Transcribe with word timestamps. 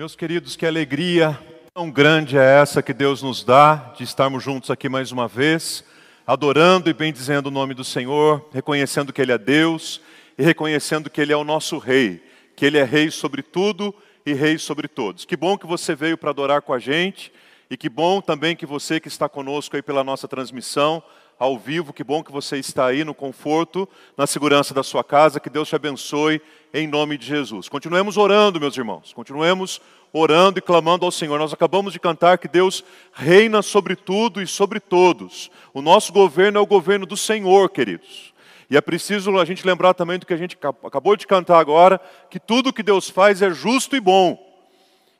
Meus 0.00 0.16
queridos, 0.16 0.56
que 0.56 0.64
alegria 0.64 1.38
tão 1.74 1.90
grande 1.90 2.38
é 2.38 2.58
essa 2.62 2.82
que 2.82 2.94
Deus 2.94 3.22
nos 3.22 3.44
dá 3.44 3.92
de 3.94 4.02
estarmos 4.02 4.42
juntos 4.42 4.70
aqui 4.70 4.88
mais 4.88 5.12
uma 5.12 5.28
vez, 5.28 5.84
adorando 6.26 6.88
e 6.88 6.94
bendizendo 6.94 7.48
o 7.50 7.52
nome 7.52 7.74
do 7.74 7.84
Senhor, 7.84 8.48
reconhecendo 8.50 9.12
que 9.12 9.20
Ele 9.20 9.32
é 9.32 9.36
Deus 9.36 10.00
e 10.38 10.42
reconhecendo 10.42 11.10
que 11.10 11.20
Ele 11.20 11.34
é 11.34 11.36
o 11.36 11.44
nosso 11.44 11.76
Rei, 11.76 12.24
que 12.56 12.64
Ele 12.64 12.78
é 12.78 12.82
Rei 12.82 13.10
sobre 13.10 13.42
tudo 13.42 13.94
e 14.24 14.32
Rei 14.32 14.56
sobre 14.56 14.88
todos. 14.88 15.26
Que 15.26 15.36
bom 15.36 15.58
que 15.58 15.66
você 15.66 15.94
veio 15.94 16.16
para 16.16 16.30
adorar 16.30 16.62
com 16.62 16.72
a 16.72 16.78
gente 16.78 17.30
e 17.68 17.76
que 17.76 17.90
bom 17.90 18.22
também 18.22 18.56
que 18.56 18.64
você 18.64 19.00
que 19.00 19.08
está 19.08 19.28
conosco 19.28 19.76
aí 19.76 19.82
pela 19.82 20.02
nossa 20.02 20.26
transmissão 20.26 21.02
ao 21.38 21.58
vivo, 21.58 21.92
que 21.92 22.02
bom 22.02 22.24
que 22.24 22.32
você 22.32 22.56
está 22.56 22.86
aí 22.86 23.04
no 23.04 23.14
conforto, 23.14 23.86
na 24.16 24.26
segurança 24.26 24.72
da 24.72 24.82
sua 24.82 25.04
casa, 25.04 25.40
que 25.40 25.50
Deus 25.50 25.68
te 25.68 25.76
abençoe 25.76 26.40
em 26.72 26.86
nome 26.86 27.18
de 27.18 27.26
Jesus. 27.26 27.68
Continuemos 27.68 28.16
orando, 28.16 28.60
meus 28.60 28.76
irmãos, 28.76 29.12
continuemos 29.12 29.80
orando 30.12 30.58
e 30.58 30.62
clamando 30.62 31.04
ao 31.04 31.10
Senhor. 31.10 31.38
Nós 31.38 31.52
acabamos 31.52 31.92
de 31.92 32.00
cantar 32.00 32.38
que 32.38 32.48
Deus 32.48 32.84
reina 33.12 33.62
sobre 33.62 33.96
tudo 33.96 34.40
e 34.40 34.46
sobre 34.46 34.78
todos. 34.78 35.50
O 35.74 35.82
nosso 35.82 36.12
governo 36.12 36.58
é 36.58 36.60
o 36.60 36.66
governo 36.66 37.06
do 37.06 37.16
Senhor, 37.16 37.68
queridos. 37.70 38.32
E 38.68 38.76
é 38.76 38.80
preciso 38.80 39.36
a 39.38 39.44
gente 39.44 39.66
lembrar 39.66 39.94
também 39.94 40.18
do 40.18 40.26
que 40.26 40.34
a 40.34 40.36
gente 40.36 40.56
acabou 40.84 41.16
de 41.16 41.26
cantar 41.26 41.58
agora, 41.58 42.00
que 42.30 42.38
tudo 42.38 42.72
que 42.72 42.84
Deus 42.84 43.10
faz 43.10 43.42
é 43.42 43.50
justo 43.50 43.96
e 43.96 44.00
bom. 44.00 44.38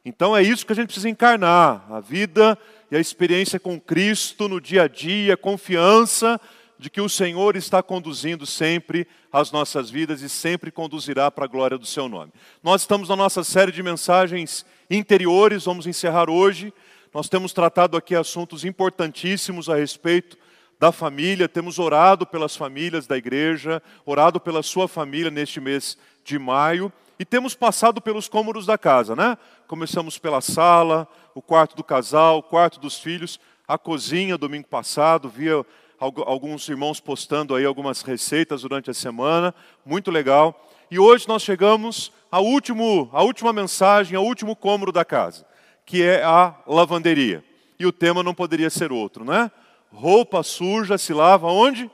Então 0.05 0.37
é 0.37 0.43
isso 0.43 0.65
que 0.65 0.73
a 0.73 0.77
gente 0.77 0.87
precisa 0.87 1.09
encarnar, 1.09 1.85
a 1.91 2.01
vida 2.01 2.57
e 2.91 2.97
a 2.97 3.01
experiência 3.01 3.59
com 3.59 3.79
Cristo 3.79 4.49
no 4.49 4.61
dia 4.61 4.85
a 4.85 4.89
dia, 4.89 5.37
confiança 5.37 6.41
de 6.81 6.89
que 6.89 7.01
o 7.01 7.11
Senhor 7.11 7.57
está 7.57 7.83
conduzindo 7.83 8.47
sempre 8.47 9.07
as 9.31 9.53
nossas 9.53 9.91
vidas 9.91 10.23
e 10.23 10.31
sempre 10.31 10.71
conduzirá 10.71 11.31
para 11.31 11.45
a 11.45 11.49
glória 11.49 11.77
do 11.77 11.85
seu 11.85 12.09
nome. 12.09 12.33
Nós 12.63 12.81
estamos 12.81 13.11
na 13.11 13.17
nossa 13.17 13.45
série 13.45 13.71
de 13.71 13.83
mensagens 13.83 14.65
interiores, 14.91 15.67
vamos 15.67 15.87
encerrar 15.87 16.31
hoje. 16.31 16.73
Nós 17.13 17.29
temos 17.29 17.53
tratado 17.53 17.99
aqui 17.99 18.15
assuntos 18.15 18.65
importantíssimos 18.65 19.69
a 19.69 19.77
respeito 19.77 20.39
da 20.79 20.91
família, 20.91 21.47
temos 21.47 21.79
orado 21.79 22.27
pelas 22.27 22.57
famílias 22.57 23.07
da 23.07 23.19
igreja, 23.19 23.83
orado 24.07 24.41
pela 24.41 24.63
sua 24.63 24.89
família 24.89 25.31
neste 25.31 25.61
mês 25.61 25.99
de 26.25 26.39
maio 26.39 26.91
e 27.19 27.27
temos 27.27 27.55
passado 27.55 28.01
pelos 28.01 28.27
cômodos 28.27 28.65
da 28.65 28.79
casa, 28.79 29.15
né? 29.15 29.37
Começamos 29.69 30.17
pela 30.17 30.41
sala, 30.41 31.07
o 31.35 31.43
quarto 31.43 31.77
do 31.77 31.85
casal, 31.85 32.39
o 32.39 32.43
quarto 32.43 32.81
dos 32.81 32.99
filhos, 32.99 33.39
a 33.69 33.77
cozinha 33.77 34.39
domingo 34.39 34.67
passado, 34.67 35.29
via 35.29 35.63
alguns 36.01 36.67
irmãos 36.69 36.99
postando 36.99 37.55
aí 37.55 37.65
algumas 37.65 38.01
receitas 38.01 38.63
durante 38.63 38.91
a 38.91 38.95
semana, 38.95 39.55
muito 39.85 40.11
legal. 40.11 40.69
E 40.91 40.99
hoje 40.99 41.29
nós 41.29 41.43
chegamos 41.43 42.11
ao 42.31 42.45
último, 42.45 43.11
à 43.13 43.23
última 43.23 43.53
mensagem, 43.53 44.17
ao 44.17 44.25
último 44.25 44.57
cômodo 44.57 44.91
da 44.91 45.05
casa, 45.05 45.47
que 45.85 46.03
é 46.03 46.25
a 46.25 46.55
lavanderia. 46.67 47.45
E 47.79 47.85
o 47.85 47.93
tema 47.93 48.23
não 48.23 48.35
poderia 48.35 48.71
ser 48.71 48.91
outro, 48.91 49.25
né? 49.25 49.51
Roupa 49.93 50.43
suja 50.43 50.97
se 50.97 51.13
lava 51.13 51.47
onde? 51.49 51.91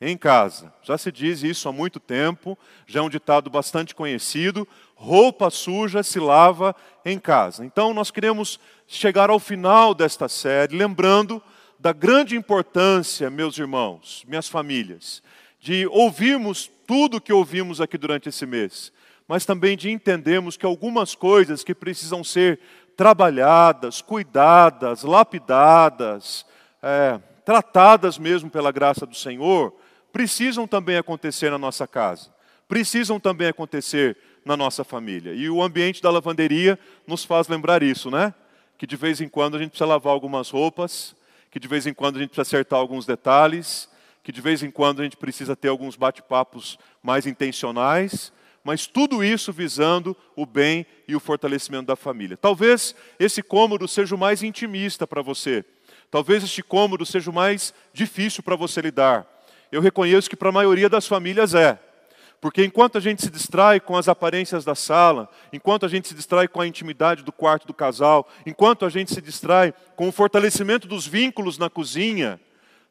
em 0.00 0.16
casa. 0.16 0.72
Já 0.82 0.96
se 0.96 1.10
diz 1.10 1.42
isso 1.42 1.68
há 1.68 1.72
muito 1.72 1.98
tempo, 1.98 2.56
já 2.86 3.00
é 3.00 3.02
um 3.02 3.10
ditado 3.10 3.50
bastante 3.50 3.94
conhecido: 3.94 4.66
roupa 4.94 5.50
suja 5.50 6.02
se 6.02 6.20
lava 6.20 6.74
em 7.04 7.18
casa. 7.18 7.64
Então, 7.64 7.92
nós 7.92 8.10
queremos 8.10 8.60
chegar 8.86 9.30
ao 9.30 9.38
final 9.38 9.94
desta 9.94 10.28
série, 10.28 10.76
lembrando 10.76 11.42
da 11.78 11.92
grande 11.92 12.36
importância, 12.36 13.30
meus 13.30 13.56
irmãos, 13.56 14.24
minhas 14.26 14.48
famílias, 14.48 15.22
de 15.60 15.86
ouvirmos 15.86 16.70
tudo 16.86 17.20
que 17.20 17.32
ouvimos 17.32 17.80
aqui 17.80 17.96
durante 17.96 18.28
esse 18.28 18.44
mês, 18.44 18.92
mas 19.28 19.44
também 19.44 19.76
de 19.76 19.90
entendermos 19.90 20.56
que 20.56 20.66
algumas 20.66 21.14
coisas 21.14 21.62
que 21.62 21.74
precisam 21.74 22.24
ser 22.24 22.58
trabalhadas, 22.96 24.02
cuidadas, 24.02 25.04
lapidadas, 25.04 26.44
é, 26.82 27.20
tratadas 27.44 28.18
mesmo 28.18 28.50
pela 28.50 28.72
graça 28.72 29.06
do 29.06 29.14
Senhor, 29.14 29.72
precisam 30.12 30.66
também 30.66 30.96
acontecer 30.96 31.50
na 31.50 31.58
nossa 31.58 31.86
casa, 31.86 32.30
precisam 32.66 33.20
também 33.20 33.48
acontecer 33.48 34.16
na 34.44 34.56
nossa 34.56 34.82
família. 34.82 35.32
E 35.32 35.48
o 35.48 35.62
ambiente 35.62 36.02
da 36.02 36.10
lavanderia 36.10 36.78
nos 37.06 37.24
faz 37.24 37.46
lembrar 37.46 37.82
isso, 37.82 38.10
né? 38.10 38.34
Que 38.76 38.86
de 38.86 38.96
vez 38.96 39.20
em 39.20 39.28
quando 39.28 39.56
a 39.56 39.58
gente 39.58 39.70
precisa 39.70 39.86
lavar 39.86 40.12
algumas 40.12 40.50
roupas, 40.50 41.14
que 41.50 41.58
de 41.58 41.68
vez 41.68 41.86
em 41.86 41.94
quando 41.94 42.16
a 42.16 42.20
gente 42.20 42.30
precisa 42.30 42.56
acertar 42.56 42.78
alguns 42.78 43.06
detalhes, 43.06 43.88
que 44.22 44.32
de 44.32 44.40
vez 44.40 44.62
em 44.62 44.70
quando 44.70 45.00
a 45.00 45.04
gente 45.04 45.16
precisa 45.16 45.56
ter 45.56 45.68
alguns 45.68 45.96
bate-papos 45.96 46.78
mais 47.02 47.26
intencionais, 47.26 48.32
mas 48.62 48.86
tudo 48.86 49.24
isso 49.24 49.52
visando 49.52 50.16
o 50.36 50.44
bem 50.44 50.84
e 51.06 51.16
o 51.16 51.20
fortalecimento 51.20 51.86
da 51.86 51.96
família. 51.96 52.36
Talvez 52.36 52.94
esse 53.18 53.42
cômodo 53.42 53.88
seja 53.88 54.14
o 54.14 54.18
mais 54.18 54.42
intimista 54.42 55.06
para 55.06 55.22
você. 55.22 55.64
Talvez 56.10 56.44
este 56.44 56.62
cômodo 56.62 57.06
seja 57.06 57.30
o 57.30 57.34
mais 57.34 57.72
difícil 57.92 58.42
para 58.42 58.56
você 58.56 58.80
lidar 58.80 59.26
eu 59.70 59.80
reconheço 59.80 60.28
que 60.28 60.36
para 60.36 60.48
a 60.48 60.52
maioria 60.52 60.88
das 60.88 61.06
famílias 61.06 61.54
é. 61.54 61.78
Porque 62.40 62.64
enquanto 62.64 62.96
a 62.96 63.00
gente 63.00 63.22
se 63.22 63.30
distrai 63.30 63.80
com 63.80 63.96
as 63.96 64.08
aparências 64.08 64.64
da 64.64 64.74
sala, 64.74 65.28
enquanto 65.52 65.84
a 65.84 65.88
gente 65.88 66.06
se 66.06 66.14
distrai 66.14 66.46
com 66.46 66.60
a 66.60 66.66
intimidade 66.66 67.24
do 67.24 67.32
quarto 67.32 67.66
do 67.66 67.74
casal, 67.74 68.28
enquanto 68.46 68.84
a 68.84 68.88
gente 68.88 69.12
se 69.12 69.20
distrai 69.20 69.74
com 69.96 70.08
o 70.08 70.12
fortalecimento 70.12 70.86
dos 70.86 71.06
vínculos 71.06 71.58
na 71.58 71.68
cozinha, 71.68 72.40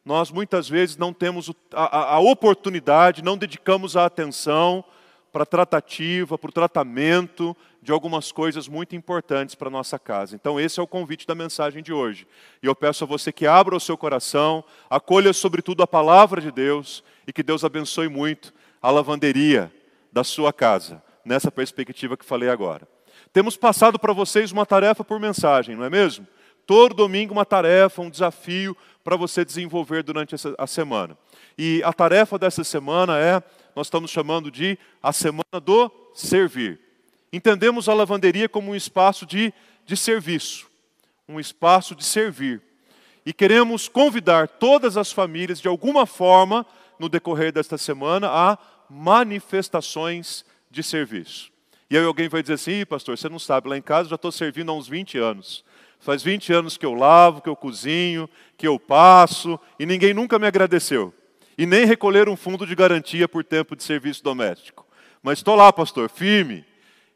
nós 0.03 0.31
muitas 0.31 0.67
vezes 0.67 0.97
não 0.97 1.13
temos 1.13 1.51
a, 1.73 2.15
a 2.15 2.19
oportunidade, 2.19 3.23
não 3.23 3.37
dedicamos 3.37 3.95
a 3.95 4.05
atenção 4.05 4.83
para 5.31 5.43
a 5.43 5.45
tratativa, 5.45 6.37
para 6.37 6.49
o 6.49 6.53
tratamento 6.53 7.55
de 7.81 7.91
algumas 7.91 8.33
coisas 8.33 8.67
muito 8.67 8.95
importantes 8.97 9.55
para 9.55 9.69
a 9.69 9.71
nossa 9.71 9.97
casa. 9.97 10.35
Então, 10.35 10.59
esse 10.59 10.79
é 10.79 10.83
o 10.83 10.87
convite 10.87 11.25
da 11.25 11.35
mensagem 11.35 11.81
de 11.81 11.93
hoje. 11.93 12.27
E 12.61 12.65
eu 12.65 12.75
peço 12.75 13.05
a 13.05 13.07
você 13.07 13.31
que 13.31 13.47
abra 13.47 13.75
o 13.75 13.79
seu 13.79 13.97
coração, 13.97 14.63
acolha 14.89 15.31
sobretudo 15.31 15.83
a 15.83 15.87
palavra 15.87 16.41
de 16.41 16.51
Deus 16.51 17.01
e 17.25 17.31
que 17.31 17.43
Deus 17.43 17.63
abençoe 17.63 18.09
muito 18.09 18.53
a 18.87 18.89
lavanderia 18.89 19.69
da 20.13 20.23
sua 20.23 20.53
casa, 20.53 21.03
nessa 21.25 21.51
perspectiva 21.51 22.15
que 22.15 22.23
falei 22.23 22.47
agora. 22.47 22.87
Temos 23.33 23.57
passado 23.57 23.99
para 23.99 24.13
vocês 24.13 24.53
uma 24.53 24.65
tarefa 24.65 25.03
por 25.03 25.19
mensagem, 25.19 25.75
não 25.75 25.83
é 25.83 25.89
mesmo? 25.89 26.25
Todo 26.65 26.95
domingo 26.95 27.33
uma 27.33 27.43
tarefa, 27.45 28.01
um 28.01 28.09
desafio 28.09 28.77
para 29.03 29.17
você 29.17 29.43
desenvolver 29.43 30.03
durante 30.03 30.35
a 30.57 30.65
semana. 30.65 31.17
E 31.57 31.81
a 31.83 31.91
tarefa 31.91 32.39
dessa 32.39 32.63
semana 32.63 33.19
é, 33.19 33.43
nós 33.75 33.87
estamos 33.87 34.09
chamando 34.09 34.49
de 34.49 34.79
a 35.03 35.11
semana 35.11 35.59
do 35.61 35.91
servir. 36.13 36.79
Entendemos 37.33 37.89
a 37.89 37.93
lavanderia 37.93 38.47
como 38.47 38.71
um 38.71 38.75
espaço 38.75 39.25
de, 39.25 39.53
de 39.85 39.97
serviço, 39.97 40.65
um 41.27 41.41
espaço 41.41 41.93
de 41.93 42.05
servir. 42.05 42.61
E 43.25 43.33
queremos 43.33 43.89
convidar 43.89 44.47
todas 44.47 44.95
as 44.95 45.11
famílias, 45.11 45.59
de 45.59 45.67
alguma 45.67 46.05
forma, 46.05 46.65
no 46.97 47.09
decorrer 47.09 47.51
desta 47.51 47.77
semana, 47.77 48.29
a 48.29 48.57
manifestações 48.89 50.45
de 50.69 50.83
serviço. 50.83 51.51
E 51.89 51.97
aí 51.97 52.03
alguém 52.03 52.27
vai 52.27 52.41
dizer 52.41 52.55
assim, 52.55 52.85
pastor, 52.85 53.17
você 53.17 53.29
não 53.29 53.39
sabe, 53.39 53.69
lá 53.69 53.77
em 53.77 53.81
casa 53.81 54.09
já 54.09 54.15
estou 54.15 54.31
servindo 54.31 54.71
há 54.71 54.75
uns 54.75 54.87
20 54.87 55.17
anos. 55.17 55.63
Faz 55.99 56.21
20 56.21 56.53
anos 56.53 56.77
que 56.77 56.85
eu 56.85 56.93
lavo, 56.93 57.41
que 57.41 57.49
eu 57.49 57.55
cozinho, 57.55 58.29
que 58.57 58.67
eu 58.67 58.77
passo, 58.77 59.59
e 59.79 59.85
ninguém 59.85 60.13
nunca 60.13 60.37
me 60.37 60.45
agradeceu. 60.45 61.13
E 61.57 61.65
nem 61.65 61.85
recolher 61.85 62.29
um 62.29 62.35
fundo 62.35 62.67
de 62.67 62.75
garantia 62.75 63.27
por 63.27 63.43
tempo 63.43 63.75
de 63.75 63.83
serviço 63.83 64.23
doméstico. 64.23 64.85
Mas 65.23 65.39
estou 65.39 65.55
lá, 65.55 65.71
pastor, 65.73 66.09
firme, 66.09 66.65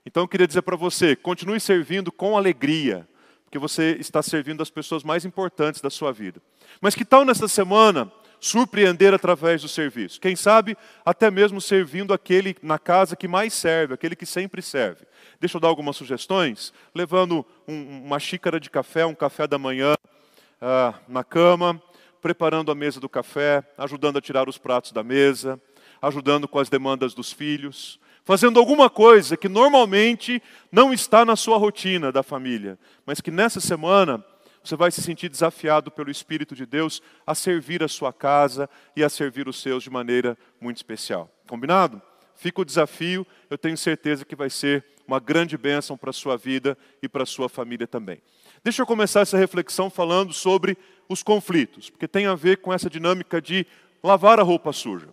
então 0.06 0.24
eu 0.24 0.28
queria 0.28 0.48
dizer 0.48 0.64
para 0.64 0.76
você, 0.76 1.16
continue 1.16 1.60
servindo 1.60 2.12
com 2.12 2.36
alegria, 2.36 3.08
porque 3.44 3.60
você 3.60 3.98
está 4.00 4.22
servindo 4.22 4.64
as 4.64 4.70
pessoas 4.70 5.04
mais 5.04 5.26
importantes 5.26 5.82
da 5.82 5.90
sua 5.90 6.12
vida. 6.12 6.42
Mas 6.80 6.96
que 6.96 7.06
tal 7.06 7.24
nesta 7.24 7.48
semana 7.48 8.12
surpreender 8.42 9.14
através 9.14 9.62
do 9.62 9.70
serviço? 9.70 10.20
Quem 10.20 10.36
sabe 10.36 10.76
até 11.06 11.30
mesmo 11.30 11.62
servindo 11.62 12.14
aquele 12.14 12.58
na 12.62 12.80
casa 12.80 13.16
que 13.16 13.28
mais 13.28 13.54
serve, 13.54 13.94
aquele 13.94 14.16
que 14.16 14.26
sempre 14.26 14.62
serve. 14.62 15.06
Deixa 15.40 15.56
eu 15.56 15.62
dar 15.62 15.68
algumas 15.68 15.96
sugestões, 15.96 16.74
levando 16.94 17.46
um, 17.68 18.04
uma 18.06 18.20
xícara 18.20 18.60
de 18.60 18.70
café, 18.70 19.06
um 19.06 19.16
café 19.16 19.48
da 19.48 19.60
manhã 19.60 19.94
uh, 19.94 20.94
na 21.08 21.24
cama, 21.24 21.82
preparando 22.20 22.72
a 22.72 22.76
mesa 22.76 23.00
do 23.00 23.08
café, 23.08 23.64
ajudando 23.78 24.18
a 24.18 24.22
tirar 24.22 24.50
os 24.50 24.58
pratos 24.58 24.92
da 24.92 25.04
mesa, 25.04 25.62
ajudando 26.02 26.48
com 26.48 26.60
as 26.60 26.68
demandas 26.70 27.14
dos 27.14 27.32
filhos, 27.32 28.00
fazendo 28.24 28.60
alguma 28.60 28.90
coisa 28.90 29.38
que 29.38 29.50
normalmente 29.50 30.42
não 30.72 30.92
está 30.92 31.24
na 31.24 31.36
sua 31.36 31.58
rotina 31.58 32.12
da 32.12 32.24
família, 32.24 32.78
mas 33.06 33.22
que 33.22 33.30
nessa 33.30 33.60
semana 33.60 34.24
você 34.64 34.76
vai 34.76 34.92
se 34.92 35.02
sentir 35.02 35.30
desafiado 35.30 35.90
pelo 35.90 36.12
Espírito 36.12 36.56
de 36.56 36.66
Deus 36.66 37.02
a 37.26 37.34
servir 37.34 37.84
a 37.84 37.88
sua 37.88 38.14
casa 38.14 38.70
e 38.96 39.04
a 39.04 39.10
servir 39.10 39.48
os 39.48 39.62
seus 39.62 39.84
de 39.84 39.90
maneira 39.90 40.38
muito 40.60 40.78
especial. 40.78 41.30
Combinado? 41.48 42.02
Fica 42.36 42.62
o 42.62 42.66
desafio, 42.66 43.26
eu 43.50 43.58
tenho 43.58 43.78
certeza 43.78 44.26
que 44.26 44.36
vai 44.36 44.50
ser 44.50 44.86
uma 45.08 45.20
grande 45.20 45.58
bênção 45.58 45.98
para 45.98 46.10
a 46.10 46.14
sua 46.14 46.38
vida 46.38 46.78
e 47.02 47.10
para 47.10 47.24
a 47.24 47.26
sua 47.26 47.50
família 47.50 47.86
também. 47.86 48.22
Deixa 48.64 48.82
eu 48.82 48.86
começar 48.86 49.22
essa 49.22 49.38
reflexão 49.38 49.90
falando 49.90 50.34
sobre 50.34 50.78
os 51.10 51.24
conflitos, 51.24 51.90
porque 51.90 52.08
tem 52.08 52.28
a 52.28 52.36
ver 52.36 52.58
com 52.58 52.72
essa 52.72 52.90
dinâmica 52.90 53.42
de 53.42 53.66
lavar 54.04 54.40
a 54.40 54.44
roupa 54.44 54.72
suja. 54.72 55.10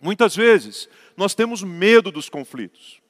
Muitas 0.00 0.34
vezes 0.34 0.88
nós 1.16 1.34
temos 1.34 1.62
medo 1.62 2.10
dos 2.10 2.28
conflitos. 2.28 3.00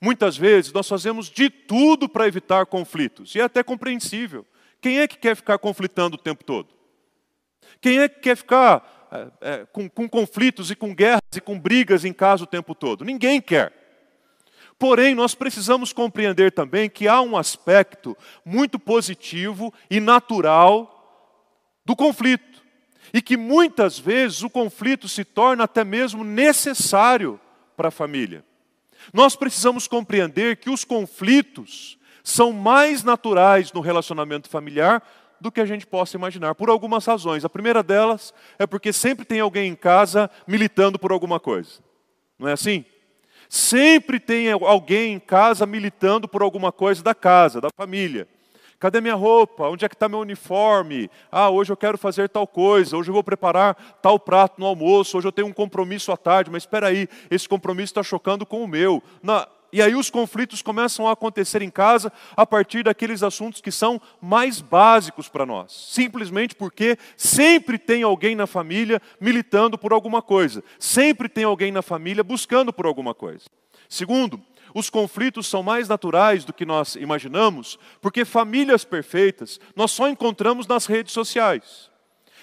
Muitas 0.00 0.36
vezes 0.36 0.72
nós 0.72 0.88
fazemos 0.88 1.30
de 1.30 1.48
tudo 1.48 2.08
para 2.08 2.28
evitar 2.28 2.66
conflitos, 2.66 3.34
e 3.34 3.40
é 3.40 3.42
até 3.42 3.62
compreensível. 3.62 4.46
Quem 4.84 4.98
é 4.98 5.08
que 5.08 5.16
quer 5.16 5.34
ficar 5.34 5.56
conflitando 5.56 6.16
o 6.16 6.18
tempo 6.18 6.44
todo? 6.44 6.68
Quem 7.80 8.00
é 8.00 8.06
que 8.06 8.20
quer 8.20 8.36
ficar 8.36 9.08
é, 9.10 9.30
é, 9.40 9.64
com, 9.64 9.88
com 9.88 10.06
conflitos 10.06 10.70
e 10.70 10.76
com 10.76 10.94
guerras 10.94 11.22
e 11.34 11.40
com 11.40 11.58
brigas 11.58 12.04
em 12.04 12.12
casa 12.12 12.44
o 12.44 12.46
tempo 12.46 12.74
todo? 12.74 13.02
Ninguém 13.02 13.40
quer. 13.40 13.72
Porém, 14.78 15.14
nós 15.14 15.34
precisamos 15.34 15.90
compreender 15.90 16.52
também 16.52 16.90
que 16.90 17.08
há 17.08 17.22
um 17.22 17.34
aspecto 17.34 18.14
muito 18.44 18.78
positivo 18.78 19.72
e 19.88 20.00
natural 20.00 21.40
do 21.82 21.96
conflito. 21.96 22.62
E 23.10 23.22
que 23.22 23.38
muitas 23.38 23.98
vezes 23.98 24.42
o 24.42 24.50
conflito 24.50 25.08
se 25.08 25.24
torna 25.24 25.64
até 25.64 25.82
mesmo 25.82 26.22
necessário 26.22 27.40
para 27.74 27.88
a 27.88 27.90
família. 27.90 28.44
Nós 29.14 29.34
precisamos 29.34 29.88
compreender 29.88 30.58
que 30.58 30.68
os 30.68 30.84
conflitos 30.84 31.96
são 32.24 32.52
mais 32.52 33.04
naturais 33.04 33.70
no 33.70 33.80
relacionamento 33.82 34.48
familiar 34.48 35.02
do 35.38 35.52
que 35.52 35.60
a 35.60 35.66
gente 35.66 35.86
possa 35.86 36.16
imaginar, 36.16 36.54
por 36.54 36.70
algumas 36.70 37.04
razões. 37.04 37.44
A 37.44 37.50
primeira 37.50 37.82
delas 37.82 38.32
é 38.58 38.66
porque 38.66 38.94
sempre 38.94 39.26
tem 39.26 39.40
alguém 39.40 39.70
em 39.70 39.74
casa 39.76 40.30
militando 40.46 40.98
por 40.98 41.12
alguma 41.12 41.38
coisa. 41.38 41.80
Não 42.38 42.48
é 42.48 42.52
assim? 42.52 42.82
Sempre 43.46 44.18
tem 44.18 44.50
alguém 44.50 45.12
em 45.12 45.20
casa 45.20 45.66
militando 45.66 46.26
por 46.26 46.40
alguma 46.40 46.72
coisa 46.72 47.02
da 47.02 47.14
casa, 47.14 47.60
da 47.60 47.68
família. 47.76 48.26
Cadê 48.78 49.00
minha 49.00 49.14
roupa? 49.14 49.68
Onde 49.68 49.84
é 49.84 49.88
que 49.88 49.94
está 49.94 50.08
meu 50.08 50.20
uniforme? 50.20 51.10
Ah, 51.30 51.50
hoje 51.50 51.72
eu 51.72 51.76
quero 51.76 51.96
fazer 51.96 52.28
tal 52.28 52.46
coisa, 52.46 52.96
hoje 52.96 53.10
eu 53.10 53.14
vou 53.14 53.22
preparar 53.22 53.74
tal 54.02 54.18
prato 54.18 54.58
no 54.58 54.66
almoço, 54.66 55.16
hoje 55.16 55.28
eu 55.28 55.32
tenho 55.32 55.48
um 55.48 55.52
compromisso 55.52 56.10
à 56.10 56.16
tarde, 56.16 56.50
mas 56.50 56.62
espera 56.62 56.88
aí, 56.88 57.08
esse 57.30 57.48
compromisso 57.48 57.92
está 57.92 58.02
chocando 58.02 58.44
com 58.44 58.64
o 58.64 58.68
meu. 58.68 59.02
Na... 59.22 59.46
E 59.74 59.82
aí 59.82 59.96
os 59.96 60.08
conflitos 60.08 60.62
começam 60.62 61.08
a 61.08 61.10
acontecer 61.10 61.60
em 61.60 61.68
casa 61.68 62.12
a 62.36 62.46
partir 62.46 62.84
daqueles 62.84 63.24
assuntos 63.24 63.60
que 63.60 63.72
são 63.72 64.00
mais 64.22 64.60
básicos 64.60 65.28
para 65.28 65.44
nós. 65.44 65.88
Simplesmente 65.90 66.54
porque 66.54 66.96
sempre 67.16 67.76
tem 67.76 68.04
alguém 68.04 68.36
na 68.36 68.46
família 68.46 69.02
militando 69.20 69.76
por 69.76 69.92
alguma 69.92 70.22
coisa. 70.22 70.62
Sempre 70.78 71.28
tem 71.28 71.42
alguém 71.42 71.72
na 71.72 71.82
família 71.82 72.22
buscando 72.22 72.72
por 72.72 72.86
alguma 72.86 73.12
coisa. 73.14 73.46
Segundo, 73.88 74.40
os 74.72 74.88
conflitos 74.88 75.48
são 75.48 75.60
mais 75.60 75.88
naturais 75.88 76.44
do 76.44 76.52
que 76.52 76.64
nós 76.64 76.94
imaginamos, 76.94 77.76
porque 78.00 78.24
famílias 78.24 78.84
perfeitas 78.84 79.58
nós 79.74 79.90
só 79.90 80.08
encontramos 80.08 80.68
nas 80.68 80.86
redes 80.86 81.12
sociais. 81.12 81.90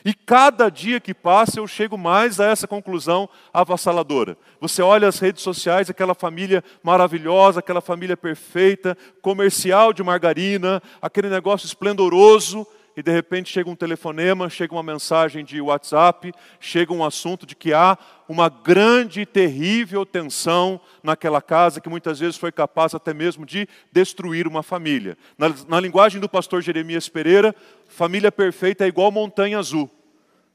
E 0.04 0.14
cada 0.14 0.70
dia 0.70 1.00
que 1.00 1.14
passa 1.14 1.60
eu 1.60 1.68
chego 1.68 1.98
mais 1.98 2.40
a 2.40 2.46
essa 2.46 2.68
conclusão 2.68 3.30
avassaladora. 3.54 4.38
Você 4.60 4.82
olha 4.82 5.08
as 5.08 5.20
redes 5.20 5.44
sociais, 5.44 5.90
aquela 5.90 6.16
família 6.16 6.64
maravilhosa, 6.84 7.60
aquela 7.60 7.82
família 7.82 8.18
perfeita, 8.18 8.98
comercial 9.22 9.94
de 9.94 10.04
margarina, 10.04 10.82
aquele 11.02 11.30
negócio 11.30 11.66
esplendoroso, 11.66 12.66
e 12.96 13.02
de 13.02 13.12
repente 13.12 13.52
chega 13.52 13.70
um 13.70 13.76
telefonema, 13.76 14.50
chega 14.50 14.74
uma 14.74 14.84
mensagem 14.84 15.44
de 15.46 15.62
WhatsApp, 15.62 16.34
chega 16.60 16.94
um 16.94 17.04
assunto 17.04 17.46
de 17.46 17.56
que 17.56 17.74
há 17.74 17.98
uma 18.28 18.50
grande 18.50 19.22
e 19.22 19.26
terrível 19.26 20.06
tensão 20.06 20.80
naquela 21.02 21.42
casa 21.42 21.82
que 21.82 21.90
muitas 21.90 22.20
vezes 22.20 22.38
foi 22.38 22.52
capaz 22.52 22.94
até 22.94 23.14
mesmo 23.14 23.46
de 23.46 23.68
destruir 23.92 24.48
uma 24.48 24.64
família. 24.64 25.18
Na, 25.38 25.54
na 25.68 25.80
linguagem 25.80 26.20
do 26.20 26.30
pastor 26.30 26.62
Jeremias 26.62 27.08
Pereira, 27.08 27.56
família 27.88 28.32
perfeita 28.32 28.86
é 28.86 28.88
igual 28.88 29.12
montanha 29.12 29.60
azul. 29.60 29.90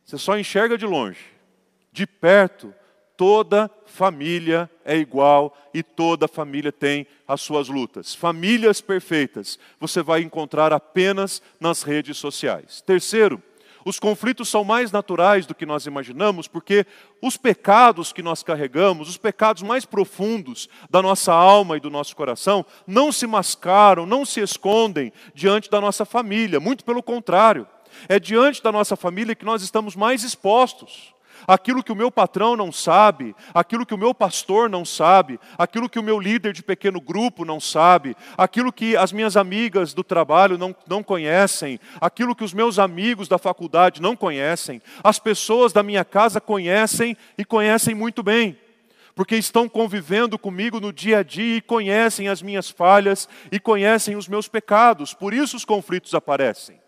Você 0.05 0.19
só 0.19 0.39
enxerga 0.39 0.79
de 0.79 0.87
longe. 0.87 1.21
De 1.91 2.07
perto, 2.07 2.73
toda 3.17 3.71
família 3.87 4.71
é 4.85 4.97
igual 4.97 5.57
e 5.73 5.83
toda 5.83 6.29
família 6.29 6.71
tem 6.71 7.07
as 7.27 7.41
suas 7.41 7.69
lutas. 7.69 8.15
Famílias 8.15 8.81
perfeitas 8.81 9.59
você 9.81 10.03
vai 10.03 10.21
encontrar 10.23 10.73
apenas 10.73 11.43
nas 11.59 11.83
redes 11.83 12.19
sociais. 12.19 12.81
Terceiro, 12.83 13.43
os 13.85 14.01
conflitos 14.01 14.49
são 14.49 14.65
mais 14.65 14.91
naturais 14.91 15.47
do 15.47 15.55
que 15.55 15.65
nós 15.65 15.87
imaginamos, 15.87 16.49
porque 16.49 16.85
os 17.23 17.37
pecados 17.37 18.13
que 18.13 18.21
nós 18.21 18.43
carregamos, 18.43 19.09
os 19.09 19.17
pecados 19.17 19.63
mais 19.63 19.85
profundos 19.85 20.69
da 20.91 21.01
nossa 21.01 21.33
alma 21.33 21.77
e 21.77 21.81
do 21.81 21.89
nosso 21.89 22.17
coração, 22.17 22.67
não 22.85 23.13
se 23.13 23.29
mascaram, 23.29 24.05
não 24.05 24.25
se 24.27 24.41
escondem 24.41 25.13
diante 25.35 25.71
da 25.71 25.81
nossa 25.81 26.05
família, 26.05 26.59
muito 26.59 26.85
pelo 26.85 27.01
contrário. 27.01 27.67
É 28.09 28.19
diante 28.19 28.61
da 28.61 28.73
nossa 28.73 28.97
família 28.97 29.37
que 29.37 29.45
nós 29.45 29.63
estamos 29.63 29.95
mais 29.95 30.25
expostos 30.25 31.15
aquilo 31.47 31.83
que 31.83 31.93
o 31.93 31.97
meu 31.97 32.11
patrão 32.11 32.57
não 32.57 32.73
sabe, 32.73 33.35
aquilo 33.55 33.87
que 33.87 33.95
o 33.95 33.99
meu 33.99 34.15
pastor 34.15 34.69
não 34.69 34.85
sabe, 34.85 35.39
aquilo 35.57 35.89
que 35.89 35.99
o 35.99 36.03
meu 36.03 36.19
líder 36.19 36.53
de 36.53 36.63
pequeno 36.63 37.01
grupo 37.01 37.45
não 37.45 37.61
sabe, 37.61 38.17
aquilo 38.37 38.73
que 38.73 38.97
as 38.97 39.13
minhas 39.13 39.37
amigas 39.37 39.95
do 39.95 40.03
trabalho 40.03 40.59
não, 40.59 40.75
não 40.89 41.03
conhecem, 41.03 41.79
aquilo 42.01 42.35
que 42.35 42.45
os 42.45 42.53
meus 42.53 42.79
amigos 42.79 43.29
da 43.29 43.39
faculdade 43.39 44.03
não 44.03 44.17
conhecem, 44.17 44.83
as 45.03 45.19
pessoas 45.19 45.73
da 45.73 45.83
minha 45.83 46.05
casa 46.05 46.41
conhecem 46.41 47.17
e 47.39 47.45
conhecem 47.45 47.95
muito 47.95 48.23
bem 48.23 48.59
porque 49.15 49.35
estão 49.35 49.67
convivendo 49.67 50.39
comigo 50.39 50.79
no 50.79 50.93
dia 50.93 51.21
a 51.21 51.23
dia 51.23 51.57
e 51.57 51.63
conhecem 51.63 52.29
as 52.29 52.43
minhas 52.43 52.69
falhas 52.69 53.27
e 53.51 53.59
conhecem 53.59 54.15
os 54.15 54.29
meus 54.29 54.47
pecados, 54.47 55.15
por 55.15 55.33
isso 55.33 55.57
os 55.57 55.65
conflitos 55.65 56.15
aparecem. 56.15 56.79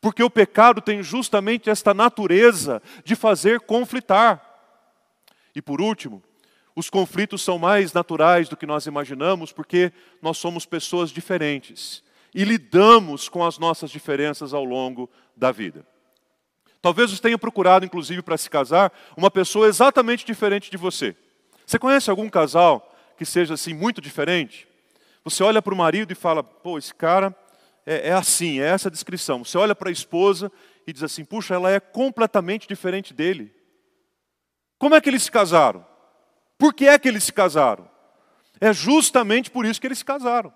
Porque 0.00 0.22
o 0.22 0.30
pecado 0.30 0.80
tem 0.80 1.02
justamente 1.02 1.70
esta 1.70 1.94
natureza 1.94 2.82
de 3.04 3.14
fazer 3.16 3.60
conflitar. 3.60 4.44
E 5.54 5.62
por 5.62 5.80
último, 5.80 6.22
os 6.76 6.88
conflitos 6.88 7.42
são 7.42 7.58
mais 7.58 7.92
naturais 7.92 8.48
do 8.48 8.56
que 8.56 8.66
nós 8.66 8.86
imaginamos, 8.86 9.52
porque 9.52 9.92
nós 10.22 10.38
somos 10.38 10.64
pessoas 10.66 11.10
diferentes 11.10 12.02
e 12.34 12.44
lidamos 12.44 13.28
com 13.28 13.44
as 13.44 13.58
nossas 13.58 13.90
diferenças 13.90 14.54
ao 14.54 14.64
longo 14.64 15.10
da 15.36 15.50
vida. 15.50 15.84
Talvez 16.80 17.10
você 17.10 17.20
tenha 17.20 17.38
procurado, 17.38 17.84
inclusive, 17.84 18.22
para 18.22 18.38
se 18.38 18.48
casar, 18.48 18.92
uma 19.16 19.30
pessoa 19.30 19.68
exatamente 19.68 20.24
diferente 20.24 20.70
de 20.70 20.76
você. 20.76 21.14
Você 21.66 21.78
conhece 21.78 22.08
algum 22.08 22.28
casal 22.28 22.94
que 23.18 23.24
seja 23.24 23.54
assim 23.54 23.74
muito 23.74 24.00
diferente? 24.00 24.66
Você 25.22 25.42
olha 25.42 25.60
para 25.60 25.74
o 25.74 25.76
marido 25.76 26.12
e 26.12 26.14
fala: 26.14 26.42
pô, 26.42 26.78
esse 26.78 26.94
cara 26.94 27.36
é, 27.90 28.10
é 28.10 28.12
assim, 28.12 28.60
é 28.60 28.66
essa 28.66 28.88
a 28.88 28.90
descrição. 28.90 29.44
Você 29.44 29.58
olha 29.58 29.74
para 29.74 29.88
a 29.88 29.92
esposa 29.92 30.52
e 30.86 30.92
diz 30.92 31.02
assim: 31.02 31.24
puxa, 31.24 31.54
ela 31.54 31.68
é 31.68 31.80
completamente 31.80 32.68
diferente 32.68 33.12
dele. 33.12 33.52
Como 34.78 34.94
é 34.94 35.00
que 35.00 35.10
eles 35.10 35.24
se 35.24 35.30
casaram? 35.30 35.84
Por 36.56 36.72
que 36.72 36.86
é 36.86 36.96
que 36.96 37.08
eles 37.08 37.24
se 37.24 37.32
casaram? 37.32 37.90
É 38.60 38.72
justamente 38.72 39.50
por 39.50 39.66
isso 39.66 39.80
que 39.80 39.88
eles 39.88 39.98
se 39.98 40.04
casaram. 40.04 40.52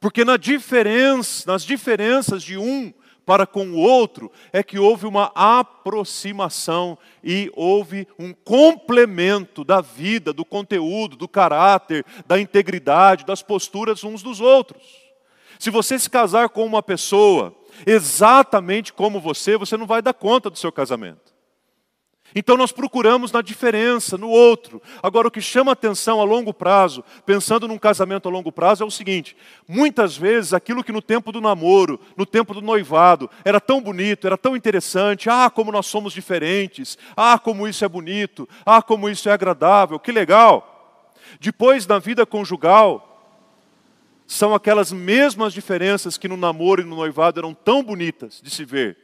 Porque 0.00 0.24
na 0.24 0.38
diferença, 0.38 1.44
nas 1.46 1.62
diferenças 1.64 2.42
de 2.42 2.56
um 2.56 2.94
para 3.26 3.46
com 3.46 3.66
o 3.68 3.76
outro, 3.76 4.32
é 4.50 4.62
que 4.62 4.78
houve 4.78 5.06
uma 5.06 5.30
aproximação 5.34 6.96
e 7.22 7.52
houve 7.54 8.08
um 8.18 8.32
complemento 8.32 9.62
da 9.62 9.82
vida, 9.82 10.32
do 10.32 10.46
conteúdo, 10.46 11.14
do 11.14 11.28
caráter, 11.28 12.06
da 12.26 12.40
integridade, 12.40 13.26
das 13.26 13.42
posturas 13.42 14.02
uns 14.02 14.22
dos 14.22 14.40
outros. 14.40 15.07
Se 15.58 15.70
você 15.70 15.98
se 15.98 16.08
casar 16.08 16.48
com 16.48 16.64
uma 16.64 16.82
pessoa 16.82 17.54
exatamente 17.86 18.92
como 18.92 19.20
você, 19.20 19.56
você 19.56 19.76
não 19.76 19.86
vai 19.86 20.02
dar 20.02 20.14
conta 20.14 20.50
do 20.50 20.58
seu 20.58 20.72
casamento. 20.72 21.38
Então 22.34 22.56
nós 22.56 22.72
procuramos 22.72 23.32
na 23.32 23.40
diferença, 23.40 24.18
no 24.18 24.28
outro. 24.28 24.82
Agora, 25.02 25.28
o 25.28 25.30
que 25.30 25.40
chama 25.40 25.72
atenção 25.72 26.20
a 26.20 26.24
longo 26.24 26.52
prazo, 26.52 27.02
pensando 27.24 27.66
num 27.66 27.78
casamento 27.78 28.28
a 28.28 28.30
longo 28.30 28.52
prazo, 28.52 28.84
é 28.84 28.86
o 28.86 28.90
seguinte: 28.90 29.36
muitas 29.66 30.16
vezes 30.16 30.52
aquilo 30.52 30.84
que 30.84 30.92
no 30.92 31.00
tempo 31.00 31.32
do 31.32 31.40
namoro, 31.40 31.98
no 32.16 32.26
tempo 32.26 32.52
do 32.52 32.60
noivado, 32.60 33.30
era 33.44 33.60
tão 33.60 33.80
bonito, 33.80 34.26
era 34.26 34.36
tão 34.36 34.54
interessante, 34.54 35.30
ah, 35.30 35.50
como 35.50 35.72
nós 35.72 35.86
somos 35.86 36.12
diferentes, 36.12 36.98
ah, 37.16 37.38
como 37.38 37.66
isso 37.66 37.84
é 37.84 37.88
bonito, 37.88 38.46
ah, 38.64 38.82
como 38.82 39.08
isso 39.08 39.28
é 39.28 39.32
agradável, 39.32 39.98
que 39.98 40.12
legal. 40.12 40.74
Depois, 41.40 41.86
na 41.86 41.98
vida 41.98 42.26
conjugal, 42.26 43.07
são 44.28 44.54
aquelas 44.54 44.92
mesmas 44.92 45.54
diferenças 45.54 46.18
que 46.18 46.28
no 46.28 46.36
namoro 46.36 46.82
e 46.82 46.84
no 46.84 46.94
noivado 46.94 47.40
eram 47.40 47.54
tão 47.54 47.82
bonitas 47.82 48.42
de 48.42 48.50
se 48.50 48.62
ver, 48.62 48.98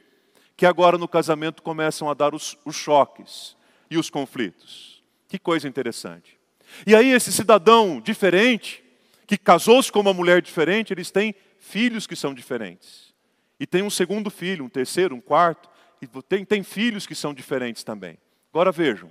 que 0.54 0.66
agora 0.66 0.99
no 0.99 1.09
casamento 1.09 1.62
começam 1.62 2.11
a 2.11 2.14
dar 2.14 2.35
os, 2.35 2.59
os 2.62 2.76
choques 2.76 3.57
e 3.90 3.97
os 3.97 4.11
conflitos. 4.11 5.02
Que 5.26 5.38
coisa 5.38 5.66
interessante. 5.66 6.38
E 6.87 6.95
aí, 6.95 7.11
esse 7.11 7.33
cidadão 7.33 8.02
diferente, 8.02 8.85
que 9.26 9.38
casou-se 9.38 9.90
com 9.90 10.00
uma 10.00 10.12
mulher 10.12 10.43
diferente, 10.43 10.93
eles 10.93 11.11
têm 11.11 11.35
filhos 11.59 12.07
que 12.07 12.14
são 12.14 12.35
diferentes. 12.35 13.14
E 13.59 13.66
tem 13.66 13.83
um 13.83 13.88
segundo 13.88 14.31
filho, 14.31 14.66
um 14.66 14.69
terceiro, 14.69 15.14
um 15.14 15.21
quarto, 15.23 15.71
e 16.02 16.23
tem, 16.28 16.45
tem 16.45 16.62
filhos 16.62 17.07
que 17.07 17.14
são 17.14 17.33
diferentes 17.33 17.83
também. 17.83 18.19
Agora 18.52 18.71
vejam, 18.71 19.11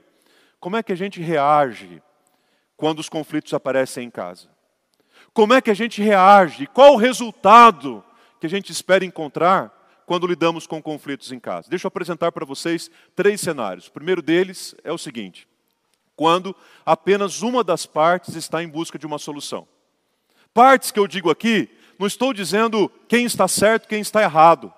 como 0.59 0.77
é 0.77 0.83
que 0.83 0.93
a 0.93 0.97
gente 0.97 1.19
reage 1.19 2.03
quando 2.77 2.99
os 2.99 3.09
conflitos 3.09 3.51
aparecem 3.51 4.05
em 4.05 4.11
casa? 4.11 4.52
Como 5.33 5.53
é 5.53 5.61
que 5.61 5.71
a 5.71 5.73
gente 5.73 6.01
reage? 6.01 6.67
Qual 6.67 6.93
o 6.93 6.97
resultado 6.97 8.03
que 8.39 8.45
a 8.45 8.49
gente 8.49 8.71
espera 8.71 9.03
encontrar 9.03 9.71
quando 10.05 10.27
lidamos 10.27 10.67
com 10.67 10.81
conflitos 10.81 11.31
em 11.31 11.39
casa? 11.39 11.69
Deixa 11.69 11.87
eu 11.87 11.89
apresentar 11.89 12.31
para 12.31 12.45
vocês 12.45 12.91
três 13.15 13.41
cenários. 13.41 13.87
O 13.87 13.91
primeiro 13.91 14.21
deles 14.21 14.75
é 14.83 14.91
o 14.91 14.97
seguinte: 14.97 15.47
quando 16.15 16.55
apenas 16.85 17.41
uma 17.41 17.63
das 17.63 17.85
partes 17.85 18.35
está 18.35 18.61
em 18.61 18.67
busca 18.67 18.99
de 18.99 19.07
uma 19.07 19.17
solução. 19.17 19.67
Partes 20.53 20.91
que 20.91 20.99
eu 20.99 21.07
digo 21.07 21.31
aqui, 21.31 21.67
não 21.97 22.05
estou 22.05 22.31
dizendo 22.31 22.91
quem 23.07 23.25
está 23.25 23.47
certo, 23.47 23.87
quem 23.87 24.01
está 24.01 24.21
errado. 24.21 24.71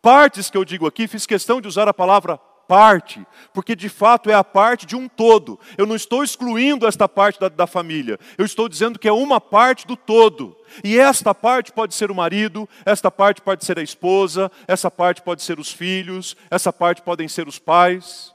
Partes 0.00 0.48
que 0.48 0.56
eu 0.56 0.64
digo 0.64 0.86
aqui, 0.86 1.06
fiz 1.06 1.26
questão 1.26 1.60
de 1.60 1.68
usar 1.68 1.88
a 1.88 1.94
palavra 1.94 2.40
parte, 2.70 3.26
porque 3.52 3.74
de 3.74 3.88
fato 3.88 4.30
é 4.30 4.34
a 4.34 4.44
parte 4.44 4.86
de 4.86 4.94
um 4.94 5.08
todo. 5.08 5.58
Eu 5.76 5.86
não 5.86 5.96
estou 5.96 6.22
excluindo 6.22 6.86
esta 6.86 7.08
parte 7.08 7.40
da, 7.40 7.48
da, 7.48 7.66
família, 7.66 8.16
eu 8.38 8.44
estou 8.44 8.68
dizendo 8.68 8.96
que 8.96 9.08
é 9.08 9.12
uma 9.12 9.40
parte 9.40 9.88
do 9.88 9.96
todo. 9.96 10.56
E 10.84 10.96
esta 10.96 11.34
parte 11.34 11.72
pode 11.72 11.96
ser 11.96 12.12
o 12.12 12.14
marido, 12.14 12.68
esta 12.86 13.10
parte 13.10 13.40
pode 13.42 13.64
ser 13.64 13.76
a 13.76 13.82
esposa, 13.82 14.52
essa 14.68 14.88
parte 14.88 15.20
pode 15.20 15.42
ser 15.42 15.58
os 15.58 15.72
filhos, 15.72 16.36
essa 16.48 16.72
parte 16.72 17.02
podem 17.02 17.26
ser 17.26 17.48
os 17.48 17.58
pais. 17.58 18.32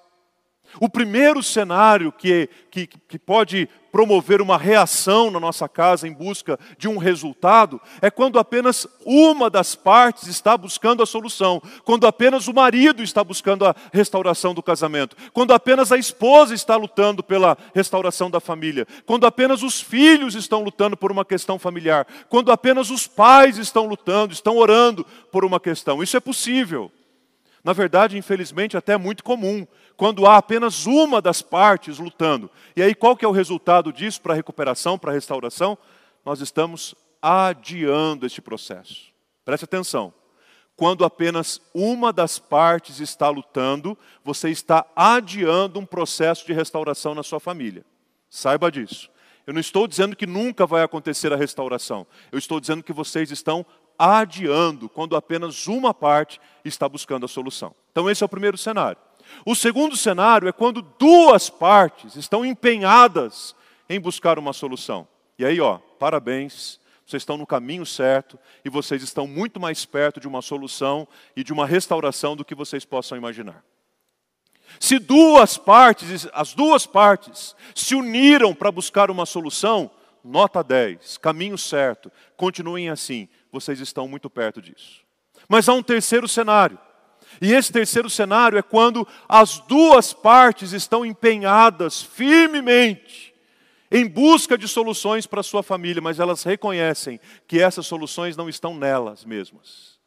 O 0.79 0.89
primeiro 0.89 1.41
cenário 1.41 2.11
que, 2.11 2.49
que, 2.69 2.87
que, 2.87 3.19
pode 3.19 3.69
promover 3.91 4.41
uma 4.41 4.57
reação 4.57 5.31
na 5.31 5.39
nossa 5.39 5.69
casa 5.69 6.07
em 6.07 6.11
busca 6.11 6.59
de 6.77 6.87
um 6.87 6.97
resultado 6.97 7.79
é 8.01 8.11
quando 8.11 8.37
apenas 8.37 8.85
uma 9.05 9.49
das 9.49 9.73
partes 9.73 10.27
está 10.27 10.57
buscando 10.57 11.01
a 11.01 11.05
solução, 11.05 11.61
quando 11.85 12.05
apenas 12.05 12.47
o 12.47 12.53
marido 12.53 13.01
está 13.01 13.23
buscando 13.23 13.65
a 13.65 13.73
restauração 13.93 14.53
do 14.53 14.61
casamento, 14.61 15.15
quando 15.31 15.53
apenas 15.53 15.91
a 15.91 15.97
esposa 15.97 16.53
está 16.53 16.75
lutando 16.75 17.23
pela 17.23 17.57
restauração 17.73 18.29
da 18.29 18.41
família, 18.41 18.85
quando 19.05 19.25
apenas 19.25 19.63
os 19.63 19.79
filhos 19.81 20.35
estão 20.35 20.61
lutando 20.61 20.97
por 20.97 21.11
uma 21.11 21.23
questão 21.23 21.57
familiar, 21.57 22.05
quando 22.27 22.51
apenas 22.51 22.89
os 22.89 23.07
pais 23.07 23.57
estão 23.57 23.85
lutando, 23.85 24.33
estão 24.33 24.57
orando 24.57 25.05
por 25.31 25.45
uma 25.45 25.59
questão. 25.59 26.03
Isso 26.03 26.17
é 26.17 26.19
possível. 26.19 26.91
Na 27.65 27.73
verdade, 27.73 28.15
infelizmente, 28.15 28.77
até 28.77 28.93
é 28.93 28.97
muito 28.97 29.23
comum, 29.23 29.65
quando 29.97 30.27
há 30.27 30.37
apenas 30.37 30.85
uma 30.85 31.19
das 31.19 31.41
partes 31.41 31.97
lutando. 31.97 32.47
E 32.75 32.83
aí 32.83 32.93
qual 32.93 33.17
que 33.17 33.25
é 33.25 33.27
o 33.27 33.31
resultado 33.31 33.91
disso 33.91 34.21
para 34.21 34.33
a 34.33 34.35
recuperação, 34.35 34.99
para 34.99 35.09
a 35.09 35.13
restauração? 35.15 35.75
Nós 36.23 36.41
estamos 36.41 36.93
adiando 37.19 38.23
este 38.23 38.39
processo. 38.39 39.11
Preste 39.43 39.63
atenção. 39.63 40.13
Quando 40.75 41.03
apenas 41.03 41.59
uma 41.73 42.13
das 42.13 42.37
partes 42.37 42.99
está 42.99 43.29
lutando, 43.29 43.97
você 44.23 44.51
está 44.51 44.85
adiando 44.95 45.79
um 45.79 45.87
processo 45.87 46.45
de 46.45 46.53
restauração 46.53 47.15
na 47.15 47.23
sua 47.23 47.39
família. 47.39 47.83
Saiba 48.29 48.71
disso. 48.71 49.09
Eu 49.47 49.55
não 49.55 49.59
estou 49.59 49.87
dizendo 49.87 50.15
que 50.15 50.27
nunca 50.27 50.67
vai 50.67 50.83
acontecer 50.83 51.33
a 51.33 51.35
restauração. 51.35 52.05
Eu 52.31 52.37
estou 52.37 52.59
dizendo 52.59 52.83
que 52.83 52.93
vocês 52.93 53.31
estão 53.31 53.65
adiando 53.97 54.89
quando 54.89 55.15
apenas 55.15 55.67
uma 55.67 55.93
parte 55.93 56.39
está 56.63 56.87
buscando 56.87 57.25
a 57.25 57.29
solução. 57.29 57.73
Então, 57.91 58.09
esse 58.09 58.23
é 58.23 58.25
o 58.25 58.29
primeiro 58.29 58.57
cenário. 58.57 58.97
O 59.45 59.55
segundo 59.55 59.95
cenário 59.95 60.47
é 60.47 60.51
quando 60.51 60.81
duas 60.81 61.49
partes 61.49 62.15
estão 62.15 62.45
empenhadas 62.45 63.55
em 63.89 63.99
buscar 63.99 64.37
uma 64.37 64.53
solução. 64.53 65.07
E 65.37 65.45
aí, 65.45 65.59
ó, 65.59 65.77
parabéns, 65.99 66.79
vocês 67.05 67.21
estão 67.21 67.37
no 67.37 67.45
caminho 67.45 67.85
certo 67.85 68.39
e 68.63 68.69
vocês 68.69 69.03
estão 69.03 69.27
muito 69.27 69.59
mais 69.59 69.85
perto 69.85 70.19
de 70.19 70.27
uma 70.27 70.41
solução 70.41 71.07
e 71.35 71.43
de 71.43 71.53
uma 71.53 71.65
restauração 71.65 72.35
do 72.35 72.45
que 72.45 72.55
vocês 72.55 72.83
possam 72.83 73.17
imaginar. 73.17 73.63
Se 74.79 74.97
duas 74.97 75.57
partes, 75.57 76.27
as 76.33 76.53
duas 76.53 76.85
partes, 76.85 77.55
se 77.75 77.93
uniram 77.93 78.53
para 78.53 78.71
buscar 78.71 79.11
uma 79.11 79.25
solução, 79.25 79.91
nota 80.23 80.63
10, 80.63 81.17
caminho 81.17 81.57
certo, 81.57 82.11
continuem 82.35 82.89
assim, 82.89 83.29
vocês 83.59 83.79
estão 83.79 84.07
muito 84.07 84.29
perto 84.29 84.61
disso. 84.61 85.03
Mas 85.47 85.67
há 85.69 85.73
um 85.73 85.83
terceiro 85.83 86.27
cenário. 86.27 86.77
E 87.41 87.51
esse 87.53 87.71
terceiro 87.71 88.09
cenário 88.09 88.57
é 88.57 88.61
quando 88.61 89.07
as 89.27 89.59
duas 89.59 90.13
partes 90.13 90.71
estão 90.73 91.05
empenhadas 91.05 92.01
firmemente 92.01 93.33
em 93.91 94.07
busca 94.07 94.57
de 94.57 94.67
soluções 94.67 95.25
para 95.25 95.43
sua 95.43 95.63
família, 95.63 96.01
mas 96.01 96.19
elas 96.19 96.43
reconhecem 96.43 97.19
que 97.47 97.61
essas 97.61 97.85
soluções 97.85 98.35
não 98.35 98.49
estão 98.49 98.75
nelas 98.75 99.23
mesmas, 99.23 99.99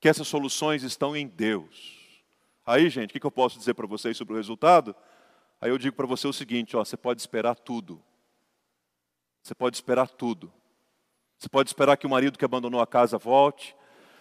que 0.00 0.08
essas 0.08 0.26
soluções 0.26 0.82
estão 0.82 1.16
em 1.16 1.26
Deus. 1.26 1.98
Aí, 2.64 2.88
gente, 2.88 3.10
o 3.10 3.20
que 3.20 3.26
eu 3.26 3.30
posso 3.30 3.58
dizer 3.58 3.74
para 3.74 3.86
vocês 3.86 4.16
sobre 4.16 4.34
o 4.34 4.36
resultado? 4.36 4.94
Aí 5.60 5.70
eu 5.70 5.78
digo 5.78 5.96
para 5.96 6.06
você 6.06 6.26
o 6.26 6.32
seguinte: 6.32 6.76
ó, 6.76 6.84
você 6.84 6.96
pode 6.96 7.20
esperar 7.20 7.56
tudo. 7.56 8.02
Você 9.42 9.54
pode 9.54 9.76
esperar 9.76 10.08
tudo. 10.08 10.52
Você 11.40 11.48
pode 11.48 11.70
esperar 11.70 11.96
que 11.96 12.06
o 12.06 12.10
marido 12.10 12.38
que 12.38 12.44
abandonou 12.44 12.82
a 12.82 12.86
casa 12.86 13.16
volte. 13.16 13.74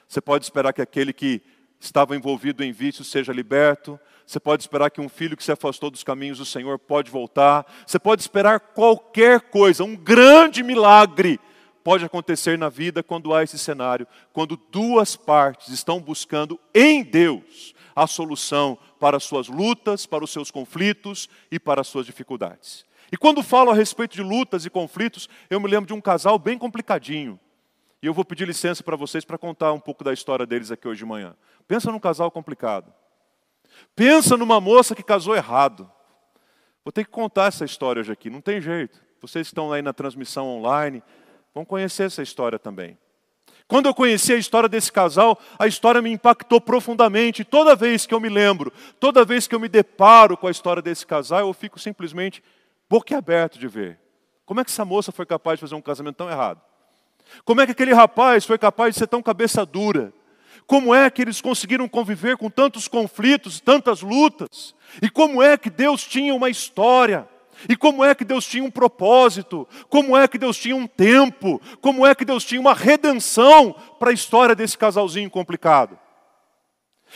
Você 0.07 0.21
pode 0.21 0.45
esperar 0.45 0.71
que 0.71 0.81
aquele 0.81 1.11
que 1.11 1.41
estava 1.77 2.15
envolvido 2.15 2.63
em 2.63 2.71
vício 2.71 3.03
seja 3.03 3.33
liberto. 3.33 3.99
Você 4.25 4.39
pode 4.39 4.63
esperar 4.63 4.89
que 4.89 5.01
um 5.01 5.09
filho 5.09 5.35
que 5.35 5.43
se 5.43 5.51
afastou 5.51 5.91
dos 5.91 6.01
caminhos 6.01 6.37
do 6.37 6.45
Senhor 6.45 6.79
pode 6.79 7.11
voltar. 7.11 7.65
Você 7.85 7.99
pode 7.99 8.21
esperar 8.21 8.61
qualquer 8.61 9.41
coisa, 9.41 9.83
um 9.83 9.97
grande 9.97 10.63
milagre 10.63 11.41
pode 11.83 12.05
acontecer 12.05 12.57
na 12.57 12.69
vida 12.69 13.03
quando 13.03 13.33
há 13.33 13.43
esse 13.43 13.59
cenário, 13.59 14.07
quando 14.31 14.55
duas 14.55 15.17
partes 15.17 15.69
estão 15.69 15.99
buscando 15.99 16.57
em 16.73 17.03
Deus 17.03 17.75
a 17.93 18.07
solução 18.07 18.77
para 18.97 19.17
as 19.17 19.25
suas 19.25 19.49
lutas, 19.49 20.05
para 20.05 20.23
os 20.23 20.31
seus 20.31 20.51
conflitos 20.51 21.27
e 21.51 21.59
para 21.59 21.81
as 21.81 21.87
suas 21.87 22.05
dificuldades. 22.05 22.85
E 23.11 23.17
quando 23.17 23.41
falo 23.41 23.71
a 23.71 23.73
respeito 23.73 24.15
de 24.15 24.21
lutas 24.21 24.65
e 24.65 24.69
conflitos, 24.69 25.27
eu 25.49 25.59
me 25.59 25.67
lembro 25.67 25.87
de 25.87 25.93
um 25.93 26.01
casal 26.01 26.37
bem 26.37 26.57
complicadinho. 26.57 27.39
E 28.01 28.07
eu 28.07 28.13
vou 28.13 28.23
pedir 28.23 28.47
licença 28.47 28.83
para 28.83 28.95
vocês 28.95 29.25
para 29.25 29.37
contar 29.37 29.73
um 29.73 29.79
pouco 29.79 30.03
da 30.03 30.13
história 30.13 30.45
deles 30.45 30.71
aqui 30.71 30.87
hoje 30.87 30.99
de 30.99 31.05
manhã. 31.05 31.35
Pensa 31.67 31.91
num 31.91 31.99
casal 31.99 32.31
complicado. 32.31 32.93
Pensa 33.95 34.37
numa 34.37 34.61
moça 34.61 34.95
que 34.95 35.03
casou 35.03 35.35
errado. 35.35 35.89
Vou 36.83 36.91
ter 36.91 37.03
que 37.03 37.11
contar 37.11 37.47
essa 37.47 37.65
história 37.65 37.99
hoje 37.99 38.11
aqui, 38.11 38.29
não 38.29 38.41
tem 38.41 38.61
jeito. 38.61 39.01
Vocês 39.21 39.47
estão 39.47 39.71
aí 39.71 39.81
na 39.81 39.91
transmissão 39.91 40.47
online, 40.47 41.03
vão 41.53 41.65
conhecer 41.65 42.03
essa 42.03 42.23
história 42.23 42.57
também. 42.57 42.97
Quando 43.67 43.85
eu 43.85 43.93
conheci 43.93 44.33
a 44.33 44.37
história 44.37 44.67
desse 44.67 44.91
casal, 44.91 45.39
a 45.59 45.67
história 45.67 46.01
me 46.01 46.09
impactou 46.09 46.59
profundamente. 46.59 47.43
Toda 47.43 47.75
vez 47.75 48.05
que 48.05 48.13
eu 48.13 48.19
me 48.19 48.29
lembro, 48.29 48.71
toda 48.99 49.25
vez 49.25 49.45
que 49.45 49.53
eu 49.53 49.59
me 49.59 49.67
deparo 49.67 50.37
com 50.37 50.47
a 50.47 50.51
história 50.51 50.81
desse 50.81 51.05
casal, 51.05 51.41
eu 51.41 51.53
fico 51.53 51.77
simplesmente 51.77 52.41
boquiaberto 52.89 53.59
de 53.59 53.67
ver. 53.67 53.99
Como 54.45 54.59
é 54.59 54.63
que 54.63 54.71
essa 54.71 54.83
moça 54.83 55.11
foi 55.11 55.25
capaz 55.25 55.57
de 55.57 55.61
fazer 55.61 55.75
um 55.75 55.81
casamento 55.81 56.15
tão 56.15 56.29
errado? 56.29 56.59
Como 57.45 57.61
é 57.61 57.65
que 57.65 57.71
aquele 57.71 57.93
rapaz 57.93 58.45
foi 58.45 58.57
capaz 58.57 58.95
de 58.95 58.99
ser 58.99 59.07
tão 59.07 59.21
cabeça 59.21 59.65
dura? 59.65 60.11
Como 60.65 60.93
é 60.93 61.09
que 61.09 61.21
eles 61.21 61.41
conseguiram 61.41 61.87
conviver 61.87 62.37
com 62.37 62.49
tantos 62.49 62.87
conflitos, 62.87 63.59
tantas 63.59 64.01
lutas? 64.01 64.73
E 65.01 65.09
como 65.09 65.41
é 65.41 65.57
que 65.57 65.69
Deus 65.69 66.03
tinha 66.03 66.33
uma 66.33 66.49
história? 66.49 67.27
E 67.67 67.75
como 67.75 68.03
é 68.03 68.15
que 68.15 68.23
Deus 68.23 68.45
tinha 68.45 68.63
um 68.63 68.71
propósito? 68.71 69.67
Como 69.89 70.15
é 70.15 70.27
que 70.27 70.37
Deus 70.37 70.57
tinha 70.57 70.75
um 70.75 70.87
tempo? 70.87 71.61
Como 71.81 72.05
é 72.05 72.15
que 72.15 72.23
Deus 72.23 72.43
tinha 72.45 72.61
uma 72.61 72.73
redenção 72.73 73.75
para 73.99 74.11
a 74.11 74.13
história 74.13 74.55
desse 74.55 74.77
casalzinho 74.77 75.29
complicado? 75.29 75.97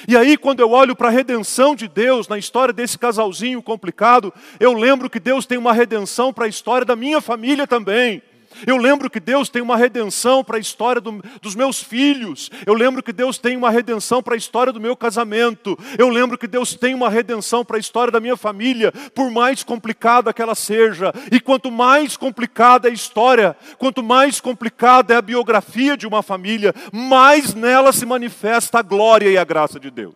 E 0.07 0.17
aí, 0.17 0.37
quando 0.37 0.59
eu 0.59 0.71
olho 0.71 0.95
para 0.95 1.07
a 1.07 1.11
redenção 1.11 1.75
de 1.75 1.87
Deus 1.87 2.27
na 2.27 2.37
história 2.37 2.73
desse 2.73 2.97
casalzinho 2.97 3.61
complicado, 3.61 4.33
eu 4.59 4.73
lembro 4.73 5.09
que 5.09 5.19
Deus 5.19 5.45
tem 5.45 5.57
uma 5.57 5.73
redenção 5.73 6.33
para 6.33 6.45
a 6.45 6.49
história 6.49 6.85
da 6.85 6.95
minha 6.95 7.21
família 7.21 7.67
também. 7.67 8.21
Eu 8.65 8.77
lembro 8.77 9.09
que 9.09 9.19
Deus 9.19 9.49
tem 9.49 9.61
uma 9.61 9.77
redenção 9.77 10.43
para 10.43 10.57
a 10.57 10.59
história 10.59 11.01
do, 11.01 11.21
dos 11.41 11.55
meus 11.55 11.81
filhos. 11.81 12.49
Eu 12.65 12.73
lembro 12.73 13.03
que 13.03 13.13
Deus 13.13 13.37
tem 13.37 13.57
uma 13.57 13.69
redenção 13.69 14.21
para 14.21 14.35
a 14.35 14.37
história 14.37 14.73
do 14.73 14.79
meu 14.79 14.95
casamento. 14.95 15.77
Eu 15.97 16.09
lembro 16.09 16.37
que 16.37 16.47
Deus 16.47 16.73
tem 16.73 16.93
uma 16.93 17.09
redenção 17.09 17.65
para 17.65 17.77
a 17.77 17.79
história 17.79 18.11
da 18.11 18.19
minha 18.19 18.37
família, 18.37 18.91
por 19.13 19.31
mais 19.31 19.63
complicada 19.63 20.33
que 20.33 20.41
ela 20.41 20.55
seja. 20.55 21.13
E 21.31 21.39
quanto 21.39 21.71
mais 21.71 22.17
complicada 22.17 22.87
é 22.87 22.91
a 22.91 22.93
história, 22.93 23.55
quanto 23.77 24.03
mais 24.03 24.39
complicada 24.39 25.13
é 25.13 25.17
a 25.17 25.21
biografia 25.21 25.97
de 25.97 26.07
uma 26.07 26.21
família, 26.23 26.73
mais 26.91 27.53
nela 27.53 27.91
se 27.91 28.05
manifesta 28.05 28.79
a 28.79 28.81
glória 28.81 29.29
e 29.29 29.37
a 29.37 29.43
graça 29.43 29.79
de 29.79 29.89
Deus. 29.89 30.15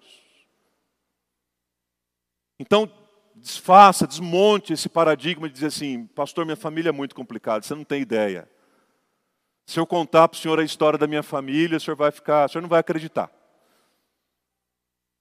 Então, 2.60 2.90
desfaça, 3.42 4.08
desmonte 4.08 4.74
esse 4.74 4.90
paradigma 4.90 5.48
de 5.48 5.54
dizer 5.54 5.68
assim, 5.68 6.06
pastor, 6.08 6.46
minha 6.46 6.56
família 6.56 6.90
é 6.90 6.92
muito 6.92 7.16
complicada, 7.16 7.64
você 7.64 7.76
não 7.76 7.84
tem 7.84 8.02
ideia. 8.02 8.50
Se 9.66 9.80
eu 9.80 9.86
contar 9.86 10.28
para 10.28 10.38
o 10.38 10.40
senhor 10.40 10.60
a 10.60 10.64
história 10.64 10.98
da 10.98 11.08
minha 11.08 11.24
família, 11.24 11.78
o 11.78 11.80
senhor 11.80 11.98
vai 11.98 12.12
ficar, 12.12 12.46
o 12.46 12.50
senhor 12.50 12.62
não 12.62 12.70
vai 12.70 12.80
acreditar. 12.80 13.30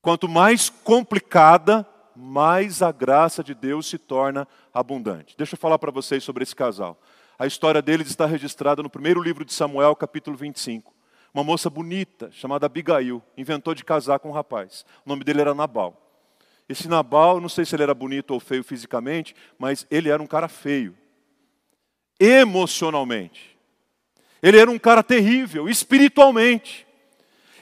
Quanto 0.00 0.28
mais 0.28 0.70
complicada, 0.70 1.84
mais 2.14 2.80
a 2.80 2.92
graça 2.92 3.42
de 3.42 3.54
Deus 3.54 3.86
se 3.86 3.98
torna 3.98 4.46
abundante. 4.72 5.34
Deixa 5.36 5.54
eu 5.54 5.58
falar 5.58 5.78
para 5.78 5.90
vocês 5.90 6.22
sobre 6.22 6.44
esse 6.44 6.54
casal. 6.54 6.98
A 7.38 7.46
história 7.46 7.82
deles 7.82 8.06
está 8.06 8.24
registrada 8.24 8.82
no 8.82 8.88
primeiro 8.88 9.20
livro 9.20 9.44
de 9.44 9.52
Samuel, 9.52 9.96
capítulo 9.96 10.36
25. 10.36 10.94
Uma 11.34 11.44
moça 11.44 11.68
bonita, 11.68 12.30
chamada 12.30 12.66
Abigail, 12.66 13.22
inventou 13.36 13.74
de 13.74 13.84
casar 13.84 14.20
com 14.20 14.30
um 14.30 14.32
rapaz. 14.32 14.86
O 15.04 15.08
nome 15.08 15.22
dele 15.24 15.40
era 15.42 15.54
Nabal. 15.54 16.05
Esse 16.68 16.88
Nabal, 16.88 17.40
não 17.40 17.48
sei 17.48 17.64
se 17.64 17.76
ele 17.76 17.84
era 17.84 17.94
bonito 17.94 18.32
ou 18.32 18.40
feio 18.40 18.64
fisicamente, 18.64 19.34
mas 19.58 19.86
ele 19.90 20.08
era 20.08 20.22
um 20.22 20.26
cara 20.26 20.48
feio. 20.48 20.96
Emocionalmente. 22.18 23.56
Ele 24.42 24.58
era 24.58 24.70
um 24.70 24.78
cara 24.78 25.02
terrível, 25.02 25.68
espiritualmente. 25.68 26.86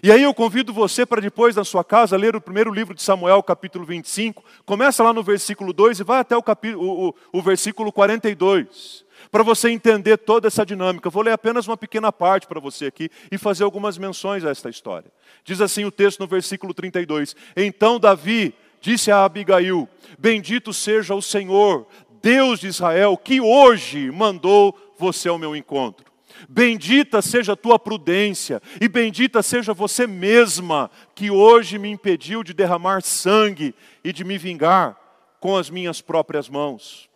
E 0.02 0.12
aí 0.12 0.23
eu 0.23 0.34
convido 0.34 0.70
você 0.70 1.06
para 1.06 1.18
depois 1.18 1.56
na 1.56 1.64
sua 1.64 1.82
casa 1.82 2.14
ler 2.14 2.37
o 2.37 2.40
primeiro 2.40 2.70
livro 2.70 2.94
de 2.94 3.02
Samuel, 3.02 3.42
capítulo 3.42 3.87
25. 3.87 4.44
Começa 4.66 5.02
lá 5.02 5.14
no 5.14 5.23
versículo 5.23 5.73
2 5.73 6.00
e 6.00 6.04
vai 6.04 6.20
até 6.20 6.37
o, 6.37 6.42
capítulo, 6.42 7.08
o, 7.08 7.38
o 7.38 7.40
versículo 7.40 7.90
42. 7.90 9.02
Para 9.30 9.42
você 9.42 9.70
entender 9.70 10.18
toda 10.18 10.46
essa 10.46 10.64
dinâmica. 10.64 11.08
Vou 11.08 11.23
ler 11.23 11.32
apenas 11.32 11.66
uma 11.66 11.76
pequena 11.76 12.12
parte 12.12 12.46
para 12.46 12.61
você 12.61 12.84
aqui 12.84 13.08
e 13.32 13.38
fazer 13.38 13.64
algumas 13.64 13.96
menções 13.96 14.44
a 14.44 14.50
esta 14.50 14.68
história. 14.68 15.11
Diz 15.42 15.62
assim 15.62 15.87
o 15.87 15.90
texto 15.90 16.20
no 16.20 16.26
versículo 16.26 16.75
32. 16.75 17.34
Então 17.56 17.99
Davi 17.99 18.54
disse 18.85 19.11
a 19.11 19.25
Abigail: 19.25 19.88
Bendito 20.19 20.73
seja 20.73 21.14
o 21.14 21.23
Senhor, 21.23 21.87
Deus 22.23 22.61
de 22.61 22.67
Israel, 22.67 23.17
que 23.17 23.41
hoje 23.41 24.11
mandou 24.11 24.79
você 24.99 25.31
ao 25.31 25.38
meu 25.38 25.57
encontro. 25.57 26.05
Bendita 26.47 27.23
seja 27.23 27.55
a 27.55 27.57
tua 27.57 27.79
prudência, 27.79 28.61
e 28.79 28.87
bendita 28.87 29.43
seja 29.43 29.73
você 29.73 30.07
mesma, 30.07 30.91
que 31.14 31.31
hoje 31.31 31.79
me 31.79 31.88
impediu 31.88 32.43
de 32.43 32.53
derramar 32.53 33.00
sangue 33.03 33.75
e 34.03 34.12
de 34.12 34.23
me 34.23 34.37
vingar 34.37 34.99
com 35.41 35.57
as 35.57 35.71
minhas 35.71 36.03
próprias 36.03 36.47
mãos. 36.50 37.09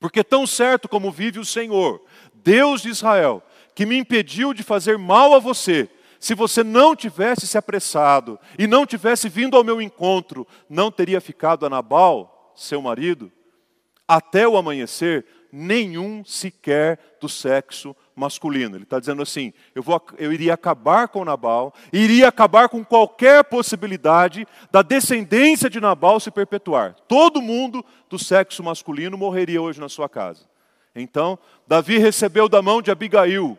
Porque 0.00 0.24
tão 0.24 0.46
certo 0.46 0.88
como 0.88 1.10
vive 1.10 1.38
o 1.38 1.44
Senhor, 1.44 2.02
Deus 2.32 2.80
de 2.80 2.88
Israel, 2.88 3.42
que 3.74 3.84
me 3.84 3.98
impediu 3.98 4.54
de 4.54 4.62
fazer 4.62 4.96
mal 4.96 5.34
a 5.34 5.38
você, 5.38 5.90
se 6.26 6.34
você 6.34 6.64
não 6.64 6.96
tivesse 6.96 7.46
se 7.46 7.56
apressado 7.56 8.36
e 8.58 8.66
não 8.66 8.84
tivesse 8.84 9.28
vindo 9.28 9.56
ao 9.56 9.62
meu 9.62 9.80
encontro, 9.80 10.44
não 10.68 10.90
teria 10.90 11.20
ficado 11.20 11.64
a 11.64 11.70
Nabal, 11.70 12.52
seu 12.56 12.82
marido, 12.82 13.30
até 14.08 14.46
o 14.46 14.56
amanhecer, 14.56 15.24
nenhum 15.52 16.24
sequer 16.24 16.98
do 17.20 17.28
sexo 17.28 17.94
masculino. 18.16 18.76
Ele 18.76 18.82
está 18.82 18.98
dizendo 18.98 19.22
assim: 19.22 19.52
eu, 19.72 19.84
vou, 19.84 20.04
eu 20.18 20.32
iria 20.32 20.54
acabar 20.54 21.06
com 21.06 21.24
Nabal, 21.24 21.72
iria 21.92 22.26
acabar 22.26 22.68
com 22.68 22.84
qualquer 22.84 23.44
possibilidade 23.44 24.48
da 24.72 24.82
descendência 24.82 25.70
de 25.70 25.80
Nabal 25.80 26.18
se 26.18 26.32
perpetuar. 26.32 26.96
Todo 27.06 27.40
mundo 27.40 27.84
do 28.10 28.18
sexo 28.18 28.64
masculino 28.64 29.16
morreria 29.16 29.62
hoje 29.62 29.78
na 29.78 29.88
sua 29.88 30.08
casa. 30.08 30.44
Então, 30.92 31.38
Davi 31.68 31.98
recebeu 31.98 32.48
da 32.48 32.60
mão 32.60 32.82
de 32.82 32.90
Abigail 32.90 33.56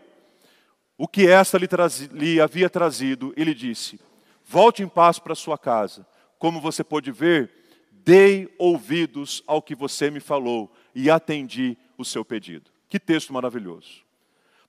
o 0.98 1.08
que 1.08 1.28
esta 1.28 1.58
lhe, 1.58 1.68
lhe 2.12 2.42
havia 2.42 2.70
trazido 2.70 3.34
e 3.38 3.44
lhe 3.44 3.54
disse: 3.54 4.00
Volte 4.46 4.82
em 4.82 4.88
paz 4.88 5.20
para 5.20 5.36
sua 5.36 5.58
casa. 5.58 6.06
Como 6.40 6.62
você 6.62 6.84
pode 6.84 7.12
ver, 7.12 7.52
dei 7.92 8.54
ouvidos 8.58 9.44
ao 9.46 9.62
que 9.62 9.76
você 9.76 10.10
me 10.10 10.20
falou 10.20 10.72
e 10.96 11.10
atendi 11.10 11.78
o 11.98 12.06
seu 12.06 12.24
pedido. 12.24 12.72
Que 12.90 13.00
texto 13.00 13.34
maravilhoso. 13.34 14.08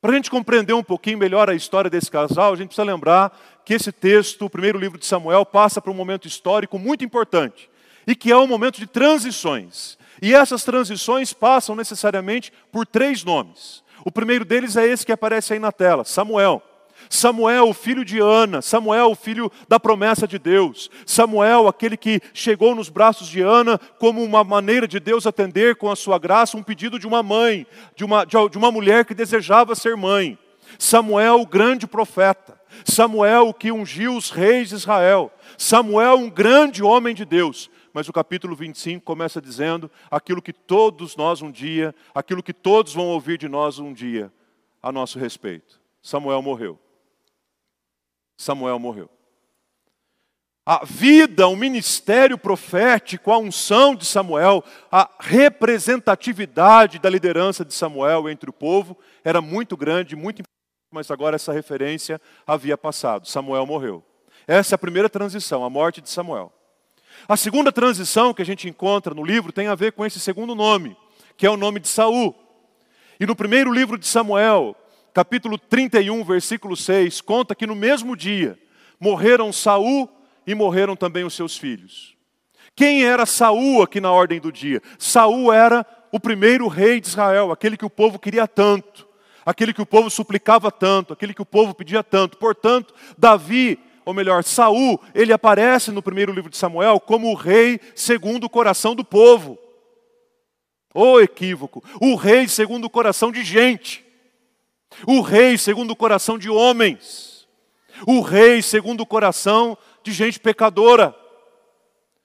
Para 0.00 0.12
a 0.12 0.14
gente 0.14 0.30
compreender 0.30 0.72
um 0.74 0.82
pouquinho 0.82 1.18
melhor 1.18 1.50
a 1.50 1.54
história 1.54 1.90
desse 1.90 2.10
casal, 2.10 2.52
a 2.52 2.56
gente 2.56 2.68
precisa 2.68 2.84
lembrar 2.84 3.36
que 3.64 3.74
esse 3.74 3.90
texto, 3.90 4.44
o 4.44 4.50
primeiro 4.50 4.78
livro 4.78 4.98
de 4.98 5.06
Samuel, 5.06 5.44
passa 5.44 5.80
por 5.80 5.90
um 5.90 5.94
momento 5.94 6.28
histórico 6.28 6.78
muito 6.78 7.04
importante 7.04 7.68
e 8.06 8.14
que 8.14 8.30
é 8.30 8.36
um 8.36 8.46
momento 8.46 8.78
de 8.78 8.86
transições. 8.86 9.98
E 10.22 10.34
essas 10.34 10.64
transições 10.64 11.32
passam 11.32 11.74
necessariamente 11.74 12.52
por 12.72 12.86
três 12.86 13.24
nomes. 13.24 13.82
O 14.08 14.10
primeiro 14.10 14.42
deles 14.42 14.74
é 14.74 14.86
esse 14.86 15.04
que 15.04 15.12
aparece 15.12 15.52
aí 15.52 15.58
na 15.58 15.70
tela, 15.70 16.02
Samuel. 16.02 16.62
Samuel, 17.10 17.68
o 17.68 17.74
filho 17.74 18.02
de 18.06 18.18
Ana, 18.18 18.62
Samuel, 18.62 19.10
o 19.10 19.14
filho 19.14 19.52
da 19.68 19.78
promessa 19.78 20.26
de 20.26 20.38
Deus, 20.38 20.90
Samuel, 21.04 21.68
aquele 21.68 21.94
que 21.94 22.18
chegou 22.32 22.74
nos 22.74 22.88
braços 22.88 23.28
de 23.28 23.42
Ana 23.42 23.78
como 23.98 24.24
uma 24.24 24.42
maneira 24.42 24.88
de 24.88 24.98
Deus 24.98 25.26
atender 25.26 25.76
com 25.76 25.90
a 25.90 25.96
sua 25.96 26.18
graça 26.18 26.56
um 26.56 26.62
pedido 26.62 26.98
de 26.98 27.06
uma 27.06 27.22
mãe, 27.22 27.66
de 27.94 28.02
uma, 28.02 28.24
de 28.24 28.56
uma 28.56 28.72
mulher 28.72 29.04
que 29.04 29.12
desejava 29.12 29.74
ser 29.74 29.94
mãe. 29.94 30.38
Samuel, 30.78 31.42
o 31.42 31.46
grande 31.46 31.86
profeta, 31.86 32.58
Samuel, 32.86 33.48
o 33.48 33.54
que 33.54 33.70
ungiu 33.70 34.16
os 34.16 34.30
reis 34.30 34.70
de 34.70 34.76
Israel, 34.76 35.30
Samuel, 35.58 36.14
um 36.14 36.30
grande 36.30 36.82
homem 36.82 37.14
de 37.14 37.26
Deus. 37.26 37.68
Mas 37.98 38.08
o 38.08 38.12
capítulo 38.12 38.54
25 38.54 39.04
começa 39.04 39.42
dizendo 39.42 39.90
aquilo 40.08 40.40
que 40.40 40.52
todos 40.52 41.16
nós 41.16 41.42
um 41.42 41.50
dia, 41.50 41.92
aquilo 42.14 42.44
que 42.44 42.52
todos 42.54 42.94
vão 42.94 43.08
ouvir 43.08 43.36
de 43.36 43.48
nós 43.48 43.80
um 43.80 43.92
dia 43.92 44.32
a 44.80 44.92
nosso 44.92 45.18
respeito. 45.18 45.80
Samuel 46.00 46.40
morreu. 46.40 46.78
Samuel 48.36 48.78
morreu. 48.78 49.10
A 50.64 50.84
vida, 50.84 51.48
o 51.48 51.56
ministério 51.56 52.38
profético, 52.38 53.32
a 53.32 53.38
unção 53.38 53.96
de 53.96 54.06
Samuel, 54.06 54.62
a 54.92 55.10
representatividade 55.18 57.00
da 57.00 57.10
liderança 57.10 57.64
de 57.64 57.74
Samuel 57.74 58.28
entre 58.28 58.48
o 58.48 58.52
povo 58.52 58.96
era 59.24 59.40
muito 59.40 59.76
grande, 59.76 60.14
muito 60.14 60.42
importante, 60.42 60.88
mas 60.92 61.10
agora 61.10 61.34
essa 61.34 61.52
referência 61.52 62.20
havia 62.46 62.78
passado. 62.78 63.26
Samuel 63.26 63.66
morreu. 63.66 64.04
Essa 64.46 64.74
é 64.74 64.76
a 64.76 64.78
primeira 64.78 65.08
transição, 65.08 65.64
a 65.64 65.68
morte 65.68 66.00
de 66.00 66.08
Samuel. 66.08 66.52
A 67.26 67.36
segunda 67.36 67.72
transição 67.72 68.34
que 68.34 68.42
a 68.42 68.44
gente 68.44 68.68
encontra 68.68 69.14
no 69.14 69.24
livro 69.24 69.52
tem 69.52 69.66
a 69.66 69.74
ver 69.74 69.92
com 69.92 70.04
esse 70.04 70.20
segundo 70.20 70.54
nome, 70.54 70.96
que 71.36 71.46
é 71.46 71.50
o 71.50 71.56
nome 71.56 71.80
de 71.80 71.88
Saul. 71.88 72.34
E 73.18 73.26
no 73.26 73.34
primeiro 73.34 73.72
livro 73.72 73.98
de 73.98 74.06
Samuel, 74.06 74.76
capítulo 75.12 75.58
31, 75.58 76.22
versículo 76.24 76.76
6, 76.76 77.20
conta 77.20 77.54
que 77.54 77.66
no 77.66 77.74
mesmo 77.74 78.16
dia 78.16 78.58
morreram 79.00 79.52
Saul 79.52 80.08
e 80.46 80.54
morreram 80.54 80.94
também 80.94 81.24
os 81.24 81.34
seus 81.34 81.56
filhos. 81.56 82.16
Quem 82.76 83.04
era 83.04 83.26
Saul 83.26 83.82
aqui 83.82 84.00
na 84.00 84.12
ordem 84.12 84.38
do 84.38 84.52
dia? 84.52 84.80
Saul 84.98 85.52
era 85.52 85.84
o 86.12 86.20
primeiro 86.20 86.68
rei 86.68 87.00
de 87.00 87.08
Israel, 87.08 87.50
aquele 87.50 87.76
que 87.76 87.84
o 87.84 87.90
povo 87.90 88.18
queria 88.18 88.46
tanto, 88.46 89.06
aquele 89.44 89.72
que 89.72 89.82
o 89.82 89.86
povo 89.86 90.08
suplicava 90.08 90.70
tanto, 90.70 91.12
aquele 91.12 91.34
que 91.34 91.42
o 91.42 91.46
povo 91.46 91.74
pedia 91.74 92.04
tanto. 92.04 92.38
Portanto, 92.38 92.94
Davi, 93.16 93.78
ou 94.08 94.14
melhor, 94.14 94.42
Saul, 94.42 94.98
ele 95.14 95.34
aparece 95.34 95.90
no 95.90 96.02
primeiro 96.02 96.32
livro 96.32 96.50
de 96.50 96.56
Samuel 96.56 96.98
como 96.98 97.30
o 97.30 97.34
rei 97.34 97.78
segundo 97.94 98.44
o 98.44 98.48
coração 98.48 98.94
do 98.94 99.04
povo. 99.04 99.58
O 100.94 101.20
equívoco, 101.20 101.84
o 102.00 102.14
rei 102.14 102.48
segundo 102.48 102.86
o 102.86 102.90
coração 102.90 103.30
de 103.30 103.44
gente. 103.44 104.02
O 105.06 105.20
rei 105.20 105.58
segundo 105.58 105.90
o 105.90 105.96
coração 105.96 106.38
de 106.38 106.48
homens. 106.48 107.46
O 108.06 108.22
rei 108.22 108.62
segundo 108.62 109.02
o 109.02 109.06
coração 109.06 109.76
de 110.02 110.10
gente 110.10 110.40
pecadora. 110.40 111.14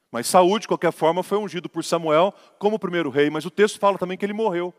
Mas 0.10 0.28
Saúl, 0.28 0.60
de 0.60 0.70
qualquer 0.70 0.94
forma, 0.94 1.22
foi 1.22 1.38
ungido 1.38 1.68
por 1.68 1.84
Samuel 1.84 2.34
como 2.60 2.80
primeiro 2.80 3.10
rei, 3.10 3.30
mas 3.30 3.44
o 3.44 3.52
texto 3.52 3.78
fala 3.78 3.98
também 3.98 4.18
que 4.18 4.26
ele 4.26 4.32
morreu. 4.32 4.74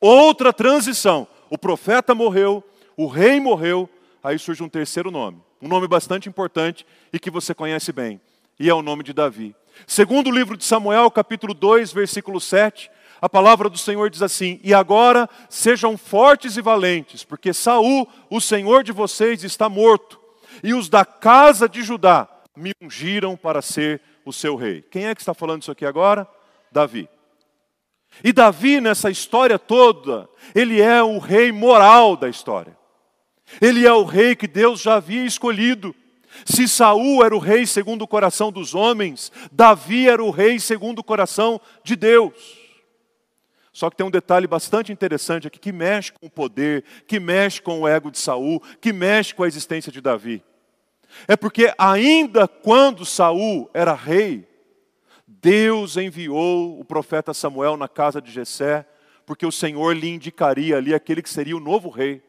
Outra 0.00 0.52
transição. 0.52 1.28
O 1.48 1.56
profeta 1.56 2.16
morreu, 2.16 2.64
o 2.96 3.06
rei 3.06 3.38
morreu, 3.38 3.88
aí 4.24 4.40
surge 4.40 4.60
um 4.60 4.68
terceiro 4.68 5.12
nome. 5.12 5.40
Um 5.60 5.68
nome 5.68 5.86
bastante 5.86 6.28
importante 6.28 6.86
e 7.12 7.18
que 7.18 7.30
você 7.30 7.54
conhece 7.54 7.92
bem. 7.92 8.20
E 8.58 8.68
é 8.68 8.74
o 8.74 8.82
nome 8.82 9.02
de 9.04 9.12
Davi. 9.12 9.54
Segundo 9.86 10.28
o 10.28 10.34
livro 10.34 10.56
de 10.56 10.64
Samuel, 10.64 11.10
capítulo 11.10 11.52
2, 11.52 11.92
versículo 11.92 12.40
7, 12.40 12.90
a 13.20 13.28
palavra 13.28 13.68
do 13.68 13.76
Senhor 13.76 14.08
diz 14.08 14.22
assim: 14.22 14.58
E 14.62 14.72
agora 14.72 15.28
sejam 15.48 15.98
fortes 15.98 16.56
e 16.56 16.62
valentes, 16.62 17.24
porque 17.24 17.52
Saul, 17.52 18.08
o 18.30 18.40
Senhor 18.40 18.82
de 18.82 18.92
vocês, 18.92 19.44
está 19.44 19.68
morto, 19.68 20.18
e 20.62 20.72
os 20.72 20.88
da 20.88 21.04
casa 21.04 21.68
de 21.68 21.82
Judá 21.82 22.28
me 22.56 22.72
ungiram 22.80 23.36
para 23.36 23.60
ser 23.60 24.00
o 24.24 24.32
seu 24.32 24.56
rei. 24.56 24.82
Quem 24.82 25.06
é 25.06 25.14
que 25.14 25.20
está 25.20 25.34
falando 25.34 25.62
isso 25.62 25.70
aqui 25.70 25.84
agora? 25.84 26.26
Davi. 26.72 27.08
E 28.24 28.32
Davi, 28.32 28.80
nessa 28.80 29.10
história 29.10 29.58
toda, 29.58 30.28
ele 30.54 30.80
é 30.80 31.02
o 31.02 31.18
rei 31.18 31.52
moral 31.52 32.16
da 32.16 32.28
história. 32.28 32.79
Ele 33.60 33.86
é 33.86 33.92
o 33.92 34.04
rei 34.04 34.36
que 34.36 34.46
Deus 34.46 34.80
já 34.80 34.96
havia 34.96 35.24
escolhido. 35.24 35.94
Se 36.44 36.68
Saul 36.68 37.24
era 37.24 37.34
o 37.34 37.38
rei 37.38 37.66
segundo 37.66 38.02
o 38.02 38.08
coração 38.08 38.52
dos 38.52 38.74
homens, 38.74 39.32
Davi 39.50 40.08
era 40.08 40.22
o 40.22 40.30
rei 40.30 40.58
segundo 40.60 41.00
o 41.00 41.04
coração 41.04 41.60
de 41.82 41.96
Deus. 41.96 42.58
Só 43.72 43.88
que 43.88 43.96
tem 43.96 44.06
um 44.06 44.10
detalhe 44.10 44.46
bastante 44.46 44.92
interessante 44.92 45.46
aqui 45.46 45.58
que 45.58 45.72
mexe 45.72 46.12
com 46.12 46.26
o 46.26 46.30
poder, 46.30 46.84
que 47.06 47.20
mexe 47.20 47.62
com 47.62 47.80
o 47.80 47.88
ego 47.88 48.10
de 48.10 48.18
Saul, 48.18 48.60
que 48.80 48.92
mexe 48.92 49.34
com 49.34 49.42
a 49.42 49.48
existência 49.48 49.92
de 49.92 50.00
Davi. 50.00 50.42
É 51.26 51.36
porque 51.36 51.72
ainda 51.78 52.46
quando 52.46 53.04
Saul 53.04 53.70
era 53.72 53.94
rei, 53.94 54.46
Deus 55.26 55.96
enviou 55.96 56.78
o 56.78 56.84
profeta 56.84 57.32
Samuel 57.32 57.76
na 57.76 57.88
casa 57.88 58.20
de 58.20 58.30
Jessé, 58.30 58.86
porque 59.24 59.46
o 59.46 59.52
Senhor 59.52 59.96
lhe 59.96 60.08
indicaria 60.08 60.76
ali 60.76 60.92
aquele 60.92 61.22
que 61.22 61.30
seria 61.30 61.56
o 61.56 61.60
novo 61.60 61.88
rei. 61.88 62.22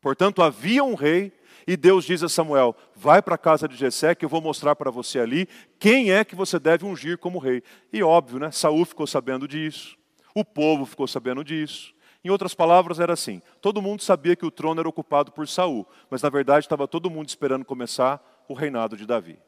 Portanto, 0.00 0.42
havia 0.42 0.82
um 0.82 0.94
rei 0.94 1.32
e 1.66 1.76
Deus 1.76 2.04
diz 2.04 2.22
a 2.22 2.28
Samuel: 2.28 2.74
"Vai 2.94 3.20
para 3.20 3.34
a 3.34 3.38
casa 3.38 3.68
de 3.68 3.76
Jessé 3.76 4.14
que 4.14 4.24
eu 4.24 4.28
vou 4.28 4.40
mostrar 4.40 4.74
para 4.74 4.90
você 4.90 5.20
ali 5.20 5.48
quem 5.78 6.12
é 6.12 6.24
que 6.24 6.34
você 6.34 6.58
deve 6.58 6.86
ungir 6.86 7.18
como 7.18 7.38
rei". 7.38 7.62
E 7.92 8.02
óbvio, 8.02 8.38
né? 8.38 8.50
Saul 8.50 8.84
ficou 8.84 9.06
sabendo 9.06 9.46
disso. 9.46 9.96
O 10.34 10.44
povo 10.44 10.86
ficou 10.86 11.06
sabendo 11.06 11.44
disso. 11.44 11.94
Em 12.22 12.30
outras 12.30 12.54
palavras, 12.54 13.00
era 13.00 13.12
assim: 13.12 13.42
todo 13.60 13.82
mundo 13.82 14.02
sabia 14.02 14.36
que 14.36 14.46
o 14.46 14.50
trono 14.50 14.80
era 14.80 14.88
ocupado 14.88 15.32
por 15.32 15.46
Saul, 15.48 15.86
mas 16.10 16.22
na 16.22 16.28
verdade 16.28 16.64
estava 16.64 16.86
todo 16.88 17.10
mundo 17.10 17.28
esperando 17.28 17.64
começar 17.64 18.22
o 18.48 18.54
reinado 18.54 18.96
de 18.96 19.06
Davi. 19.06 19.38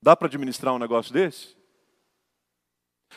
Dá 0.00 0.14
para 0.14 0.28
administrar 0.28 0.74
um 0.74 0.78
negócio 0.78 1.12
desse? 1.12 1.56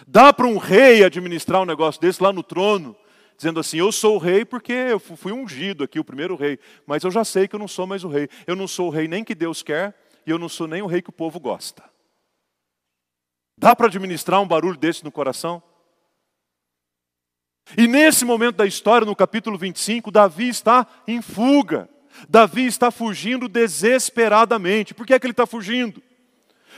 Dá 0.08 0.32
para 0.32 0.48
um 0.48 0.58
rei 0.58 1.04
administrar 1.04 1.62
um 1.62 1.66
negócio 1.66 2.00
desse 2.00 2.22
lá 2.22 2.32
no 2.32 2.44
trono? 2.44 2.96
Dizendo 3.38 3.60
assim: 3.60 3.78
Eu 3.78 3.92
sou 3.92 4.16
o 4.16 4.20
rei 4.20 4.44
porque 4.44 4.74
eu 4.74 5.00
fui 5.00 5.32
ungido 5.32 5.84
aqui, 5.84 6.00
o 6.00 6.04
primeiro 6.04 6.36
rei, 6.36 6.60
mas 6.86 7.04
eu 7.04 7.12
já 7.12 7.24
sei 7.24 7.48
que 7.48 7.56
eu 7.56 7.60
não 7.60 7.68
sou 7.68 7.88
mais 7.88 8.04
o 8.04 8.10
rei. 8.10 8.28
Eu 8.46 8.56
não 8.56 8.68
sou 8.68 8.88
o 8.88 8.90
rei 8.90 9.08
nem 9.08 9.24
que 9.24 9.36
Deus 9.36 9.62
quer, 9.62 9.96
e 10.26 10.32
eu 10.32 10.40
não 10.40 10.50
sou 10.50 10.68
nem 10.68 10.82
o 10.82 10.88
rei 10.88 11.02
que 11.02 11.10
o 11.10 11.14
povo 11.14 11.40
gosta. 11.40 11.84
Dá 13.58 13.76
para 13.76 13.88
administrar 13.88 14.42
um 14.42 14.48
barulho 14.48 14.78
desse 14.78 15.04
no 15.04 15.12
coração? 15.12 15.64
E 17.76 17.88
nesse 17.88 18.24
momento 18.24 18.56
da 18.56 18.66
história, 18.66 19.06
no 19.06 19.16
capítulo 19.16 19.58
25, 19.58 20.12
Davi 20.12 20.48
está 20.48 20.88
em 21.08 21.22
fuga. 21.22 21.90
Davi 22.30 22.66
está 22.66 22.92
fugindo 22.92 23.48
desesperadamente. 23.50 24.94
Por 24.94 25.06
que 25.06 25.14
é 25.14 25.20
que 25.20 25.26
ele 25.26 25.34
está 25.34 25.46
fugindo? 25.46 26.02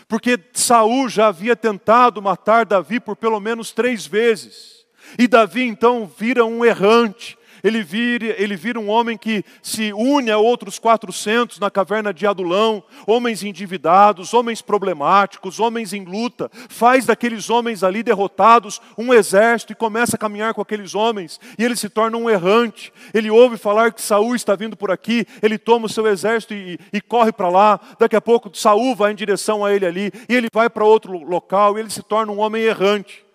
Porque 0.08 0.40
Saul 0.54 1.08
já 1.08 1.28
havia 1.28 1.56
tentado 1.56 2.22
matar 2.22 2.66
Davi 2.66 3.00
por 3.00 3.16
pelo 3.16 3.40
menos 3.40 3.72
três 3.72 4.08
vezes. 4.08 4.79
E 5.18 5.28
Davi 5.28 5.64
então 5.64 6.10
vira 6.18 6.46
um 6.46 6.64
errante, 6.64 7.38
ele 7.64 7.84
vira, 7.84 8.36
ele 8.42 8.56
vira 8.56 8.80
um 8.80 8.90
homem 8.90 9.18
que 9.18 9.44
se 9.62 9.92
une 9.94 10.32
a 10.32 10.38
outros 10.38 10.80
400 10.80 11.60
na 11.60 11.70
caverna 11.70 12.14
de 12.14 12.26
Adulão, 12.26 12.84
homens 13.06 13.44
endividados, 13.44 14.34
homens 14.34 14.62
problemáticos, 14.62 15.60
homens 15.60 15.94
em 15.94 16.06
luta, 16.06 16.50
faz 16.70 17.06
daqueles 17.06 17.50
homens 17.50 17.84
ali 17.84 18.04
derrotados 18.04 18.82
um 18.98 19.14
exército 19.14 19.74
e 19.74 19.76
começa 19.76 20.16
a 20.16 20.20
caminhar 20.20 20.54
com 20.54 20.62
aqueles 20.62 20.96
homens, 20.96 21.40
e 21.58 21.64
ele 21.64 21.76
se 21.76 21.90
torna 21.90 22.18
um 22.18 22.30
errante. 22.30 22.94
Ele 23.14 23.30
ouve 23.30 23.58
falar 23.58 23.92
que 23.92 24.02
Saul 24.02 24.36
está 24.36 24.56
vindo 24.56 24.78
por 24.78 24.92
aqui, 24.92 25.26
ele 25.42 25.58
toma 25.58 25.86
o 25.86 25.90
seu 25.90 26.08
exército 26.08 26.54
e, 26.54 26.80
e 26.94 27.02
corre 27.02 27.32
para 27.32 27.50
lá. 27.50 27.80
Daqui 28.00 28.16
a 28.16 28.22
pouco 28.22 28.50
Saul 28.54 28.96
vai 28.96 29.12
em 29.12 29.16
direção 29.16 29.66
a 29.66 29.74
ele 29.74 29.86
ali, 29.86 30.12
e 30.28 30.36
ele 30.36 30.48
vai 30.54 30.70
para 30.70 30.86
outro 30.86 31.18
local, 31.24 31.78
e 31.78 31.82
ele 31.82 31.90
se 31.90 32.04
torna 32.04 32.32
um 32.32 32.40
homem 32.40 32.64
errante. 32.64 33.29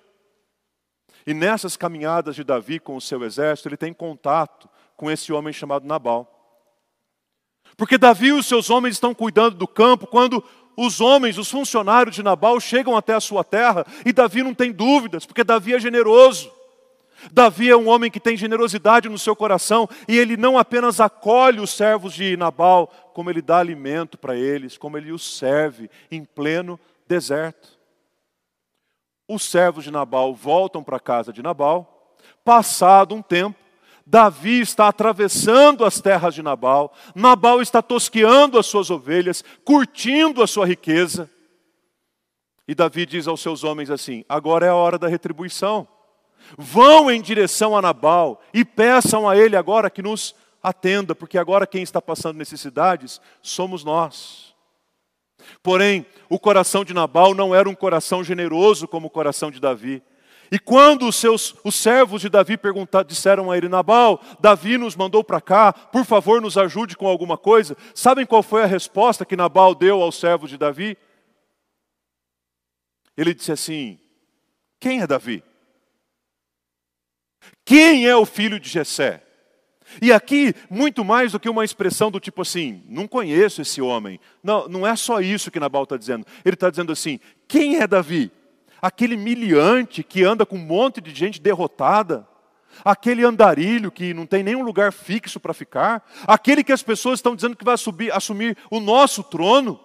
E 1.26 1.32
nessas 1.32 1.76
caminhadas 1.76 2.36
de 2.36 2.44
Davi 2.44 2.78
com 2.78 2.96
o 2.96 3.00
seu 3.00 3.24
exército, 3.24 3.68
ele 3.68 3.76
tem 3.76 3.92
contato 3.92 4.68
com 4.96 5.10
esse 5.10 5.32
homem 5.32 5.52
chamado 5.52 5.86
Nabal. 5.86 6.30
Porque 7.76 7.98
Davi 7.98 8.26
e 8.26 8.32
os 8.32 8.46
seus 8.46 8.70
homens 8.70 8.94
estão 8.94 9.14
cuidando 9.14 9.56
do 9.56 9.66
campo 9.66 10.06
quando 10.06 10.44
os 10.76 11.00
homens, 11.00 11.38
os 11.38 11.50
funcionários 11.50 12.14
de 12.14 12.22
Nabal 12.22 12.58
chegam 12.60 12.96
até 12.96 13.14
a 13.14 13.20
sua 13.20 13.44
terra 13.44 13.86
e 14.04 14.12
Davi 14.12 14.42
não 14.42 14.54
tem 14.54 14.72
dúvidas, 14.72 15.24
porque 15.24 15.44
Davi 15.44 15.74
é 15.74 15.80
generoso. 15.80 16.52
Davi 17.32 17.70
é 17.70 17.76
um 17.76 17.88
homem 17.88 18.10
que 18.10 18.20
tem 18.20 18.36
generosidade 18.36 19.08
no 19.08 19.18
seu 19.18 19.34
coração 19.34 19.88
e 20.06 20.18
ele 20.18 20.36
não 20.36 20.58
apenas 20.58 21.00
acolhe 21.00 21.60
os 21.60 21.70
servos 21.70 22.12
de 22.12 22.36
Nabal, 22.36 22.92
como 23.14 23.30
ele 23.30 23.40
dá 23.40 23.58
alimento 23.58 24.18
para 24.18 24.36
eles, 24.36 24.76
como 24.76 24.98
ele 24.98 25.12
os 25.12 25.38
serve 25.38 25.88
em 26.10 26.24
pleno 26.24 26.78
deserto. 27.08 27.73
Os 29.28 29.42
servos 29.42 29.84
de 29.84 29.90
Nabal 29.90 30.34
voltam 30.34 30.82
para 30.82 30.96
a 30.96 31.00
casa 31.00 31.32
de 31.32 31.42
Nabal. 31.42 32.16
Passado 32.44 33.14
um 33.14 33.22
tempo, 33.22 33.58
Davi 34.06 34.60
está 34.60 34.88
atravessando 34.88 35.84
as 35.84 36.00
terras 36.00 36.34
de 36.34 36.42
Nabal. 36.42 36.92
Nabal 37.14 37.62
está 37.62 37.80
tosqueando 37.80 38.58
as 38.58 38.66
suas 38.66 38.90
ovelhas, 38.90 39.42
curtindo 39.64 40.42
a 40.42 40.46
sua 40.46 40.66
riqueza. 40.66 41.30
E 42.68 42.74
Davi 42.74 43.06
diz 43.06 43.26
aos 43.26 43.40
seus 43.40 43.64
homens 43.64 43.90
assim: 43.90 44.24
agora 44.28 44.66
é 44.66 44.68
a 44.68 44.74
hora 44.74 44.98
da 44.98 45.08
retribuição. 45.08 45.88
Vão 46.58 47.10
em 47.10 47.22
direção 47.22 47.74
a 47.74 47.80
Nabal 47.80 48.42
e 48.52 48.64
peçam 48.64 49.26
a 49.26 49.36
ele 49.36 49.56
agora 49.56 49.88
que 49.88 50.02
nos 50.02 50.34
atenda, 50.62 51.14
porque 51.14 51.38
agora 51.38 51.66
quem 51.66 51.82
está 51.82 52.00
passando 52.00 52.36
necessidades 52.36 53.20
somos 53.42 53.84
nós. 53.84 54.53
Porém, 55.62 56.06
o 56.28 56.38
coração 56.38 56.84
de 56.84 56.94
Nabal 56.94 57.34
não 57.34 57.54
era 57.54 57.68
um 57.68 57.74
coração 57.74 58.22
generoso 58.22 58.86
como 58.86 59.06
o 59.06 59.10
coração 59.10 59.50
de 59.50 59.60
Davi. 59.60 60.02
E 60.50 60.58
quando 60.58 61.08
os 61.08 61.16
seus 61.16 61.54
os 61.64 61.74
servos 61.74 62.20
de 62.20 62.28
Davi 62.28 62.58
disseram 63.06 63.50
a 63.50 63.56
ele: 63.56 63.68
Nabal, 63.68 64.22
Davi 64.38 64.78
nos 64.78 64.94
mandou 64.94 65.24
para 65.24 65.40
cá, 65.40 65.72
por 65.72 66.04
favor, 66.04 66.40
nos 66.40 66.56
ajude 66.56 66.96
com 66.96 67.08
alguma 67.08 67.36
coisa. 67.36 67.76
Sabem 67.94 68.26
qual 68.26 68.42
foi 68.42 68.62
a 68.62 68.66
resposta 68.66 69.24
que 69.24 69.36
Nabal 69.36 69.74
deu 69.74 70.02
aos 70.02 70.16
servos 70.16 70.50
de 70.50 70.58
Davi? 70.58 70.96
Ele 73.16 73.34
disse 73.34 73.50
assim: 73.50 73.98
Quem 74.78 75.00
é 75.00 75.06
Davi? 75.06 75.42
Quem 77.64 78.06
é 78.06 78.14
o 78.14 78.26
filho 78.26 78.60
de 78.60 78.68
Jessé? 78.68 79.23
E 80.00 80.12
aqui, 80.12 80.54
muito 80.70 81.04
mais 81.04 81.32
do 81.32 81.40
que 81.40 81.48
uma 81.48 81.64
expressão 81.64 82.10
do 82.10 82.18
tipo 82.18 82.42
assim, 82.42 82.82
não 82.88 83.06
conheço 83.06 83.62
esse 83.62 83.80
homem. 83.80 84.18
Não, 84.42 84.68
não 84.68 84.86
é 84.86 84.96
só 84.96 85.20
isso 85.20 85.50
que 85.50 85.60
Nabal 85.60 85.84
está 85.84 85.96
dizendo. 85.96 86.26
Ele 86.44 86.54
está 86.54 86.70
dizendo 86.70 86.92
assim: 86.92 87.20
quem 87.46 87.76
é 87.76 87.86
Davi? 87.86 88.30
Aquele 88.80 89.16
miliante 89.16 90.02
que 90.02 90.22
anda 90.22 90.44
com 90.44 90.56
um 90.56 90.64
monte 90.64 91.00
de 91.00 91.14
gente 91.14 91.40
derrotada. 91.40 92.26
Aquele 92.84 93.24
andarilho 93.24 93.92
que 93.92 94.12
não 94.12 94.26
tem 94.26 94.42
nenhum 94.42 94.62
lugar 94.62 94.92
fixo 94.92 95.38
para 95.38 95.54
ficar. 95.54 96.04
Aquele 96.26 96.64
que 96.64 96.72
as 96.72 96.82
pessoas 96.82 97.18
estão 97.18 97.36
dizendo 97.36 97.56
que 97.56 97.64
vai 97.64 97.78
subir, 97.78 98.12
assumir 98.12 98.56
o 98.70 98.80
nosso 98.80 99.22
trono. 99.22 99.78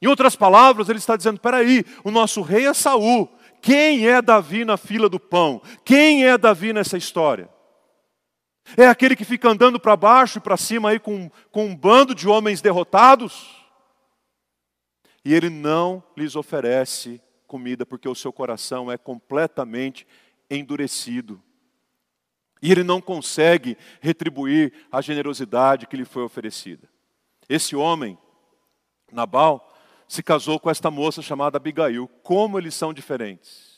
Em 0.00 0.06
outras 0.06 0.34
palavras, 0.34 0.88
ele 0.88 0.98
está 0.98 1.16
dizendo: 1.16 1.38
peraí, 1.38 1.84
o 2.02 2.10
nosso 2.10 2.40
rei 2.42 2.66
é 2.66 2.74
Saul. 2.74 3.28
Quem 3.60 4.08
é 4.08 4.20
Davi 4.20 4.64
na 4.64 4.76
fila 4.76 5.08
do 5.08 5.20
pão? 5.20 5.62
Quem 5.84 6.26
é 6.26 6.36
Davi 6.36 6.72
nessa 6.72 6.96
história? 6.96 7.48
É 8.76 8.86
aquele 8.86 9.16
que 9.16 9.24
fica 9.24 9.48
andando 9.48 9.78
para 9.78 9.96
baixo 9.96 10.38
e 10.38 10.40
para 10.40 10.56
cima 10.56 10.90
aí 10.90 10.98
com, 10.98 11.30
com 11.50 11.66
um 11.66 11.76
bando 11.76 12.14
de 12.14 12.28
homens 12.28 12.60
derrotados. 12.60 13.62
E 15.24 15.34
ele 15.34 15.50
não 15.50 16.02
lhes 16.16 16.36
oferece 16.36 17.20
comida 17.46 17.84
porque 17.84 18.08
o 18.08 18.14
seu 18.14 18.32
coração 18.32 18.90
é 18.90 18.96
completamente 18.96 20.06
endurecido. 20.50 21.42
E 22.62 22.70
ele 22.70 22.84
não 22.84 23.00
consegue 23.00 23.76
retribuir 24.00 24.72
a 24.90 25.00
generosidade 25.00 25.86
que 25.86 25.96
lhe 25.96 26.04
foi 26.04 26.22
oferecida. 26.22 26.88
Esse 27.48 27.74
homem, 27.74 28.16
Nabal, 29.10 29.68
se 30.08 30.22
casou 30.22 30.60
com 30.60 30.70
esta 30.70 30.90
moça 30.90 31.20
chamada 31.20 31.56
Abigail. 31.56 32.08
Como 32.22 32.58
eles 32.58 32.74
são 32.74 32.92
diferentes. 32.92 33.72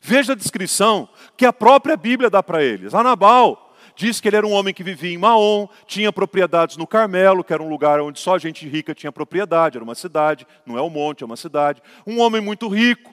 Veja 0.00 0.32
a 0.32 0.36
descrição 0.36 1.08
que 1.36 1.44
a 1.46 1.52
própria 1.52 1.96
Bíblia 1.96 2.30
dá 2.30 2.42
para 2.42 2.62
eles. 2.62 2.94
A 2.94 3.02
Nabal 3.02 3.71
Diz 3.94 4.20
que 4.20 4.28
ele 4.28 4.36
era 4.36 4.46
um 4.46 4.52
homem 4.52 4.72
que 4.72 4.82
vivia 4.82 5.12
em 5.12 5.18
Maom, 5.18 5.68
tinha 5.86 6.12
propriedades 6.12 6.76
no 6.76 6.86
Carmelo, 6.86 7.44
que 7.44 7.52
era 7.52 7.62
um 7.62 7.68
lugar 7.68 8.00
onde 8.00 8.18
só 8.18 8.38
gente 8.38 8.66
rica 8.68 8.94
tinha 8.94 9.12
propriedade, 9.12 9.76
era 9.76 9.84
uma 9.84 9.94
cidade, 9.94 10.46
não 10.64 10.78
é 10.78 10.82
um 10.82 10.90
monte, 10.90 11.22
é 11.22 11.26
uma 11.26 11.36
cidade. 11.36 11.82
Um 12.06 12.20
homem 12.20 12.40
muito 12.40 12.68
rico, 12.68 13.12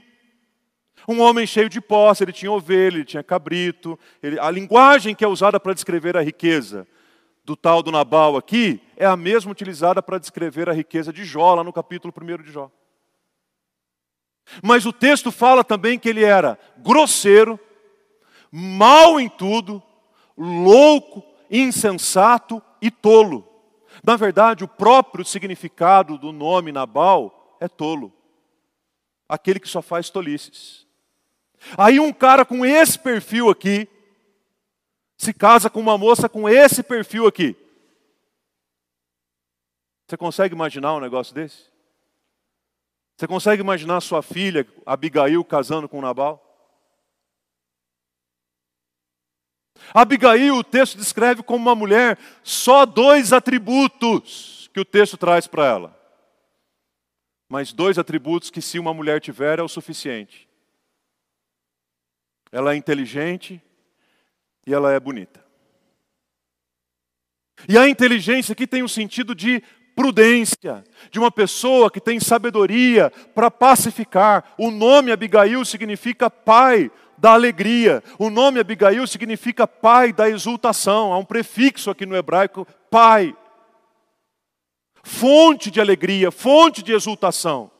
um 1.08 1.22
homem 1.22 1.46
cheio 1.48 1.70
de 1.70 1.82
posse, 1.82 2.24
ele 2.24 2.32
tinha 2.32 2.52
ovelha, 2.52 2.98
ele 2.98 3.06
tinha 3.06 3.24
cabrito. 3.24 3.98
Ele, 4.22 4.40
a 4.40 4.50
linguagem 4.50 5.16
que 5.16 5.26
é 5.26 5.28
usada 5.28 5.60
para 5.60 5.74
descrever 5.74 6.16
a 6.16 6.22
riqueza 6.22 6.88
do 7.44 7.56
tal 7.56 7.82
do 7.82 7.92
Nabal 7.92 8.38
aqui 8.38 8.80
é 8.96 9.06
a 9.06 9.18
mesma 9.18 9.52
utilizada 9.52 10.04
para 10.04 10.20
descrever 10.20 10.70
a 10.70 10.74
riqueza 10.74 11.12
de 11.12 11.26
Jó, 11.26 11.56
lá 11.56 11.64
no 11.64 11.74
capítulo 11.74 12.14
1 12.16 12.44
de 12.44 12.52
Jó. 12.52 12.72
Mas 14.64 14.86
o 14.86 14.94
texto 14.94 15.32
fala 15.32 15.64
também 15.64 15.98
que 15.98 16.10
ele 16.10 16.24
era 16.24 16.60
grosseiro, 16.78 17.60
mal 18.52 19.20
em 19.20 19.30
tudo, 19.30 19.82
louco, 20.40 21.22
insensato 21.52 22.64
e 22.82 22.90
tolo. 22.90 23.46
Na 24.02 24.16
verdade, 24.16 24.64
o 24.64 24.68
próprio 24.68 25.26
significado 25.26 26.18
do 26.18 26.32
nome 26.32 26.72
Nabal 26.72 27.58
é 27.60 27.68
tolo. 27.68 28.14
Aquele 29.28 29.60
que 29.60 29.68
só 29.68 29.82
faz 29.82 30.10
tolices. 30.10 30.88
Aí 31.78 32.00
um 32.00 32.14
cara 32.14 32.46
com 32.46 32.66
esse 32.66 32.98
perfil 32.98 33.50
aqui 33.50 33.88
se 35.18 35.34
casa 35.34 35.70
com 35.70 35.82
uma 35.82 35.98
moça 35.98 36.30
com 36.30 36.48
esse 36.48 36.82
perfil 36.82 37.28
aqui. 37.28 37.54
Você 40.08 40.16
consegue 40.16 40.56
imaginar 40.56 40.96
um 40.96 41.02
negócio 41.02 41.36
desse? 41.36 41.66
Você 43.18 43.28
consegue 43.28 43.62
imaginar 43.62 44.00
sua 44.00 44.24
filha, 44.24 44.66
Abigail, 44.86 45.44
casando 45.44 45.90
com 45.90 46.00
Nabal? 46.00 46.49
Abigail, 49.94 50.56
o 50.56 50.64
texto 50.64 50.98
descreve 50.98 51.44
como 51.44 51.64
uma 51.64 51.76
mulher, 51.76 52.18
só 52.44 52.86
dois 52.86 53.34
atributos 53.34 54.70
que 54.74 54.80
o 54.80 54.86
texto 54.86 55.18
traz 55.18 55.48
para 55.48 55.66
ela. 55.66 56.00
Mas 57.48 57.74
dois 57.74 57.98
atributos 57.98 58.50
que, 58.50 58.62
se 58.62 58.78
uma 58.78 58.94
mulher 58.94 59.20
tiver, 59.20 59.60
é 59.60 59.64
o 59.64 59.68
suficiente. 59.68 60.48
Ela 62.52 62.74
é 62.74 62.76
inteligente 62.76 63.62
e 64.66 64.74
ela 64.74 64.92
é 64.92 65.00
bonita. 65.00 65.44
E 67.68 67.78
a 67.78 67.90
inteligência 67.90 68.54
aqui 68.54 68.66
tem 68.66 68.84
um 68.84 68.88
sentido 68.88 69.36
de 69.36 69.62
prudência, 69.96 70.84
de 71.12 71.20
uma 71.20 71.30
pessoa 71.30 71.92
que 71.92 72.00
tem 72.00 72.20
sabedoria 72.20 73.12
para 73.36 73.52
pacificar. 73.52 74.54
O 74.58 74.72
nome 74.72 75.12
Abigail 75.12 75.66
significa 75.66 76.30
pai 76.30 76.90
da 77.20 77.34
alegria. 77.34 78.04
O 78.18 78.30
nome 78.30 78.60
Abigail 78.60 79.06
significa 79.06 79.68
pai 79.68 80.12
da 80.12 80.30
exultação. 80.30 81.14
Há 81.14 81.18
um 81.18 81.26
prefixo 81.26 81.92
aqui 81.92 82.06
no 82.06 82.16
hebraico, 82.16 82.66
pai. 82.90 83.36
Fonte 85.04 85.70
de 85.70 85.80
alegria, 85.80 86.32
fonte 86.32 86.82
de 86.82 86.94
exultação. 86.94 87.72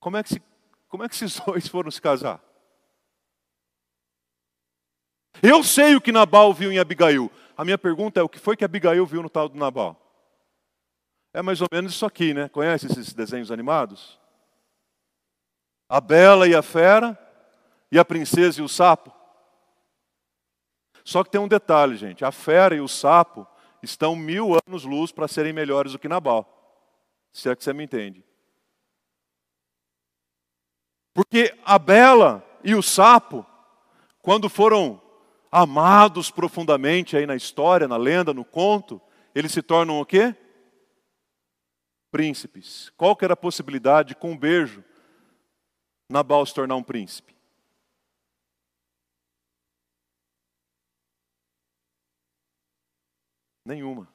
Como 0.00 0.16
é 0.16 0.22
que, 0.22 0.28
se, 0.30 0.42
como 0.88 1.04
é 1.04 1.08
que 1.08 1.14
esses 1.14 1.38
dois 1.44 1.66
foram 1.68 1.90
se 1.90 2.00
casar? 2.00 2.40
Eu 5.42 5.62
sei 5.62 5.94
o 5.94 6.00
que 6.00 6.12
Nabal 6.12 6.54
viu 6.54 6.72
em 6.72 6.78
Abigail. 6.78 7.30
A 7.56 7.64
minha 7.64 7.76
pergunta 7.76 8.20
é: 8.20 8.22
o 8.22 8.28
que 8.28 8.38
foi 8.38 8.56
que 8.56 8.64
Abigail 8.64 9.04
viu 9.04 9.22
no 9.22 9.28
tal 9.28 9.48
do 9.48 9.58
Nabal? 9.58 10.00
É 11.34 11.42
mais 11.42 11.60
ou 11.60 11.68
menos 11.70 11.92
isso 11.92 12.06
aqui, 12.06 12.32
né? 12.32 12.48
Conhece 12.48 12.86
esses 12.86 13.12
desenhos 13.12 13.50
animados? 13.50 14.18
A 15.88 16.00
bela 16.00 16.48
e 16.48 16.54
a 16.54 16.62
fera, 16.62 17.16
e 17.96 17.98
a 17.98 18.04
princesa 18.04 18.60
e 18.60 18.64
o 18.64 18.68
sapo. 18.68 19.10
Só 21.02 21.24
que 21.24 21.30
tem 21.30 21.40
um 21.40 21.48
detalhe, 21.48 21.96
gente: 21.96 22.26
a 22.26 22.30
fera 22.30 22.74
e 22.74 22.80
o 22.80 22.88
sapo 22.88 23.46
estão 23.82 24.14
mil 24.14 24.50
anos-luz 24.66 25.12
para 25.12 25.26
serem 25.26 25.52
melhores 25.52 25.92
do 25.92 25.98
que 25.98 26.08
Nabal. 26.08 26.46
Se 27.32 27.48
é 27.48 27.56
que 27.56 27.64
você 27.64 27.72
me 27.72 27.84
entende. 27.84 28.22
Porque 31.14 31.56
a 31.64 31.78
bela 31.78 32.44
e 32.62 32.74
o 32.74 32.82
sapo, 32.82 33.46
quando 34.20 34.50
foram 34.50 35.00
amados 35.50 36.30
profundamente 36.30 37.16
aí 37.16 37.24
na 37.24 37.34
história, 37.34 37.88
na 37.88 37.96
lenda, 37.96 38.34
no 38.34 38.44
conto, 38.44 39.00
eles 39.34 39.52
se 39.52 39.62
tornam 39.62 40.00
o 40.00 40.04
quê? 40.04 40.34
Príncipes. 42.10 42.90
Qual 42.94 43.16
que 43.16 43.24
era 43.24 43.32
a 43.32 43.38
possibilidade 43.38 44.10
de, 44.10 44.16
com 44.16 44.32
um 44.32 44.36
beijo, 44.36 44.84
Nabal 46.10 46.44
se 46.44 46.52
tornar 46.52 46.76
um 46.76 46.82
príncipe? 46.82 47.35
Nenhuma. 53.66 54.08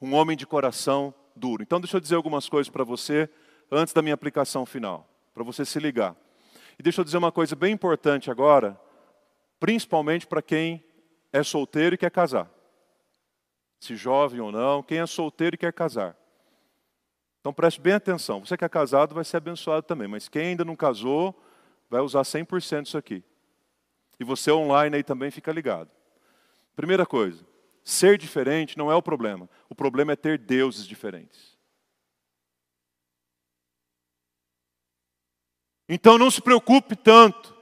Um 0.00 0.14
homem 0.14 0.36
de 0.36 0.46
coração 0.46 1.12
duro. 1.34 1.62
Então, 1.62 1.80
deixa 1.80 1.96
eu 1.96 2.00
dizer 2.00 2.14
algumas 2.14 2.48
coisas 2.48 2.70
para 2.70 2.84
você 2.84 3.28
antes 3.70 3.92
da 3.92 4.00
minha 4.00 4.14
aplicação 4.14 4.64
final 4.64 5.06
para 5.38 5.44
você 5.44 5.64
se 5.64 5.78
ligar. 5.78 6.16
E 6.78 6.82
deixa 6.82 7.00
eu 7.00 7.04
dizer 7.04 7.16
uma 7.16 7.30
coisa 7.30 7.54
bem 7.54 7.72
importante 7.72 8.28
agora, 8.28 8.76
principalmente 9.60 10.26
para 10.26 10.42
quem 10.42 10.84
é 11.32 11.44
solteiro 11.44 11.94
e 11.94 11.98
quer 11.98 12.10
casar. 12.10 12.50
Se 13.78 13.94
jovem 13.94 14.40
ou 14.40 14.50
não, 14.50 14.82
quem 14.82 14.98
é 14.98 15.06
solteiro 15.06 15.54
e 15.54 15.58
quer 15.58 15.72
casar. 15.72 16.16
Então 17.40 17.52
preste 17.52 17.80
bem 17.80 17.92
atenção. 17.92 18.44
Você 18.44 18.56
que 18.56 18.64
é 18.64 18.68
casado 18.68 19.14
vai 19.14 19.24
ser 19.24 19.36
abençoado 19.36 19.86
também, 19.86 20.08
mas 20.08 20.28
quem 20.28 20.48
ainda 20.48 20.64
não 20.64 20.74
casou 20.74 21.40
vai 21.88 22.00
usar 22.00 22.22
100% 22.22 22.82
disso 22.82 22.98
aqui. 22.98 23.22
E 24.18 24.24
você 24.24 24.50
online 24.50 24.96
aí 24.96 25.04
também 25.04 25.30
fica 25.30 25.52
ligado. 25.52 25.88
Primeira 26.74 27.06
coisa, 27.06 27.46
ser 27.88 28.18
diferente 28.18 28.76
não 28.76 28.92
é 28.92 28.94
o 28.94 29.00
problema. 29.00 29.48
O 29.66 29.74
problema 29.74 30.12
é 30.12 30.16
ter 30.16 30.36
deuses 30.36 30.86
diferentes. 30.86 31.56
Então 35.88 36.18
não 36.18 36.30
se 36.30 36.42
preocupe 36.42 36.94
tanto 36.94 37.56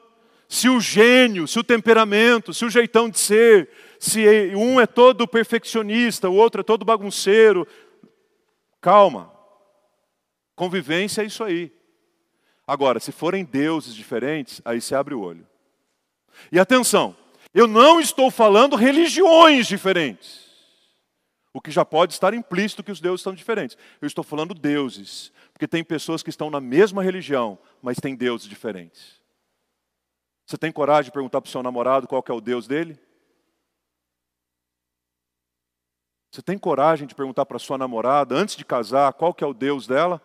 se 0.49 0.69
o 0.69 0.81
gênio, 0.81 1.47
se 1.47 1.61
o 1.61 1.65
temperamento, 1.65 2.53
se 2.53 2.65
o 2.65 2.71
jeitão 2.71 3.09
de 3.09 3.21
ser, 3.21 3.71
se 4.01 4.27
um 4.57 4.81
é 4.81 4.87
todo 4.87 5.29
perfeccionista, 5.29 6.29
o 6.29 6.35
outro 6.35 6.61
é 6.61 6.65
todo 6.65 6.85
bagunceiro. 6.85 7.67
Calma. 8.81 9.33
Convivência 10.57 11.23
é 11.23 11.27
isso 11.27 11.45
aí. 11.45 11.73
Agora, 12.67 12.99
se 12.99 13.13
forem 13.13 13.45
deuses 13.45 13.95
diferentes, 13.95 14.61
aí 14.65 14.81
se 14.81 14.93
abre 14.93 15.15
o 15.15 15.21
olho. 15.21 15.47
E 16.51 16.59
atenção, 16.59 17.17
eu 17.57 17.67
não 17.67 17.99
estou 17.99 18.31
falando 18.31 18.77
religiões 18.77 19.67
diferentes. 19.67 20.45
O 21.55 21.61
que 21.61 21.71
já 21.71 21.87
pode 21.87 22.13
estar 22.13 22.35
implícito 22.35 22.85
que 22.85 22.93
os 22.93 23.01
deuses 23.01 23.23
são 23.23 23.33
diferentes. 23.33 23.79
Eu 23.99 24.07
estou 24.07 24.23
falando 24.23 24.53
deuses. 24.53 25.33
Porque 25.55 25.67
tem 25.67 25.83
pessoas 25.83 26.23
que 26.23 26.29
estão 26.29 26.51
na 26.51 26.61
mesma 26.61 27.03
religião, 27.03 27.59
mas 27.81 27.97
têm 27.97 28.15
deuses 28.15 28.47
diferentes. 28.47 29.23
Você 30.45 30.59
tem 30.59 30.71
coragem 30.71 31.05
de 31.05 31.13
perguntar 31.13 31.41
para 31.41 31.49
o 31.49 31.51
seu 31.51 31.63
namorado 31.63 32.07
qual 32.07 32.23
é 32.29 32.33
o 32.35 32.43
Deus 32.43 32.67
dele? 32.69 33.01
Você 36.31 36.43
tem 36.43 36.59
coragem 36.59 37.07
de 37.07 37.15
perguntar 37.15 37.47
para 37.47 37.57
a 37.57 37.61
sua 37.61 37.79
namorada, 37.79 38.35
antes 38.35 38.55
de 38.55 38.67
casar, 38.67 39.15
qual 39.15 39.33
que 39.33 39.43
é 39.43 39.47
o 39.47 39.55
Deus 39.55 39.87
dela? 39.87 40.21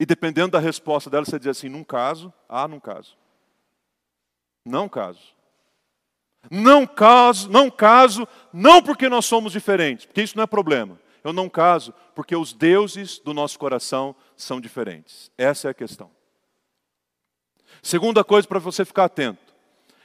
E 0.00 0.06
dependendo 0.06 0.52
da 0.52 0.58
resposta 0.58 1.10
dela, 1.10 1.26
você 1.26 1.38
diz 1.38 1.48
assim, 1.48 1.68
num 1.68 1.84
caso, 1.84 2.32
ah, 2.48 2.66
num 2.66 2.80
caso. 2.80 3.18
Não 4.64 4.88
caso. 4.88 5.41
Não 6.50 6.86
caso, 6.86 7.48
não 7.50 7.70
caso, 7.70 8.26
não 8.52 8.82
porque 8.82 9.08
nós 9.08 9.24
somos 9.24 9.52
diferentes, 9.52 10.06
porque 10.06 10.22
isso 10.22 10.36
não 10.36 10.44
é 10.44 10.46
problema. 10.46 10.98
Eu 11.22 11.32
não 11.32 11.48
caso 11.48 11.94
porque 12.14 12.34
os 12.34 12.52
deuses 12.52 13.18
do 13.18 13.32
nosso 13.32 13.58
coração 13.58 14.14
são 14.36 14.60
diferentes. 14.60 15.30
Essa 15.38 15.68
é 15.68 15.70
a 15.70 15.74
questão. 15.74 16.10
Segunda 17.80 18.24
coisa 18.24 18.46
para 18.46 18.58
você 18.58 18.84
ficar 18.84 19.04
atento. 19.04 19.52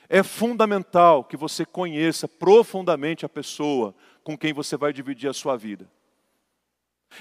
É 0.10 0.24
fundamental 0.24 1.24
que 1.24 1.36
você 1.36 1.66
conheça 1.66 2.28
profundamente 2.28 3.26
a 3.26 3.30
pessoa 3.30 3.94
com 4.24 4.38
quem 4.38 4.54
você 4.54 4.78
vai 4.78 4.94
dividir 4.94 5.30
a 5.30 5.34
sua 5.34 5.58
vida. 5.58 5.90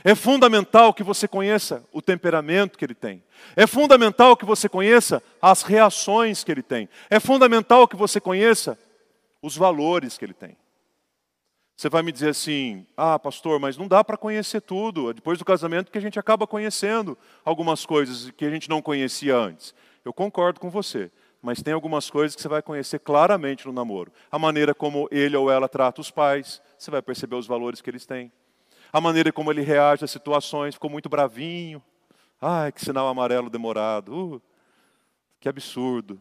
É 0.05 0.15
fundamental 0.15 0.93
que 0.93 1.03
você 1.03 1.27
conheça 1.27 1.85
o 1.93 2.03
temperamento 2.03 2.77
que 2.77 2.85
ele 2.85 2.95
tem. 2.95 3.23
É 3.55 3.67
fundamental 3.67 4.37
que 4.37 4.45
você 4.45 4.69
conheça 4.69 5.23
as 5.41 5.63
reações 5.63 6.45
que 6.45 6.51
ele 6.53 6.63
tem. 6.63 6.89
É 7.09 7.19
fundamental 7.19 7.87
que 7.89 7.97
você 7.97 8.21
conheça 8.21 8.79
os 9.47 9.57
valores 9.57 10.19
que 10.19 10.25
ele 10.25 10.35
tem. 10.35 10.57
Você 11.77 11.89
vai 11.89 12.03
me 12.03 12.11
dizer 12.11 12.31
assim: 12.31 12.85
ah, 12.97 13.17
pastor, 13.17 13.61
mas 13.61 13.77
não 13.77 13.87
dá 13.87 14.03
para 14.03 14.17
conhecer 14.17 14.61
tudo. 14.61 15.11
É 15.11 15.13
depois 15.13 15.39
do 15.39 15.45
casamento 15.45 15.93
que 15.93 15.99
a 15.99 16.01
gente 16.01 16.19
acaba 16.19 16.47
conhecendo 16.47 17.17
algumas 17.45 17.87
coisas 17.87 18.31
que 18.33 18.45
a 18.45 18.51
gente 18.51 18.69
não 18.69 18.83
conhecia 18.83 19.37
antes. 19.37 19.73
Eu 20.05 20.13
concordo 20.13 20.59
com 20.59 20.69
você, 20.69 21.13
mas 21.41 21.63
tem 21.63 21.73
algumas 21.73 22.11
coisas 22.11 22.35
que 22.35 22.43
você 22.43 22.49
vai 22.49 22.61
conhecer 22.61 22.99
claramente 22.99 23.67
no 23.67 23.73
namoro. 23.73 24.13
A 24.33 24.39
maneira 24.39 24.75
como 24.75 25.07
ele 25.13 25.37
ou 25.37 25.49
ela 25.49 25.69
trata 25.69 26.01
os 26.01 26.11
pais, 26.11 26.61
você 26.77 26.91
vai 26.91 27.01
perceber 27.01 27.37
os 27.37 27.47
valores 27.47 27.81
que 27.81 27.89
eles 27.89 28.05
têm. 28.05 28.33
A 28.93 29.01
maneira 29.01 29.31
como 29.31 29.53
ele 29.53 29.63
reage 29.63 30.05
às 30.05 30.11
situações, 30.11 30.75
ficou 30.75 30.91
muito 30.91 31.09
bravinho. 31.09 31.81
Ai, 32.41 32.73
que 32.73 32.85
sinal 32.85 33.07
amarelo 33.07 33.49
demorado. 33.49 34.35
Uh, 34.37 34.43
que 35.39 35.49
absurdo. 35.49 36.21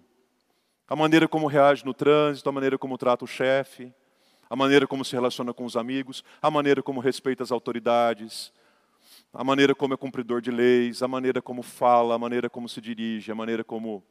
A 0.88 0.96
maneira 0.96 1.28
como 1.28 1.48
reage 1.48 1.86
no 1.86 1.94
trânsito, 1.94 2.48
a 2.48 2.52
maneira 2.52 2.78
como 2.78 2.98
trata 2.98 3.26
o 3.26 3.28
chefe 3.28 3.94
a 4.50 4.56
maneira 4.56 4.88
como 4.88 5.04
se 5.04 5.16
relaciona 5.16 5.54
com 5.54 5.66
os 5.66 5.76
amigos, 5.76 6.24
a 6.42 6.52
maneira 6.52 6.82
como 6.82 7.00
respeita 7.00 7.44
as 7.44 7.52
autoridades, 7.52 8.54
a 9.34 9.44
maneira 9.44 9.74
como 9.74 9.94
é 9.94 9.98
cumpridor 9.98 10.42
de 10.42 10.52
leis, 10.52 11.02
a 11.02 11.08
maneira 11.08 11.42
como 11.42 11.62
fala, 11.62 12.16
a 12.16 12.20
maneira 12.20 12.50
como 12.50 12.70
se 12.70 12.80
dirige, 12.80 13.32
a 13.32 13.36
maneira 13.36 13.64
como 13.64 14.04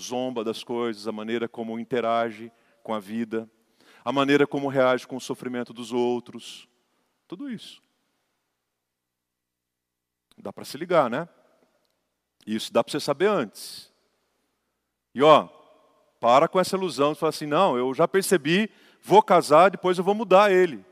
zomba 0.00 0.44
das 0.44 0.62
coisas, 0.62 1.06
a 1.06 1.12
maneira 1.12 1.48
como 1.48 1.78
interage 1.78 2.52
com 2.82 2.92
a 2.92 3.00
vida, 3.00 3.48
a 4.04 4.12
maneira 4.12 4.46
como 4.46 4.68
reage 4.68 5.06
com 5.06 5.16
o 5.16 5.20
sofrimento 5.20 5.72
dos 5.72 5.92
outros. 5.92 6.68
Tudo 7.26 7.50
isso. 7.50 7.82
Dá 10.36 10.52
para 10.52 10.64
se 10.64 10.78
ligar, 10.78 11.10
né? 11.10 11.28
Isso 12.46 12.72
dá 12.72 12.82
para 12.82 12.92
você 12.92 13.00
saber 13.00 13.26
antes. 13.26 13.87
E 15.18 15.22
ó, 15.24 15.48
para 16.20 16.46
com 16.46 16.60
essa 16.60 16.76
ilusão 16.76 17.12
de 17.12 17.18
falar 17.18 17.30
assim, 17.30 17.44
não, 17.44 17.76
eu 17.76 17.92
já 17.92 18.06
percebi 18.06 18.70
vou 19.02 19.20
casar, 19.20 19.68
depois 19.68 19.98
eu 19.98 20.04
vou 20.04 20.14
mudar 20.14 20.52
ele. 20.52 20.86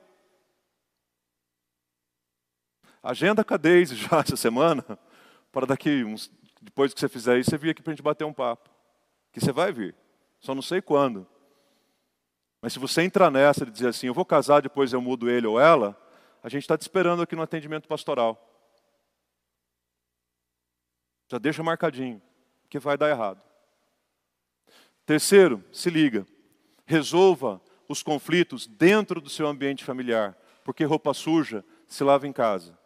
Agenda 3.01 3.45
com 3.45 3.55
a 3.55 3.57
Deise 3.57 3.95
já 3.95 4.19
essa 4.19 4.35
semana, 4.35 4.85
para 5.53 5.65
daqui, 5.65 6.03
uns, 6.03 6.29
depois 6.61 6.93
que 6.93 6.99
você 6.99 7.09
fizer 7.09 7.39
isso, 7.39 7.51
você 7.51 7.57
vir 7.57 7.71
aqui 7.71 7.81
para 7.81 7.93
a 7.93 7.95
gente 7.95 8.03
bater 8.03 8.25
um 8.25 8.33
papo. 8.33 8.69
Que 9.31 9.39
você 9.39 9.53
vai 9.53 9.71
vir, 9.71 9.95
só 10.41 10.57
não 10.57 10.63
sei 10.63 10.83
quando. 10.83 11.25
Mas 12.61 12.73
se 12.73 12.81
você 12.81 13.03
entrar 13.03 13.31
nessa 13.31 13.63
e 13.63 13.71
dizer 13.71 13.91
assim, 13.91 14.09
eu 14.09 14.15
vou 14.15 14.25
casar, 14.25 14.61
depois 14.61 14.93
eu 14.93 15.01
mudo 15.01 15.31
ele 15.31 15.47
ou 15.47 15.61
ela, 15.61 15.97
a 16.43 16.49
gente 16.49 16.63
está 16.63 16.77
te 16.77 16.83
esperando 16.83 17.23
aqui 17.23 17.37
no 17.37 17.43
atendimento 17.43 17.87
pastoral. 17.87 18.45
Já 21.31 21.39
deixa 21.39 21.63
marcadinho, 21.63 22.21
que 22.69 22.81
vai 22.81 22.99
dar 22.99 23.09
errado. 23.09 23.47
Terceiro, 25.07 25.65
se 25.73 25.89
liga. 25.89 26.27
Resolva 26.85 27.63
os 27.89 28.03
conflitos 28.03 28.67
dentro 28.67 29.21
do 29.21 29.31
seu 29.31 29.47
ambiente 29.47 29.85
familiar, 29.85 30.37
porque 30.65 30.85
roupa 30.85 31.15
suja 31.15 31.65
se 31.87 32.03
lava 32.03 32.27
em 32.27 32.33
casa. 32.33 32.77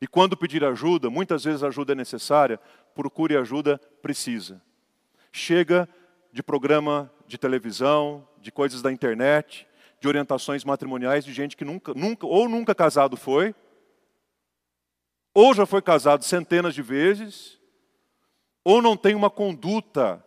E 0.00 0.06
quando 0.06 0.36
pedir 0.36 0.62
ajuda, 0.62 1.08
muitas 1.08 1.44
vezes 1.44 1.62
ajuda 1.62 1.92
é 1.92 1.94
necessária, 1.96 2.60
procure 2.94 3.36
ajuda 3.36 3.78
precisa. 4.02 4.60
Chega 5.32 5.88
de 6.30 6.42
programa 6.42 7.10
de 7.26 7.38
televisão, 7.38 8.26
de 8.38 8.52
coisas 8.52 8.82
da 8.82 8.92
internet, 8.92 9.66
de 9.98 10.06
orientações 10.06 10.64
matrimoniais 10.64 11.24
de 11.24 11.32
gente 11.32 11.56
que 11.56 11.64
nunca, 11.64 11.94
nunca 11.94 12.26
ou 12.26 12.48
nunca 12.48 12.74
casado 12.74 13.16
foi, 13.16 13.54
ou 15.32 15.54
já 15.54 15.64
foi 15.64 15.80
casado 15.80 16.24
centenas 16.24 16.74
de 16.74 16.82
vezes, 16.82 17.58
ou 18.62 18.82
não 18.82 18.96
tem 18.96 19.14
uma 19.14 19.30
conduta 19.30 20.23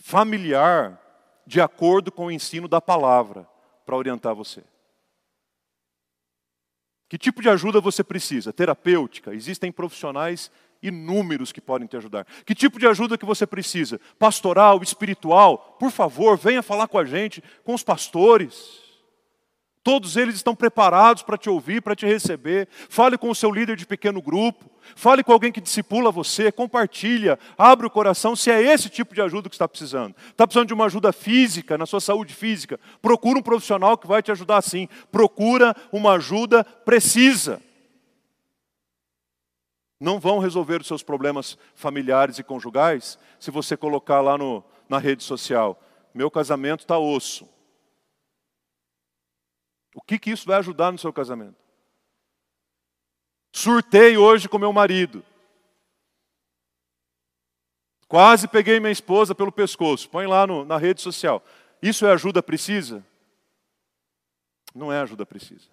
familiar 0.00 1.00
de 1.46 1.60
acordo 1.60 2.10
com 2.10 2.26
o 2.26 2.30
ensino 2.30 2.68
da 2.68 2.80
palavra 2.80 3.46
para 3.84 3.96
orientar 3.96 4.34
você. 4.34 4.62
Que 7.08 7.18
tipo 7.18 7.42
de 7.42 7.48
ajuda 7.48 7.80
você 7.80 8.02
precisa? 8.02 8.52
Terapêutica? 8.52 9.34
Existem 9.34 9.70
profissionais 9.70 10.50
inúmeros 10.82 11.52
que 11.52 11.60
podem 11.60 11.86
te 11.86 11.96
ajudar. 11.96 12.26
Que 12.44 12.54
tipo 12.54 12.78
de 12.78 12.86
ajuda 12.86 13.16
que 13.16 13.24
você 13.24 13.46
precisa? 13.46 14.00
Pastoral, 14.18 14.82
espiritual? 14.82 15.76
Por 15.78 15.90
favor, 15.90 16.36
venha 16.36 16.62
falar 16.62 16.88
com 16.88 16.98
a 16.98 17.04
gente, 17.04 17.42
com 17.62 17.74
os 17.74 17.82
pastores. 17.82 18.83
Todos 19.84 20.16
eles 20.16 20.36
estão 20.36 20.56
preparados 20.56 21.22
para 21.22 21.36
te 21.36 21.50
ouvir, 21.50 21.82
para 21.82 21.94
te 21.94 22.06
receber. 22.06 22.66
Fale 22.88 23.18
com 23.18 23.28
o 23.28 23.34
seu 23.34 23.50
líder 23.50 23.76
de 23.76 23.84
pequeno 23.84 24.22
grupo. 24.22 24.64
Fale 24.96 25.22
com 25.22 25.30
alguém 25.30 25.52
que 25.52 25.60
discipula 25.60 26.10
você. 26.10 26.50
Compartilha. 26.50 27.38
Abre 27.58 27.86
o 27.86 27.90
coração 27.90 28.34
se 28.34 28.50
é 28.50 28.62
esse 28.62 28.88
tipo 28.88 29.14
de 29.14 29.20
ajuda 29.20 29.50
que 29.50 29.54
está 29.54 29.68
precisando. 29.68 30.16
Está 30.30 30.46
precisando 30.46 30.68
de 30.68 30.72
uma 30.72 30.86
ajuda 30.86 31.12
física, 31.12 31.76
na 31.76 31.84
sua 31.84 32.00
saúde 32.00 32.32
física. 32.32 32.80
Procura 33.02 33.38
um 33.38 33.42
profissional 33.42 33.98
que 33.98 34.06
vai 34.06 34.22
te 34.22 34.32
ajudar 34.32 34.62
sim. 34.62 34.88
Procura 35.12 35.76
uma 35.92 36.12
ajuda 36.12 36.64
precisa. 36.64 37.60
Não 40.00 40.18
vão 40.18 40.38
resolver 40.38 40.80
os 40.80 40.86
seus 40.86 41.02
problemas 41.02 41.58
familiares 41.74 42.38
e 42.38 42.42
conjugais 42.42 43.18
se 43.38 43.50
você 43.50 43.76
colocar 43.76 44.22
lá 44.22 44.38
no, 44.38 44.64
na 44.88 44.96
rede 44.96 45.22
social. 45.22 45.78
Meu 46.14 46.30
casamento 46.30 46.80
está 46.80 46.98
osso. 46.98 47.52
O 49.94 50.02
que, 50.02 50.18
que 50.18 50.30
isso 50.30 50.46
vai 50.46 50.58
ajudar 50.58 50.90
no 50.90 50.98
seu 50.98 51.12
casamento? 51.12 51.56
Surtei 53.52 54.16
hoje 54.16 54.48
com 54.48 54.58
meu 54.58 54.72
marido. 54.72 55.24
Quase 58.08 58.48
peguei 58.48 58.80
minha 58.80 58.92
esposa 58.92 59.34
pelo 59.34 59.52
pescoço. 59.52 60.10
Põe 60.10 60.26
lá 60.26 60.46
no, 60.46 60.64
na 60.64 60.76
rede 60.76 61.00
social. 61.00 61.42
Isso 61.80 62.04
é 62.04 62.12
ajuda 62.12 62.42
precisa? 62.42 63.04
Não 64.74 64.92
é 64.92 65.00
ajuda 65.00 65.24
precisa. 65.24 65.68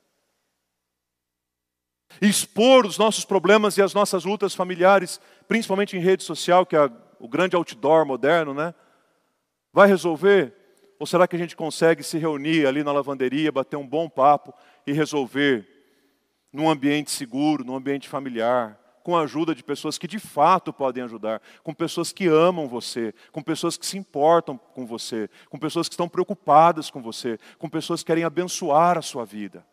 Expor 2.22 2.86
os 2.86 2.98
nossos 2.98 3.26
problemas 3.26 3.78
e 3.78 3.82
as 3.82 3.94
nossas 3.94 4.26
lutas 4.26 4.54
familiares, 4.54 5.20
principalmente 5.48 5.98
em 5.98 6.02
rede 6.02 6.24
social, 6.24 6.66
que 6.66 6.76
é 6.76 6.92
o 7.20 7.28
grande 7.28 7.56
outdoor 7.56 8.06
moderno, 8.06 8.54
né? 8.54 8.76
Vai 9.74 9.88
resolver? 9.88 10.54
Ou 11.02 11.08
será 11.08 11.28
que 11.28 11.36
a 11.36 11.40
gente 11.40 11.56
consegue 11.56 12.04
se 12.04 12.20
reunir 12.20 12.68
ali 12.68 12.84
na 12.84 12.92
lavanderia, 12.92 13.52
bater 13.52 13.76
um 13.76 13.88
bom 13.88 14.08
papo 14.08 14.54
e 14.86 14.92
resolver 14.92 15.68
num 16.54 16.70
ambiente 16.70 17.10
seguro, 17.10 17.66
num 17.66 17.76
ambiente 17.76 18.08
familiar, 18.08 18.80
com 19.02 19.18
a 19.18 19.22
ajuda 19.22 19.56
de 19.56 19.64
pessoas 19.64 19.98
que 19.98 20.08
de 20.08 20.20
fato 20.20 20.72
podem 20.72 21.04
ajudar, 21.04 21.42
com 21.64 21.74
pessoas 21.74 22.14
que 22.14 22.28
amam 22.28 22.68
você, 22.68 23.16
com 23.32 23.42
pessoas 23.42 23.78
que 23.78 23.86
se 23.88 23.98
importam 23.98 24.60
com 24.76 24.86
você, 24.86 25.28
com 25.50 25.58
pessoas 25.58 25.90
que 25.90 25.96
estão 25.96 26.08
preocupadas 26.08 26.92
com 26.92 27.02
você, 27.02 27.40
com 27.58 27.68
pessoas 27.68 28.04
que 28.04 28.06
querem 28.06 28.24
abençoar 28.24 28.96
a 28.96 29.02
sua 29.02 29.26
vida. 29.26 29.66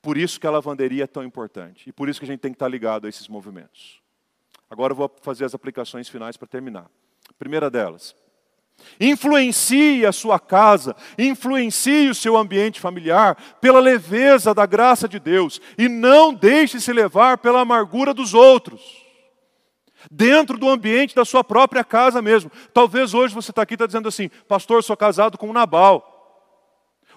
Por 0.00 0.16
isso 0.16 0.40
que 0.40 0.46
a 0.46 0.50
lavanderia 0.50 1.04
é 1.04 1.06
tão 1.06 1.22
importante 1.22 1.86
e 1.86 1.92
por 1.92 2.08
isso 2.08 2.18
que 2.18 2.24
a 2.24 2.28
gente 2.28 2.40
tem 2.40 2.52
que 2.52 2.56
estar 2.56 2.68
ligado 2.68 3.04
a 3.04 3.10
esses 3.10 3.28
movimentos. 3.28 4.00
Agora 4.70 4.92
eu 4.92 4.96
vou 4.96 5.14
fazer 5.20 5.44
as 5.44 5.54
aplicações 5.54 6.08
finais 6.08 6.38
para 6.38 6.48
terminar. 6.48 6.90
primeira 7.38 7.68
delas, 7.68 8.16
Influencie 9.00 10.04
a 10.04 10.12
sua 10.12 10.40
casa, 10.40 10.96
influencie 11.16 12.08
o 12.08 12.14
seu 12.14 12.36
ambiente 12.36 12.80
familiar 12.80 13.36
pela 13.60 13.80
leveza 13.80 14.52
da 14.52 14.66
graça 14.66 15.08
de 15.08 15.20
Deus 15.20 15.60
e 15.76 15.88
não 15.88 16.34
deixe 16.34 16.80
se 16.80 16.92
levar 16.92 17.38
pela 17.38 17.60
amargura 17.60 18.12
dos 18.12 18.34
outros. 18.34 18.80
Dentro 20.10 20.56
do 20.56 20.68
ambiente 20.68 21.14
da 21.14 21.24
sua 21.24 21.44
própria 21.44 21.84
casa 21.84 22.22
mesmo. 22.22 22.50
Talvez 22.72 23.14
hoje 23.14 23.34
você 23.34 23.50
está 23.50 23.62
aqui 23.62 23.74
está 23.74 23.86
dizendo 23.86 24.08
assim, 24.08 24.28
pastor, 24.48 24.82
sou 24.82 24.96
casado 24.96 25.36
com 25.36 25.48
um 25.48 25.52
Nabal. 25.52 26.07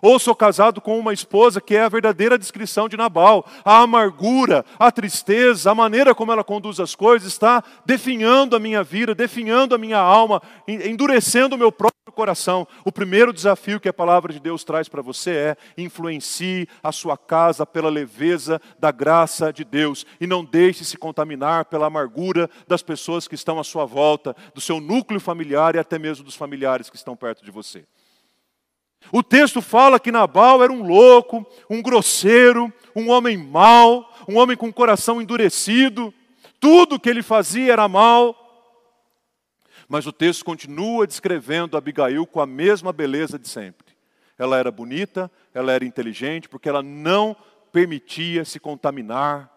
Ou 0.01 0.17
sou 0.17 0.35
casado 0.35 0.81
com 0.81 0.97
uma 0.97 1.13
esposa 1.13 1.61
que 1.61 1.75
é 1.75 1.83
a 1.83 1.89
verdadeira 1.89 2.37
descrição 2.37 2.89
de 2.89 2.97
Nabal. 2.97 3.45
A 3.63 3.79
amargura, 3.79 4.65
a 4.79 4.91
tristeza, 4.91 5.71
a 5.71 5.75
maneira 5.75 6.15
como 6.15 6.31
ela 6.31 6.43
conduz 6.43 6.79
as 6.79 6.95
coisas 6.95 7.27
está 7.27 7.63
definhando 7.85 8.55
a 8.55 8.59
minha 8.59 8.83
vida, 8.83 9.13
definhando 9.13 9.75
a 9.75 9.77
minha 9.77 9.99
alma, 9.99 10.41
endurecendo 10.67 11.55
o 11.55 11.57
meu 11.57 11.71
próprio 11.71 11.91
coração. 12.11 12.67
O 12.83 12.91
primeiro 12.91 13.31
desafio 13.31 13.79
que 13.79 13.89
a 13.89 13.93
palavra 13.93 14.33
de 14.33 14.39
Deus 14.39 14.63
traz 14.63 14.89
para 14.89 15.01
você 15.01 15.31
é: 15.31 15.57
influencie 15.77 16.67
a 16.83 16.91
sua 16.91 17.17
casa 17.17 17.65
pela 17.65 17.89
leveza 17.89 18.61
da 18.79 18.91
graça 18.91 19.53
de 19.53 19.63
Deus 19.63 20.05
e 20.19 20.27
não 20.27 20.43
deixe 20.43 20.83
se 20.83 20.97
contaminar 20.97 21.65
pela 21.65 21.87
amargura 21.87 22.49
das 22.67 22.81
pessoas 22.81 23.27
que 23.27 23.35
estão 23.35 23.59
à 23.59 23.63
sua 23.63 23.85
volta, 23.85 24.35
do 24.53 24.61
seu 24.61 24.79
núcleo 24.79 25.19
familiar 25.19 25.75
e 25.75 25.79
até 25.79 25.97
mesmo 25.99 26.25
dos 26.25 26.35
familiares 26.35 26.89
que 26.89 26.95
estão 26.95 27.15
perto 27.15 27.45
de 27.45 27.51
você. 27.51 27.85
O 29.09 29.23
texto 29.23 29.61
fala 29.61 29.99
que 29.99 30.11
Nabal 30.11 30.63
era 30.63 30.71
um 30.71 30.83
louco, 30.83 31.45
um 31.69 31.81
grosseiro, 31.81 32.71
um 32.95 33.09
homem 33.09 33.37
mau, 33.37 34.13
um 34.27 34.37
homem 34.37 34.57
com 34.57 34.67
o 34.67 34.73
coração 34.73 35.21
endurecido. 35.21 36.13
Tudo 36.59 36.99
que 36.99 37.09
ele 37.09 37.23
fazia 37.23 37.73
era 37.73 37.87
mal. 37.87 38.37
Mas 39.87 40.05
o 40.05 40.11
texto 40.11 40.45
continua 40.45 41.07
descrevendo 41.07 41.75
Abigail 41.75 42.25
com 42.25 42.39
a 42.39 42.45
mesma 42.45 42.93
beleza 42.93 43.37
de 43.37 43.47
sempre. 43.47 43.93
Ela 44.37 44.57
era 44.57 44.71
bonita, 44.71 45.29
ela 45.53 45.71
era 45.71 45.85
inteligente, 45.85 46.47
porque 46.47 46.69
ela 46.69 46.81
não 46.81 47.35
permitia 47.71 48.45
se 48.45 48.59
contaminar 48.59 49.51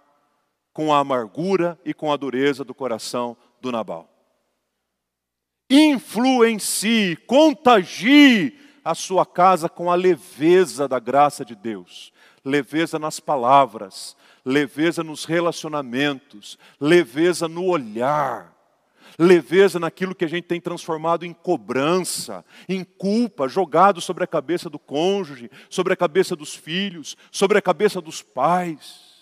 com 0.72 0.92
a 0.92 0.98
amargura 0.98 1.78
e 1.84 1.94
com 1.94 2.12
a 2.12 2.16
dureza 2.16 2.64
do 2.64 2.74
coração 2.74 3.36
do 3.60 3.70
Nabal. 3.70 4.10
Influencie, 5.70 7.16
contagie 7.16 8.58
a 8.84 8.94
sua 8.94 9.24
casa 9.24 9.68
com 9.68 9.90
a 9.90 9.94
leveza 9.94 10.86
da 10.86 10.98
graça 10.98 11.44
de 11.44 11.54
Deus, 11.54 12.12
leveza 12.44 12.98
nas 12.98 13.18
palavras, 13.18 14.16
leveza 14.44 15.02
nos 15.02 15.24
relacionamentos, 15.24 16.58
leveza 16.78 17.48
no 17.48 17.64
olhar, 17.64 18.52
leveza 19.18 19.80
naquilo 19.80 20.14
que 20.14 20.24
a 20.24 20.28
gente 20.28 20.44
tem 20.44 20.60
transformado 20.60 21.24
em 21.24 21.32
cobrança, 21.32 22.44
em 22.68 22.84
culpa, 22.84 23.48
jogado 23.48 24.00
sobre 24.00 24.24
a 24.24 24.26
cabeça 24.26 24.68
do 24.68 24.78
cônjuge, 24.78 25.50
sobre 25.70 25.92
a 25.92 25.96
cabeça 25.96 26.36
dos 26.36 26.54
filhos, 26.54 27.16
sobre 27.30 27.56
a 27.56 27.62
cabeça 27.62 28.00
dos 28.00 28.20
pais. 28.20 29.14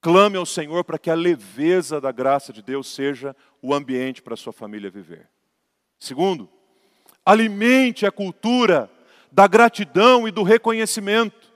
Clame 0.00 0.36
ao 0.36 0.46
Senhor 0.46 0.84
para 0.84 0.98
que 0.98 1.10
a 1.10 1.14
leveza 1.14 2.00
da 2.00 2.12
graça 2.12 2.52
de 2.52 2.62
Deus 2.62 2.94
seja 2.94 3.34
o 3.60 3.74
ambiente 3.74 4.22
para 4.22 4.34
a 4.34 4.36
sua 4.36 4.52
família 4.52 4.88
viver. 4.88 5.28
Segundo, 5.98 6.48
Alimente 7.26 8.06
a 8.06 8.12
cultura 8.12 8.88
da 9.32 9.48
gratidão 9.48 10.28
e 10.28 10.30
do 10.30 10.44
reconhecimento. 10.44 11.50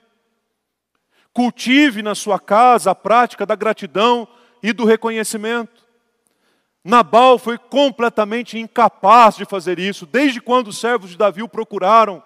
Cultive 1.33 2.03
na 2.03 2.15
sua 2.15 2.41
casa 2.41 2.91
a 2.91 2.95
prática 2.95 3.47
da 3.47 3.55
gratidão 3.55 4.27
e 4.61 4.73
do 4.73 4.85
reconhecimento. 4.85 5.89
Nabal 6.85 7.39
foi 7.39 7.57
completamente 7.57 8.59
incapaz 8.59 9.37
de 9.37 9.45
fazer 9.45 9.79
isso, 9.79 10.07
desde 10.07 10.41
quando 10.41 10.69
os 10.69 10.79
servos 10.79 11.11
de 11.11 11.17
Davi 11.17 11.43
o 11.43 11.49
procuraram. 11.49 12.23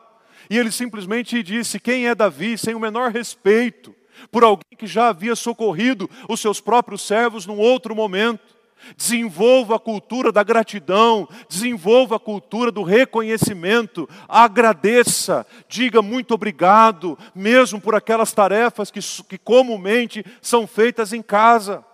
E 0.49 0.57
ele 0.57 0.71
simplesmente 0.71 1.43
disse: 1.43 1.79
Quem 1.79 2.09
é 2.09 2.15
Davi? 2.15 2.57
Sem 2.57 2.75
o 2.75 2.81
menor 2.81 3.11
respeito 3.11 3.95
por 4.31 4.45
alguém 4.45 4.77
que 4.77 4.87
já 4.87 5.09
havia 5.09 5.35
socorrido 5.35 6.09
os 6.29 6.41
seus 6.41 6.61
próprios 6.61 7.03
servos 7.03 7.47
num 7.47 7.59
outro 7.59 7.95
momento. 7.95 8.54
Desenvolva 8.97 9.77
a 9.77 9.79
cultura 9.79 10.31
da 10.31 10.43
gratidão, 10.43 11.29
desenvolva 11.49 12.17
a 12.17 12.21
cultura 12.21 12.71
do 12.71 12.83
reconhecimento, 12.83 14.09
agradeça, 14.29 15.47
diga 15.69 16.03
muito 16.03 16.35
obrigado, 16.35 17.19
mesmo 17.35 17.81
por 17.81 17.95
aquelas 17.95 18.33
tarefas 18.33 18.91
que, 18.91 19.01
que 19.29 19.39
comumente 19.39 20.25
são 20.43 20.67
feitas 20.67 21.13
em 21.13 21.23
casa. 21.23 21.85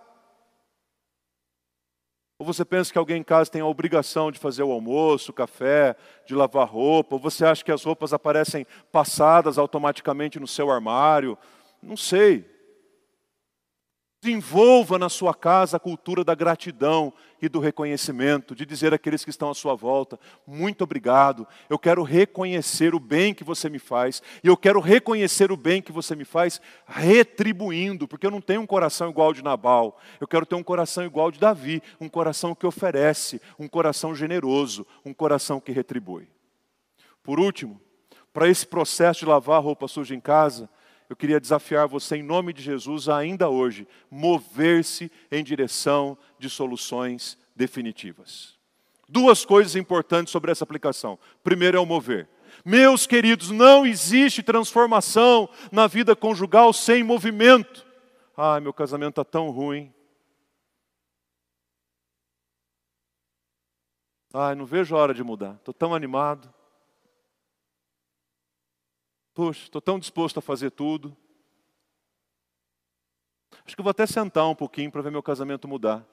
Ou 2.41 2.45
você 2.45 2.65
pensa 2.65 2.91
que 2.91 2.97
alguém 2.97 3.17
em 3.17 3.23
casa 3.23 3.51
tem 3.51 3.61
a 3.61 3.67
obrigação 3.67 4.31
de 4.31 4.39
fazer 4.39 4.63
o 4.63 4.71
almoço, 4.71 5.29
o 5.29 5.33
café, 5.33 5.95
de 6.25 6.33
lavar 6.33 6.67
roupa, 6.67 7.13
ou 7.13 7.19
você 7.21 7.45
acha 7.45 7.63
que 7.63 7.71
as 7.71 7.83
roupas 7.83 8.13
aparecem 8.13 8.65
passadas 8.91 9.59
automaticamente 9.59 10.39
no 10.39 10.47
seu 10.47 10.71
armário? 10.71 11.37
Não 11.83 11.95
sei. 11.95 12.50
Desenvolva 14.23 14.99
na 14.99 15.09
sua 15.09 15.33
casa 15.33 15.77
a 15.77 15.79
cultura 15.79 16.23
da 16.23 16.35
gratidão 16.35 17.11
e 17.41 17.49
do 17.49 17.59
reconhecimento, 17.59 18.53
de 18.53 18.67
dizer 18.67 18.93
àqueles 18.93 19.23
que 19.23 19.31
estão 19.31 19.49
à 19.49 19.55
sua 19.55 19.73
volta: 19.73 20.19
muito 20.45 20.83
obrigado, 20.83 21.47
eu 21.67 21.79
quero 21.79 22.03
reconhecer 22.03 22.93
o 22.93 22.99
bem 22.99 23.33
que 23.33 23.43
você 23.43 23.67
me 23.67 23.79
faz, 23.79 24.21
e 24.43 24.47
eu 24.47 24.55
quero 24.55 24.79
reconhecer 24.79 25.51
o 25.51 25.57
bem 25.57 25.81
que 25.81 25.91
você 25.91 26.15
me 26.15 26.23
faz 26.23 26.61
retribuindo, 26.85 28.07
porque 28.07 28.27
eu 28.27 28.31
não 28.31 28.41
tenho 28.41 28.61
um 28.61 28.67
coração 28.67 29.09
igual 29.09 29.33
de 29.33 29.43
Nabal, 29.43 29.99
eu 30.19 30.27
quero 30.27 30.45
ter 30.45 30.53
um 30.53 30.63
coração 30.63 31.03
igual 31.03 31.31
de 31.31 31.39
Davi, 31.39 31.81
um 31.99 32.07
coração 32.07 32.53
que 32.53 32.67
oferece, 32.67 33.41
um 33.57 33.67
coração 33.67 34.13
generoso, 34.13 34.85
um 35.03 35.15
coração 35.15 35.59
que 35.59 35.71
retribui. 35.71 36.27
Por 37.23 37.39
último, 37.39 37.81
para 38.31 38.47
esse 38.47 38.67
processo 38.67 39.21
de 39.21 39.25
lavar 39.25 39.63
roupa 39.63 39.87
suja 39.87 40.13
em 40.13 40.19
casa, 40.19 40.69
eu 41.11 41.15
queria 41.17 41.41
desafiar 41.41 41.89
você, 41.89 42.15
em 42.15 42.23
nome 42.23 42.53
de 42.53 42.61
Jesus, 42.61 43.09
ainda 43.09 43.49
hoje, 43.49 43.85
mover-se 44.09 45.11
em 45.29 45.43
direção 45.43 46.17
de 46.39 46.49
soluções 46.49 47.37
definitivas. 47.53 48.57
Duas 49.09 49.43
coisas 49.43 49.75
importantes 49.75 50.31
sobre 50.31 50.53
essa 50.53 50.63
aplicação. 50.63 51.19
Primeiro 51.43 51.75
é 51.75 51.81
o 51.81 51.85
mover. 51.85 52.29
Meus 52.63 53.05
queridos, 53.05 53.51
não 53.51 53.85
existe 53.85 54.41
transformação 54.41 55.49
na 55.69 55.85
vida 55.85 56.15
conjugal 56.15 56.71
sem 56.71 57.03
movimento. 57.03 57.85
Ai, 58.37 58.61
meu 58.61 58.71
casamento 58.71 59.19
está 59.21 59.25
tão 59.25 59.49
ruim. 59.49 59.93
Ai, 64.33 64.55
não 64.55 64.65
vejo 64.65 64.95
a 64.95 64.99
hora 64.99 65.13
de 65.13 65.25
mudar. 65.25 65.55
Estou 65.55 65.73
tão 65.73 65.93
animado. 65.93 66.60
Puxa, 69.33 69.63
estou 69.63 69.81
tão 69.81 69.97
disposto 69.97 70.39
a 70.39 70.41
fazer 70.41 70.71
tudo. 70.71 71.15
Acho 73.65 73.75
que 73.75 73.81
vou 73.81 73.91
até 73.91 74.05
sentar 74.05 74.47
um 74.47 74.55
pouquinho 74.55 74.91
para 74.91 75.01
ver 75.01 75.11
meu 75.11 75.23
casamento 75.23 75.67
mudar. 75.67 76.05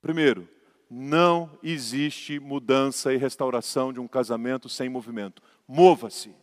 Primeiro, 0.00 0.48
não 0.90 1.50
existe 1.62 2.40
mudança 2.40 3.12
e 3.12 3.16
restauração 3.16 3.92
de 3.92 4.00
um 4.00 4.08
casamento 4.08 4.68
sem 4.68 4.88
movimento. 4.88 5.42
Mova-se. 5.68 6.34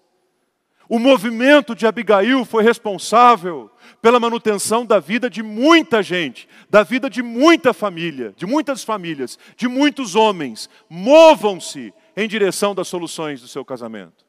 O 0.90 1.00
movimento 1.00 1.76
de 1.76 1.86
Abigail 1.86 2.46
foi 2.46 2.64
responsável 2.64 3.70
pela 4.02 4.22
manutenção 4.22 4.86
da 4.86 5.00
vida 5.00 5.30
de 5.30 5.44
muita 5.44 6.02
gente, 6.02 6.48
da 6.70 6.82
vida 6.82 7.10
de 7.10 7.22
muita 7.22 7.74
família, 7.74 8.34
de 8.38 8.46
muitas 8.46 8.86
famílias, 8.86 9.38
de 9.58 9.68
muitos 9.68 10.16
homens. 10.16 10.70
Movam-se 10.88 11.94
em 12.16 12.26
direção 12.26 12.74
das 12.74 12.88
soluções 12.88 13.42
do 13.42 13.50
seu 13.50 13.66
casamento. 13.66 14.27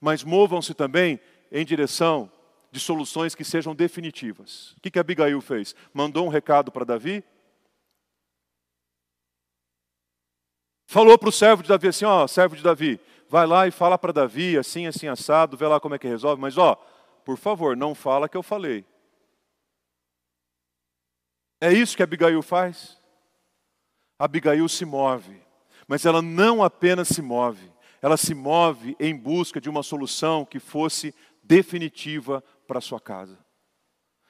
Mas 0.00 0.24
movam-se 0.24 0.74
também 0.74 1.20
em 1.50 1.64
direção 1.64 2.30
de 2.70 2.80
soluções 2.80 3.34
que 3.34 3.44
sejam 3.44 3.74
definitivas. 3.74 4.72
O 4.72 4.80
que, 4.80 4.90
que 4.90 4.98
Abigail 4.98 5.40
fez? 5.40 5.74
Mandou 5.92 6.26
um 6.26 6.30
recado 6.30 6.70
para 6.70 6.84
Davi? 6.84 7.24
Falou 10.86 11.18
para 11.18 11.28
o 11.28 11.32
servo 11.32 11.62
de 11.62 11.68
Davi 11.68 11.88
assim: 11.88 12.04
Ó, 12.04 12.26
servo 12.26 12.54
de 12.54 12.62
Davi, 12.62 13.00
vai 13.28 13.46
lá 13.46 13.66
e 13.66 13.70
fala 13.70 13.98
para 13.98 14.12
Davi, 14.12 14.56
assim, 14.56 14.86
assim, 14.86 15.08
assado, 15.08 15.56
vê 15.56 15.66
lá 15.66 15.80
como 15.80 15.94
é 15.94 15.98
que 15.98 16.06
resolve, 16.06 16.40
mas 16.40 16.56
ó, 16.56 16.76
por 17.24 17.36
favor, 17.36 17.76
não 17.76 17.94
fala 17.94 18.28
que 18.28 18.36
eu 18.36 18.42
falei. 18.42 18.84
É 21.60 21.72
isso 21.72 21.96
que 21.96 22.02
Abigail 22.02 22.40
faz? 22.42 23.00
Abigail 24.18 24.68
se 24.68 24.84
move, 24.84 25.40
mas 25.88 26.04
ela 26.06 26.22
não 26.22 26.62
apenas 26.62 27.08
se 27.08 27.20
move, 27.20 27.72
ela 28.06 28.16
se 28.16 28.36
move 28.36 28.96
em 29.00 29.16
busca 29.16 29.60
de 29.60 29.68
uma 29.68 29.82
solução 29.82 30.44
que 30.44 30.60
fosse 30.60 31.12
definitiva 31.42 32.40
para 32.64 32.80
sua 32.80 33.00
casa. 33.00 33.36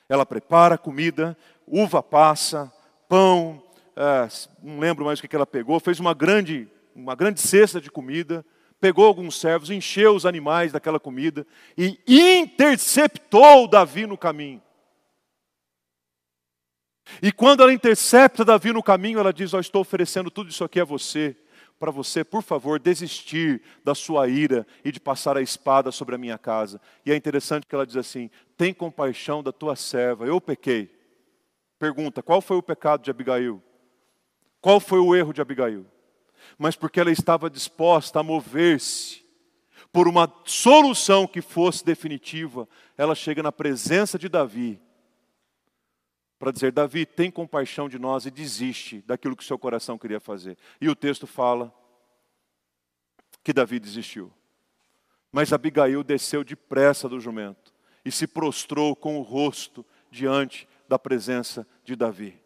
Ela 0.08 0.24
prepara 0.24 0.78
comida, 0.78 1.36
uva 1.66 2.02
passa, 2.02 2.72
pão, 3.06 3.62
é, 3.94 4.28
não 4.62 4.78
lembro 4.78 5.04
mais 5.04 5.18
o 5.18 5.28
que 5.28 5.36
ela 5.36 5.46
pegou, 5.46 5.78
fez 5.78 6.00
uma 6.00 6.14
grande, 6.14 6.66
uma 6.94 7.14
grande 7.14 7.38
cesta 7.38 7.78
de 7.78 7.90
comida, 7.90 8.46
pegou 8.80 9.04
alguns 9.04 9.38
servos, 9.38 9.68
encheu 9.68 10.14
os 10.14 10.24
animais 10.24 10.72
daquela 10.72 10.98
comida 10.98 11.46
e 11.76 12.00
interceptou 12.08 13.68
Davi 13.68 14.06
no 14.06 14.16
caminho. 14.16 14.62
E 17.20 17.30
quando 17.30 17.62
ela 17.62 17.74
intercepta 17.74 18.42
Davi 18.42 18.72
no 18.72 18.82
caminho, 18.82 19.18
ela 19.18 19.34
diz: 19.34 19.52
oh, 19.52 19.60
Estou 19.60 19.82
oferecendo 19.82 20.30
tudo 20.30 20.48
isso 20.48 20.64
aqui 20.64 20.80
a 20.80 20.84
você, 20.84 21.36
para 21.78 21.90
você, 21.90 22.24
por 22.24 22.42
favor, 22.42 22.78
desistir 22.78 23.62
da 23.84 23.94
sua 23.94 24.28
ira 24.28 24.66
e 24.84 24.90
de 24.90 24.98
passar 24.98 25.36
a 25.36 25.42
espada 25.42 25.92
sobre 25.92 26.14
a 26.14 26.18
minha 26.18 26.38
casa. 26.38 26.80
E 27.04 27.12
é 27.12 27.16
interessante 27.16 27.66
que 27.66 27.74
ela 27.74 27.86
diz 27.86 27.96
assim: 27.96 28.30
Tem 28.56 28.72
compaixão 28.72 29.42
da 29.42 29.52
tua 29.52 29.76
serva, 29.76 30.26
eu 30.26 30.40
pequei. 30.40 30.90
Pergunta: 31.78 32.22
Qual 32.22 32.40
foi 32.40 32.56
o 32.56 32.62
pecado 32.62 33.02
de 33.02 33.10
Abigail? 33.10 33.62
Qual 34.60 34.80
foi 34.80 34.98
o 34.98 35.14
erro 35.14 35.32
de 35.32 35.40
Abigail? 35.40 35.86
Mas 36.58 36.76
porque 36.76 37.00
ela 37.00 37.10
estava 37.10 37.50
disposta 37.50 38.20
a 38.20 38.22
mover-se 38.22 39.26
por 39.92 40.08
uma 40.08 40.30
solução 40.44 41.26
que 41.26 41.40
fosse 41.40 41.84
definitiva, 41.84 42.68
ela 42.98 43.14
chega 43.14 43.42
na 43.42 43.50
presença 43.50 44.18
de 44.18 44.28
Davi 44.28 44.78
para 46.38 46.50
dizer: 46.50 46.72
Davi, 46.72 47.06
tem 47.06 47.30
compaixão 47.30 47.88
de 47.88 47.98
nós 47.98 48.26
e 48.26 48.30
desiste 48.30 49.02
daquilo 49.06 49.36
que 49.36 49.44
seu 49.44 49.58
coração 49.58 49.98
queria 49.98 50.20
fazer. 50.20 50.56
E 50.80 50.88
o 50.88 50.96
texto 50.96 51.26
fala 51.26 51.72
que 53.42 53.52
Davi 53.52 53.78
desistiu. 53.78 54.32
Mas 55.32 55.52
Abigail 55.52 56.02
desceu 56.02 56.42
depressa 56.42 57.08
do 57.08 57.20
jumento 57.20 57.74
e 58.04 58.10
se 58.10 58.26
prostrou 58.26 58.94
com 58.96 59.18
o 59.18 59.22
rosto 59.22 59.84
diante 60.10 60.68
da 60.88 60.98
presença 60.98 61.66
de 61.84 61.94
Davi. 61.96 62.40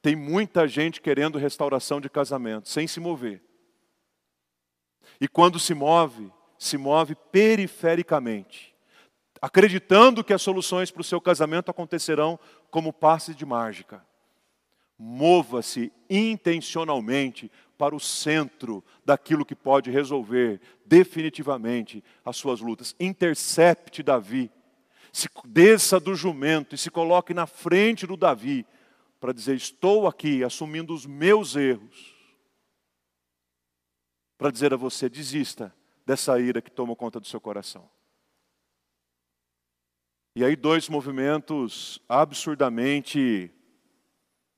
Tem 0.00 0.16
muita 0.16 0.66
gente 0.66 1.00
querendo 1.00 1.38
restauração 1.38 2.00
de 2.00 2.08
casamento, 2.10 2.68
sem 2.68 2.86
se 2.86 2.98
mover. 2.98 3.42
E 5.20 5.28
quando 5.28 5.58
se 5.58 5.74
move, 5.74 6.32
se 6.58 6.76
move 6.76 7.14
perifericamente, 7.30 8.71
acreditando 9.42 10.22
que 10.22 10.32
as 10.32 10.40
soluções 10.40 10.92
para 10.92 11.00
o 11.00 11.04
seu 11.04 11.20
casamento 11.20 11.68
acontecerão 11.68 12.38
como 12.70 12.92
passe 12.92 13.34
de 13.34 13.44
mágica. 13.44 14.06
Mova-se 14.96 15.92
intencionalmente 16.08 17.50
para 17.76 17.96
o 17.96 17.98
centro 17.98 18.84
daquilo 19.04 19.44
que 19.44 19.56
pode 19.56 19.90
resolver 19.90 20.60
definitivamente 20.86 22.04
as 22.24 22.36
suas 22.36 22.60
lutas. 22.60 22.94
Intercepte 23.00 24.00
Davi, 24.00 24.48
se 25.12 25.28
desça 25.44 25.98
do 25.98 26.14
jumento 26.14 26.76
e 26.76 26.78
se 26.78 26.88
coloque 26.88 27.34
na 27.34 27.46
frente 27.46 28.06
do 28.06 28.16
Davi 28.16 28.64
para 29.18 29.32
dizer: 29.32 29.56
Estou 29.56 30.06
aqui 30.06 30.44
assumindo 30.44 30.94
os 30.94 31.04
meus 31.04 31.56
erros. 31.56 32.14
Para 34.38 34.52
dizer 34.52 34.72
a 34.72 34.76
você: 34.76 35.08
desista 35.08 35.74
dessa 36.06 36.38
ira 36.38 36.62
que 36.62 36.70
toma 36.70 36.94
conta 36.94 37.18
do 37.18 37.26
seu 37.26 37.40
coração. 37.40 37.90
E 40.34 40.44
aí, 40.44 40.56
dois 40.56 40.88
movimentos 40.88 42.00
absurdamente 42.08 43.50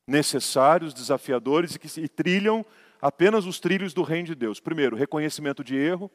necessários, 0.07 0.95
desafiadores 0.95 1.75
e 1.75 1.79
que 1.79 2.01
e 2.01 2.09
trilham 2.09 2.65
apenas 3.01 3.45
os 3.45 3.59
trilhos 3.59 3.93
do 3.93 4.03
reino 4.03 4.27
de 4.27 4.35
Deus. 4.35 4.61
Primeiro, 4.61 4.97
reconhecimento 4.97 5.65
de 5.65 5.77
erro. 5.77 6.11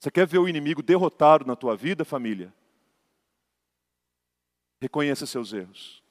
Você 0.00 0.10
quer 0.10 0.26
ver 0.26 0.38
o 0.38 0.48
inimigo 0.48 0.82
derrotado 0.82 1.46
na 1.46 1.56
tua 1.56 1.76
vida, 1.76 2.04
família? 2.04 2.52
Reconheça 4.80 5.26
seus 5.26 5.52
erros. 5.52 6.02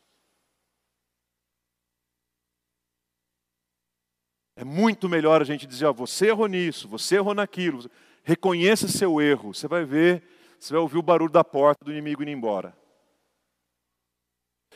É 4.56 4.64
muito 4.64 5.10
melhor 5.10 5.42
a 5.42 5.46
gente 5.46 5.68
dizer, 5.68 5.86
ó, 5.86 5.94
você 5.94 6.28
errou 6.28 6.48
nisso, 6.48 6.88
você 6.88 7.18
errou 7.18 7.34
naquilo. 7.36 7.90
Reconheça 8.24 8.88
seu 8.88 9.22
erro. 9.22 9.54
Você 9.54 9.68
vai 9.68 9.84
ver, 9.84 10.24
você 10.66 10.74
vai 10.74 10.82
ouvir 10.82 10.98
o 10.98 11.04
barulho 11.04 11.32
da 11.32 11.44
porta 11.44 11.86
do 11.86 11.92
inimigo 11.92 12.24
indo 12.24 12.32
embora. 12.32 12.76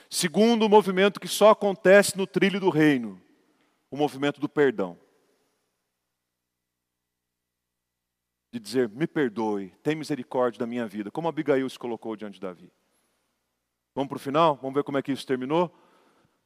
Segundo, 0.08 0.66
o 0.66 0.70
movimento 0.70 1.20
que 1.20 1.28
só 1.28 1.50
acontece 1.50 2.16
no 2.16 2.28
trilho 2.28 2.60
do 2.60 2.70
reino, 2.70 3.20
o 3.90 3.98
movimento 3.98 4.40
do 4.40 4.48
perdão. 4.48 5.00
De 8.52 8.60
dizer, 8.60 8.88
me 8.90 9.08
perdoe, 9.08 9.70
tem 9.82 9.96
misericórdia 9.96 10.60
da 10.60 10.68
minha 10.68 10.88
vida, 10.88 11.10
como 11.10 11.28
Abigail 11.28 11.68
se 11.70 11.78
colocou 11.78 12.16
diante 12.16 12.36
de 12.36 12.42
Davi. 12.42 12.72
Vamos 13.96 14.10
para 14.10 14.18
o 14.18 14.20
final? 14.20 14.56
Vamos 14.58 14.76
ver 14.76 14.84
como 14.84 14.98
é 14.98 15.02
que 15.02 15.12
isso 15.12 15.26
terminou? 15.26 15.74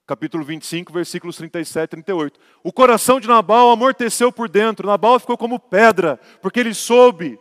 capítulo 0.06 0.44
25, 0.44 0.92
versículos 0.92 1.38
37 1.38 1.84
e 1.84 1.88
38. 1.88 2.40
O 2.62 2.74
coração 2.74 3.20
de 3.20 3.28
Nabal 3.28 3.72
amorteceu 3.72 4.32
por 4.32 4.50
dentro, 4.50 4.88
Nabal 4.88 5.20
ficou 5.20 5.38
como 5.38 5.60
pedra, 5.60 6.20
porque 6.42 6.60
ele 6.60 6.74
soube. 6.74 7.40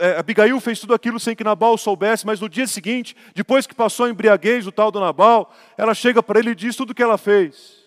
É, 0.00 0.18
Abigail 0.18 0.60
fez 0.60 0.78
tudo 0.78 0.92
aquilo 0.92 1.18
sem 1.18 1.34
que 1.34 1.42
Nabal 1.42 1.78
soubesse, 1.78 2.26
mas 2.26 2.40
no 2.40 2.48
dia 2.48 2.66
seguinte, 2.66 3.16
depois 3.34 3.66
que 3.66 3.74
passou 3.74 4.06
a 4.06 4.10
embriaguez, 4.10 4.66
o 4.66 4.72
tal 4.72 4.90
do 4.90 5.00
Nabal, 5.00 5.52
ela 5.78 5.94
chega 5.94 6.22
para 6.22 6.38
ele 6.38 6.50
e 6.50 6.54
diz 6.54 6.76
tudo 6.76 6.90
o 6.90 6.94
que 6.94 7.02
ela 7.02 7.16
fez. 7.16 7.82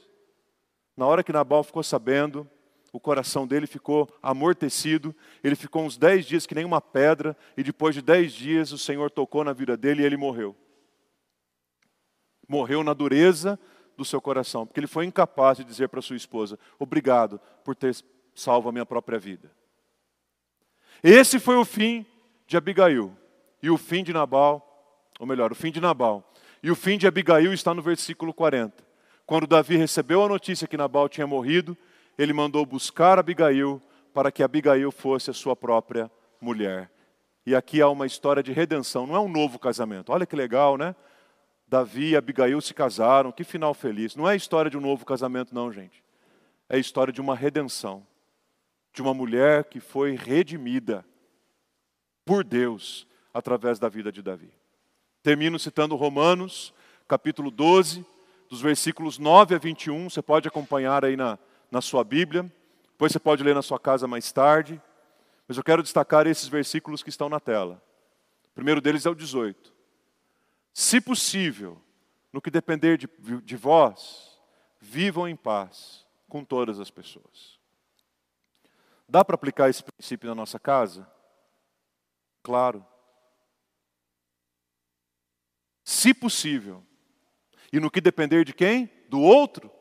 Na 0.97 1.05
hora 1.05 1.23
que 1.23 1.31
Nabal 1.31 1.63
ficou 1.63 1.83
sabendo, 1.83 2.49
o 2.91 2.99
coração 2.99 3.45
dele 3.45 3.67
ficou 3.67 4.09
amortecido, 4.23 5.13
ele 5.43 5.55
ficou 5.55 5.83
uns 5.83 5.97
dez 5.97 6.25
dias 6.25 6.45
que 6.45 6.55
nem 6.55 6.65
uma 6.65 6.81
pedra, 6.81 7.37
e 7.55 7.61
depois 7.61 7.93
de 7.93 8.01
dez 8.01 8.31
dias 8.31 8.71
o 8.71 8.77
Senhor 8.77 9.11
tocou 9.11 9.43
na 9.43 9.53
vida 9.53 9.77
dele 9.77 10.01
e 10.01 10.05
ele 10.05 10.17
morreu. 10.17 10.55
Morreu 12.47 12.83
na 12.83 12.93
dureza 12.93 13.59
do 13.97 14.05
seu 14.05 14.21
coração, 14.21 14.65
porque 14.65 14.79
ele 14.79 14.87
foi 14.87 15.05
incapaz 15.05 15.57
de 15.57 15.63
dizer 15.63 15.89
para 15.89 16.01
sua 16.01 16.15
esposa: 16.15 16.57
Obrigado 16.79 17.39
por 17.63 17.75
ter 17.75 17.95
salvo 18.33 18.69
a 18.69 18.71
minha 18.71 18.85
própria 18.85 19.19
vida. 19.19 19.51
Esse 21.07 21.39
foi 21.39 21.55
o 21.55 21.63
fim 21.63 22.03
de 22.47 22.57
Abigail. 22.57 23.15
E 23.61 23.69
o 23.69 23.77
fim 23.77 24.03
de 24.03 24.11
Nabal, 24.11 25.13
ou 25.19 25.27
melhor, 25.27 25.51
o 25.51 25.55
fim 25.55 25.71
de 25.71 25.79
Nabal. 25.79 26.27
E 26.63 26.71
o 26.71 26.75
fim 26.75 26.97
de 26.97 27.05
Abigail 27.05 27.53
está 27.53 27.75
no 27.75 27.81
versículo 27.83 28.33
40. 28.33 28.83
Quando 29.23 29.45
Davi 29.45 29.77
recebeu 29.77 30.23
a 30.23 30.27
notícia 30.27 30.67
que 30.67 30.75
Nabal 30.75 31.07
tinha 31.07 31.27
morrido, 31.27 31.77
ele 32.17 32.33
mandou 32.33 32.65
buscar 32.65 33.19
Abigail 33.19 33.79
para 34.15 34.31
que 34.31 34.41
Abigail 34.41 34.91
fosse 34.91 35.29
a 35.29 35.33
sua 35.33 35.55
própria 35.55 36.09
mulher. 36.41 36.89
E 37.45 37.53
aqui 37.53 37.83
há 37.83 37.87
uma 37.87 38.07
história 38.07 38.41
de 38.41 38.51
redenção, 38.51 39.05
não 39.05 39.15
é 39.15 39.19
um 39.19 39.29
novo 39.29 39.59
casamento. 39.59 40.11
Olha 40.11 40.25
que 40.25 40.35
legal, 40.35 40.75
né? 40.75 40.95
Davi 41.67 42.13
e 42.13 42.15
Abigail 42.15 42.59
se 42.61 42.73
casaram, 42.73 43.31
que 43.31 43.43
final 43.43 43.75
feliz. 43.75 44.15
Não 44.15 44.27
é 44.27 44.33
a 44.33 44.35
história 44.35 44.71
de 44.71 44.77
um 44.77 44.81
novo 44.81 45.05
casamento, 45.05 45.53
não, 45.53 45.71
gente. 45.71 46.03
É 46.67 46.77
a 46.77 46.79
história 46.79 47.13
de 47.13 47.21
uma 47.21 47.35
redenção. 47.35 48.07
De 48.95 49.01
uma 49.01 49.13
mulher 49.13 49.65
que 49.65 49.81
foi 49.81 50.15
redimida 50.15 51.05
por 52.23 52.45
Deus 52.45 53.05
através 53.33 53.77
da 53.77 53.89
vida 53.89 54.09
de 54.09 54.21
Davi. 54.21 54.49
Termino 55.21 55.59
citando 55.59 55.97
Romanos, 55.97 56.73
capítulo 57.05 57.51
12, 57.51 58.05
dos 58.49 58.61
versículos 58.61 59.19
9 59.19 59.53
a 59.53 59.57
21. 59.57 60.09
Você 60.09 60.21
pode 60.21 60.47
acompanhar 60.47 61.03
aí 61.03 61.17
na, 61.17 61.37
na 61.69 61.81
sua 61.81 62.05
Bíblia, 62.05 62.49
depois 62.91 63.11
você 63.11 63.19
pode 63.19 63.43
ler 63.43 63.53
na 63.53 63.61
sua 63.61 63.77
casa 63.77 64.07
mais 64.07 64.31
tarde, 64.31 64.81
mas 65.45 65.57
eu 65.57 65.63
quero 65.63 65.83
destacar 65.83 66.25
esses 66.25 66.47
versículos 66.47 67.03
que 67.03 67.09
estão 67.09 67.27
na 67.27 67.41
tela. 67.41 67.83
O 68.51 68.55
primeiro 68.55 68.79
deles 68.79 69.05
é 69.05 69.09
o 69.09 69.15
18. 69.15 69.73
Se 70.73 71.01
possível, 71.01 71.81
no 72.31 72.41
que 72.41 72.49
depender 72.49 72.97
de, 72.97 73.09
de 73.43 73.57
vós, 73.57 74.39
vivam 74.79 75.27
em 75.27 75.35
paz 75.35 76.05
com 76.29 76.45
todas 76.45 76.79
as 76.79 76.89
pessoas. 76.89 77.54
Dá 79.07 79.23
para 79.23 79.35
aplicar 79.35 79.69
esse 79.69 79.83
princípio 79.83 80.29
na 80.29 80.35
nossa 80.35 80.59
casa? 80.59 81.09
Claro. 82.41 82.85
Se 85.83 86.13
possível. 86.13 86.83
E 87.71 87.79
no 87.79 87.91
que 87.91 88.01
depender 88.01 88.43
de 88.43 88.53
quem? 88.53 88.89
Do 89.09 89.19
outro? 89.19 89.71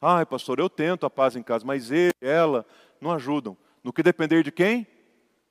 Ai, 0.00 0.24
pastor, 0.26 0.58
eu 0.58 0.68
tento 0.68 1.06
a 1.06 1.10
paz 1.10 1.36
em 1.36 1.42
casa, 1.42 1.64
mas 1.64 1.90
ele, 1.90 2.12
ela 2.20 2.66
não 3.00 3.10
ajudam. 3.10 3.56
No 3.82 3.92
que 3.92 4.02
depender 4.02 4.42
de 4.42 4.52
quem? 4.52 4.86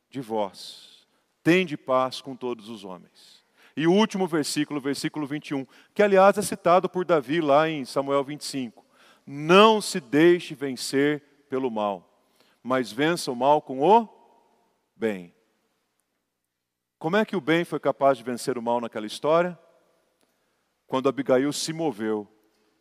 De 0.09 0.22
vós. 0.22 1.07
Tende 1.43 1.76
paz 1.76 2.22
com 2.22 2.36
todos 2.36 2.70
os 2.70 2.84
homens. 2.84 3.43
E 3.76 3.88
o 3.88 3.91
último 3.91 4.28
versículo, 4.28 4.80
versículo 4.80 5.26
21, 5.26 5.66
que 5.93 6.03
aliás 6.03 6.38
é 6.38 6.41
citado 6.41 6.88
por 6.88 7.03
Davi 7.03 7.41
lá 7.41 7.68
em 7.68 7.86
Samuel 7.86 8.24
25. 8.24 8.86
Não 9.26 9.82
se 9.82 9.99
deixe 9.99 10.53
vencer 10.53 11.22
pelo 11.49 11.72
mal, 11.72 12.12
mas 12.64 12.91
vença 12.91 13.32
o 13.32 13.36
mal 13.36 13.61
com 13.61 13.82
o 13.82 14.07
bem. 14.95 15.36
Como 16.97 17.18
é 17.18 17.26
que 17.26 17.36
o 17.36 17.41
bem 17.41 17.66
foi 17.66 17.80
capaz 17.80 18.18
de 18.18 18.24
vencer 18.24 18.57
o 18.57 18.61
mal 18.61 18.80
naquela 18.80 19.05
história? 19.05 19.59
Quando 20.88 21.09
Abigail 21.09 21.51
se 21.51 21.74
moveu 21.74 22.28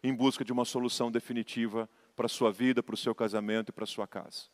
em 0.03 0.14
busca 0.14 0.45
de 0.45 0.53
uma 0.53 0.64
solução 0.64 1.11
definitiva 1.11 1.89
para 2.14 2.26
a 2.26 2.28
sua 2.28 2.53
vida, 2.53 2.83
para 2.83 2.95
o 2.95 2.99
seu 2.99 3.14
casamento 3.14 3.70
e 3.70 3.72
para 3.72 3.85
a 3.85 3.87
sua 3.87 4.07
casa. 4.07 4.45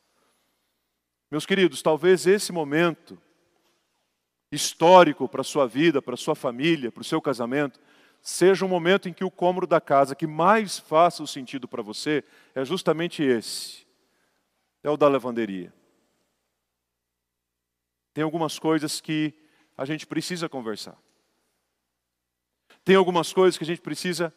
Meus 1.31 1.45
queridos, 1.45 1.83
talvez 1.83 2.27
esse 2.27 2.53
momento 2.53 3.21
histórico 4.51 5.29
para 5.29 5.43
a 5.43 5.45
sua 5.45 5.67
vida, 5.67 6.01
para 6.01 6.15
a 6.15 6.17
sua 6.17 6.35
família, 6.35 6.91
para 6.91 7.03
o 7.03 7.05
seu 7.05 7.21
casamento, 7.21 7.79
seja 8.23 8.65
um 8.65 8.69
momento 8.69 9.09
em 9.09 9.13
que 9.13 9.25
o 9.25 9.31
cômodo 9.31 9.67
da 9.67 9.81
casa 9.81 10.15
que 10.15 10.27
mais 10.27 10.79
faça 10.79 11.23
o 11.23 11.27
sentido 11.27 11.69
para 11.69 11.83
você 11.83 12.25
é 12.55 12.65
justamente 12.65 13.23
esse. 13.23 13.88
É 14.83 14.91
o 14.91 14.97
da 14.97 15.09
lavanderia. 15.09 15.73
Tem 18.15 18.25
algumas 18.25 18.59
coisas 18.59 19.01
que 19.01 19.35
a 19.77 19.85
gente 19.85 20.07
precisa 20.07 20.49
conversar. 20.49 20.97
Tem 22.85 22.97
algumas 22.97 23.33
coisas 23.33 23.57
que 23.57 23.65
a 23.65 23.67
gente 23.67 23.81
precisa 23.81 24.35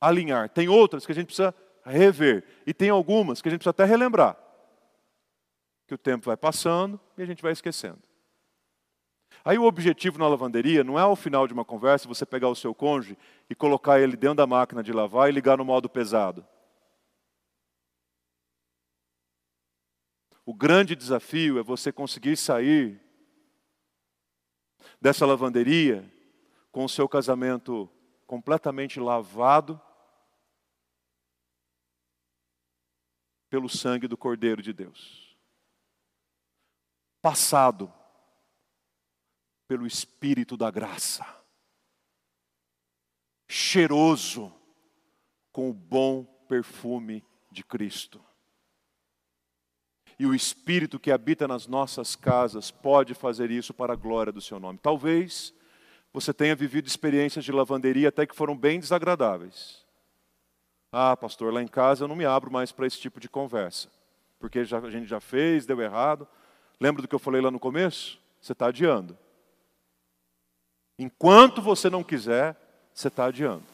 alinhar. 0.00 0.48
Tem 0.50 0.68
outras 0.68 1.06
que 1.06 1.12
a 1.12 1.14
gente 1.14 1.26
precisa 1.26 1.54
rever. 1.84 2.44
E 2.66 2.74
tem 2.74 2.90
algumas 2.90 3.40
que 3.40 3.48
a 3.48 3.50
gente 3.50 3.60
precisa 3.60 3.70
até 3.70 3.84
relembrar. 3.84 4.36
Que 5.86 5.94
o 5.94 5.98
tempo 5.98 6.26
vai 6.26 6.36
passando 6.36 7.00
e 7.16 7.22
a 7.22 7.26
gente 7.26 7.42
vai 7.42 7.52
esquecendo. 7.52 8.02
Aí 9.44 9.58
o 9.58 9.64
objetivo 9.64 10.18
na 10.18 10.28
lavanderia 10.28 10.84
não 10.84 10.98
é 10.98 11.02
ao 11.02 11.16
final 11.16 11.46
de 11.46 11.54
uma 11.54 11.64
conversa 11.64 12.08
você 12.08 12.26
pegar 12.26 12.48
o 12.48 12.54
seu 12.54 12.74
cônjuge 12.74 13.16
e 13.48 13.54
colocar 13.54 14.00
ele 14.00 14.16
dentro 14.16 14.36
da 14.36 14.46
máquina 14.46 14.82
de 14.82 14.92
lavar 14.92 15.28
e 15.28 15.32
ligar 15.32 15.56
no 15.56 15.64
modo 15.64 15.88
pesado. 15.88 16.46
O 20.48 20.54
grande 20.54 20.96
desafio 20.96 21.58
é 21.58 21.62
você 21.62 21.92
conseguir 21.92 22.34
sair 22.34 22.98
dessa 24.98 25.26
lavanderia 25.26 26.10
com 26.72 26.86
o 26.86 26.88
seu 26.88 27.06
casamento 27.06 27.86
completamente 28.26 28.98
lavado 28.98 29.78
pelo 33.50 33.68
sangue 33.68 34.08
do 34.08 34.16
Cordeiro 34.16 34.62
de 34.62 34.72
Deus. 34.72 35.36
Passado 37.20 37.92
pelo 39.66 39.86
Espírito 39.86 40.56
da 40.56 40.70
graça. 40.70 41.26
Cheiroso 43.46 44.50
com 45.52 45.68
o 45.68 45.74
bom 45.74 46.24
perfume 46.48 47.22
de 47.50 47.62
Cristo. 47.62 48.26
E 50.18 50.26
o 50.26 50.34
Espírito 50.34 50.98
que 50.98 51.12
habita 51.12 51.46
nas 51.46 51.66
nossas 51.66 52.16
casas 52.16 52.70
pode 52.70 53.14
fazer 53.14 53.50
isso 53.50 53.72
para 53.72 53.92
a 53.92 53.96
glória 53.96 54.32
do 54.32 54.40
seu 54.40 54.58
nome. 54.58 54.78
Talvez 54.82 55.54
você 56.12 56.32
tenha 56.32 56.56
vivido 56.56 56.86
experiências 56.86 57.44
de 57.44 57.52
lavanderia 57.52 58.08
até 58.08 58.26
que 58.26 58.34
foram 58.34 58.56
bem 58.56 58.80
desagradáveis. 58.80 59.86
Ah, 60.90 61.16
pastor, 61.16 61.52
lá 61.52 61.62
em 61.62 61.68
casa 61.68 62.04
eu 62.04 62.08
não 62.08 62.16
me 62.16 62.24
abro 62.24 62.50
mais 62.50 62.72
para 62.72 62.86
esse 62.86 62.98
tipo 62.98 63.20
de 63.20 63.28
conversa, 63.28 63.88
porque 64.40 64.64
já, 64.64 64.78
a 64.78 64.90
gente 64.90 65.06
já 65.06 65.20
fez, 65.20 65.66
deu 65.66 65.80
errado. 65.80 66.26
Lembra 66.80 67.02
do 67.02 67.08
que 67.08 67.14
eu 67.14 67.18
falei 67.18 67.40
lá 67.40 67.50
no 67.50 67.60
começo? 67.60 68.18
Você 68.40 68.52
está 68.52 68.68
adiando. 68.68 69.16
Enquanto 70.98 71.60
você 71.60 71.88
não 71.88 72.02
quiser, 72.02 72.56
você 72.92 73.08
está 73.08 73.26
adiando. 73.26 73.64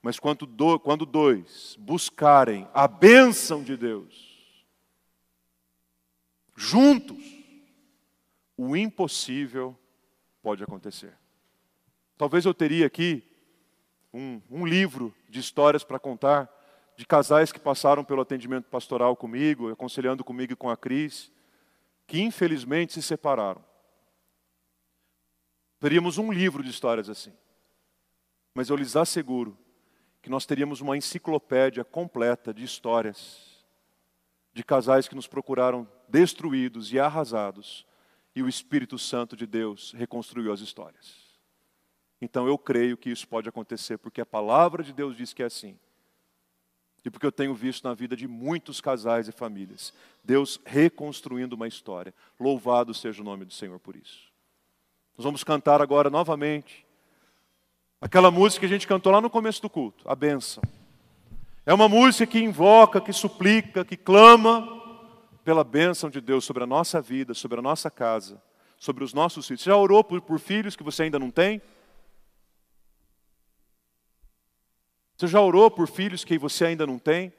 Mas 0.00 0.18
quando, 0.18 0.46
do, 0.46 0.78
quando 0.78 1.04
dois 1.04 1.76
buscarem 1.78 2.68
a 2.72 2.86
bênção 2.86 3.62
de 3.62 3.76
Deus, 3.76 4.27
juntos, 6.58 7.16
o 8.56 8.76
impossível 8.76 9.78
pode 10.42 10.64
acontecer. 10.64 11.16
Talvez 12.16 12.44
eu 12.44 12.52
teria 12.52 12.84
aqui 12.84 13.22
um, 14.12 14.42
um 14.50 14.66
livro 14.66 15.14
de 15.28 15.38
histórias 15.38 15.84
para 15.84 16.00
contar 16.00 16.52
de 16.96 17.06
casais 17.06 17.52
que 17.52 17.60
passaram 17.60 18.04
pelo 18.04 18.22
atendimento 18.22 18.64
pastoral 18.64 19.14
comigo, 19.14 19.70
aconselhando 19.70 20.24
comigo 20.24 20.52
e 20.52 20.56
com 20.56 20.68
a 20.68 20.76
Cris, 20.76 21.30
que 22.08 22.20
infelizmente 22.20 22.92
se 22.92 23.02
separaram. 23.02 23.64
Teríamos 25.78 26.18
um 26.18 26.32
livro 26.32 26.60
de 26.64 26.70
histórias 26.70 27.08
assim. 27.08 27.32
Mas 28.52 28.68
eu 28.68 28.74
lhes 28.74 28.96
asseguro 28.96 29.56
que 30.20 30.28
nós 30.28 30.44
teríamos 30.44 30.80
uma 30.80 30.96
enciclopédia 30.96 31.84
completa 31.84 32.52
de 32.52 32.64
histórias 32.64 33.57
de 34.58 34.64
casais 34.64 35.06
que 35.06 35.14
nos 35.14 35.28
procuraram 35.28 35.86
destruídos 36.08 36.92
e 36.92 36.98
arrasados, 36.98 37.86
e 38.34 38.42
o 38.42 38.48
Espírito 38.48 38.98
Santo 38.98 39.36
de 39.36 39.46
Deus 39.46 39.92
reconstruiu 39.96 40.52
as 40.52 40.58
histórias. 40.58 41.14
Então 42.20 42.48
eu 42.48 42.58
creio 42.58 42.96
que 42.96 43.08
isso 43.08 43.28
pode 43.28 43.48
acontecer, 43.48 43.98
porque 43.98 44.20
a 44.20 44.26
palavra 44.26 44.82
de 44.82 44.92
Deus 44.92 45.16
diz 45.16 45.32
que 45.32 45.44
é 45.44 45.46
assim. 45.46 45.78
E 47.04 47.10
porque 47.10 47.24
eu 47.24 47.30
tenho 47.30 47.54
visto 47.54 47.84
na 47.84 47.94
vida 47.94 48.16
de 48.16 48.26
muitos 48.26 48.80
casais 48.80 49.28
e 49.28 49.32
famílias, 49.32 49.94
Deus 50.24 50.60
reconstruindo 50.66 51.54
uma 51.54 51.68
história. 51.68 52.12
Louvado 52.38 52.92
seja 52.92 53.22
o 53.22 53.24
nome 53.24 53.44
do 53.44 53.54
Senhor 53.54 53.78
por 53.78 53.94
isso. 53.94 54.26
Nós 55.16 55.24
vamos 55.24 55.44
cantar 55.44 55.80
agora 55.80 56.10
novamente 56.10 56.84
aquela 58.00 58.28
música 58.28 58.66
que 58.66 58.66
a 58.66 58.76
gente 58.76 58.88
cantou 58.88 59.12
lá 59.12 59.20
no 59.20 59.30
começo 59.30 59.62
do 59.62 59.70
culto, 59.70 60.02
a 60.10 60.16
bênção. 60.16 60.64
É 61.68 61.74
uma 61.74 61.86
música 61.86 62.26
que 62.26 62.38
invoca, 62.38 62.98
que 62.98 63.12
suplica, 63.12 63.84
que 63.84 63.94
clama 63.94 64.66
pela 65.44 65.62
bênção 65.62 66.08
de 66.08 66.18
Deus 66.18 66.46
sobre 66.46 66.64
a 66.64 66.66
nossa 66.66 66.98
vida, 66.98 67.34
sobre 67.34 67.58
a 67.58 67.62
nossa 67.62 67.90
casa, 67.90 68.42
sobre 68.78 69.04
os 69.04 69.12
nossos 69.12 69.46
filhos. 69.46 69.62
Você 69.62 69.68
já 69.68 69.76
orou 69.76 70.02
por, 70.02 70.18
por 70.22 70.40
filhos 70.40 70.74
que 70.74 70.82
você 70.82 71.02
ainda 71.02 71.18
não 71.18 71.30
tem? 71.30 71.60
Você 75.14 75.26
já 75.26 75.42
orou 75.42 75.70
por 75.70 75.86
filhos 75.86 76.24
que 76.24 76.38
você 76.38 76.64
ainda 76.64 76.86
não 76.86 76.98
tem? 76.98 77.34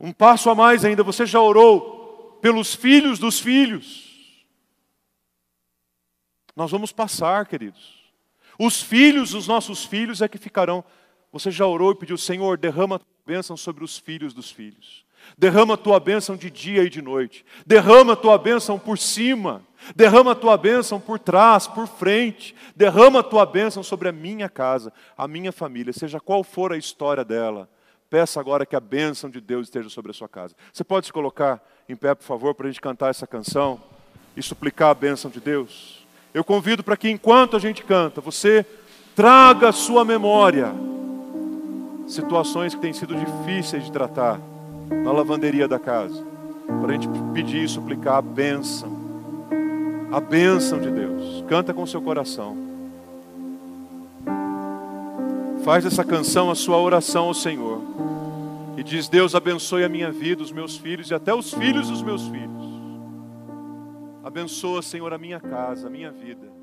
Um 0.00 0.12
passo 0.12 0.50
a 0.50 0.56
mais 0.56 0.84
ainda, 0.84 1.04
você 1.04 1.24
já 1.24 1.40
orou 1.40 2.36
pelos 2.42 2.74
filhos 2.74 3.16
dos 3.20 3.38
filhos? 3.38 4.44
Nós 6.56 6.72
vamos 6.72 6.90
passar, 6.90 7.46
queridos. 7.46 8.12
Os 8.58 8.82
filhos 8.82 9.30
dos 9.30 9.46
nossos 9.46 9.84
filhos 9.84 10.20
é 10.20 10.26
que 10.26 10.36
ficarão. 10.36 10.84
Você 11.32 11.50
já 11.50 11.66
orou 11.66 11.92
e 11.92 11.94
pediu, 11.94 12.18
Senhor, 12.18 12.58
derrama 12.58 12.96
a 12.96 12.98
tua 12.98 13.08
bênção 13.24 13.56
sobre 13.56 13.84
os 13.84 13.98
filhos 13.98 14.34
dos 14.34 14.50
filhos. 14.50 15.04
Derrama 15.38 15.74
a 15.74 15.76
tua 15.76 16.00
bênção 16.00 16.36
de 16.36 16.50
dia 16.50 16.82
e 16.82 16.90
de 16.90 17.00
noite. 17.00 17.44
Derrama 17.64 18.14
a 18.14 18.16
tua 18.16 18.36
bênção 18.36 18.78
por 18.78 18.98
cima. 18.98 19.62
Derrama 19.94 20.32
a 20.32 20.34
tua 20.34 20.56
bênção 20.56 20.98
por 20.98 21.18
trás, 21.18 21.66
por 21.66 21.86
frente. 21.86 22.54
Derrama 22.74 23.20
a 23.20 23.22
tua 23.22 23.46
bênção 23.46 23.82
sobre 23.82 24.08
a 24.08 24.12
minha 24.12 24.48
casa, 24.48 24.92
a 25.16 25.28
minha 25.28 25.52
família, 25.52 25.92
seja 25.92 26.18
qual 26.18 26.42
for 26.42 26.72
a 26.72 26.76
história 26.76 27.24
dela. 27.24 27.68
Peça 28.08 28.40
agora 28.40 28.66
que 28.66 28.74
a 28.74 28.80
bênção 28.80 29.30
de 29.30 29.40
Deus 29.40 29.68
esteja 29.68 29.88
sobre 29.88 30.10
a 30.10 30.14
sua 30.14 30.28
casa. 30.28 30.54
Você 30.72 30.82
pode 30.82 31.06
se 31.06 31.12
colocar 31.12 31.62
em 31.88 31.94
pé, 31.94 32.14
por 32.14 32.24
favor, 32.24 32.54
para 32.54 32.66
a 32.66 32.70
gente 32.70 32.80
cantar 32.80 33.08
essa 33.08 33.26
canção 33.26 33.80
e 34.36 34.42
suplicar 34.42 34.90
a 34.90 34.94
bênção 34.94 35.30
de 35.30 35.38
Deus? 35.38 36.04
Eu 36.34 36.42
convido 36.42 36.82
para 36.82 36.96
que 36.96 37.08
enquanto 37.08 37.56
a 37.56 37.60
gente 37.60 37.84
canta, 37.84 38.20
você 38.20 38.66
traga 39.14 39.68
à 39.68 39.72
sua 39.72 40.04
memória 40.04 40.74
situações 42.12 42.74
que 42.74 42.80
têm 42.80 42.92
sido 42.92 43.14
difíceis 43.14 43.84
de 43.84 43.92
tratar 43.92 44.40
na 45.04 45.12
lavanderia 45.12 45.68
da 45.68 45.78
casa, 45.78 46.24
para 46.80 46.90
a 46.90 46.92
gente 46.92 47.08
pedir 47.32 47.64
e 47.64 47.68
suplicar 47.68 48.16
a 48.16 48.22
bênção 48.22 49.00
a 50.10 50.20
bênção 50.20 50.80
de 50.80 50.90
Deus. 50.90 51.44
Canta 51.48 51.72
com 51.72 51.86
seu 51.86 52.02
coração. 52.02 52.56
Faz 55.62 55.84
essa 55.84 56.02
canção 56.02 56.50
a 56.50 56.54
sua 56.54 56.78
oração 56.78 57.26
ao 57.26 57.34
Senhor. 57.34 57.80
E 58.76 58.82
diz: 58.82 59.08
Deus 59.08 59.34
abençoe 59.34 59.84
a 59.84 59.88
minha 59.88 60.10
vida, 60.10 60.42
os 60.42 60.50
meus 60.50 60.76
filhos 60.76 61.10
e 61.10 61.14
até 61.14 61.32
os 61.34 61.52
filhos 61.54 61.88
dos 61.88 62.02
meus 62.02 62.26
filhos. 62.26 62.50
Abençoa, 64.24 64.82
Senhor, 64.82 65.12
a 65.12 65.18
minha 65.18 65.40
casa, 65.40 65.86
a 65.86 65.90
minha 65.90 66.10
vida. 66.10 66.59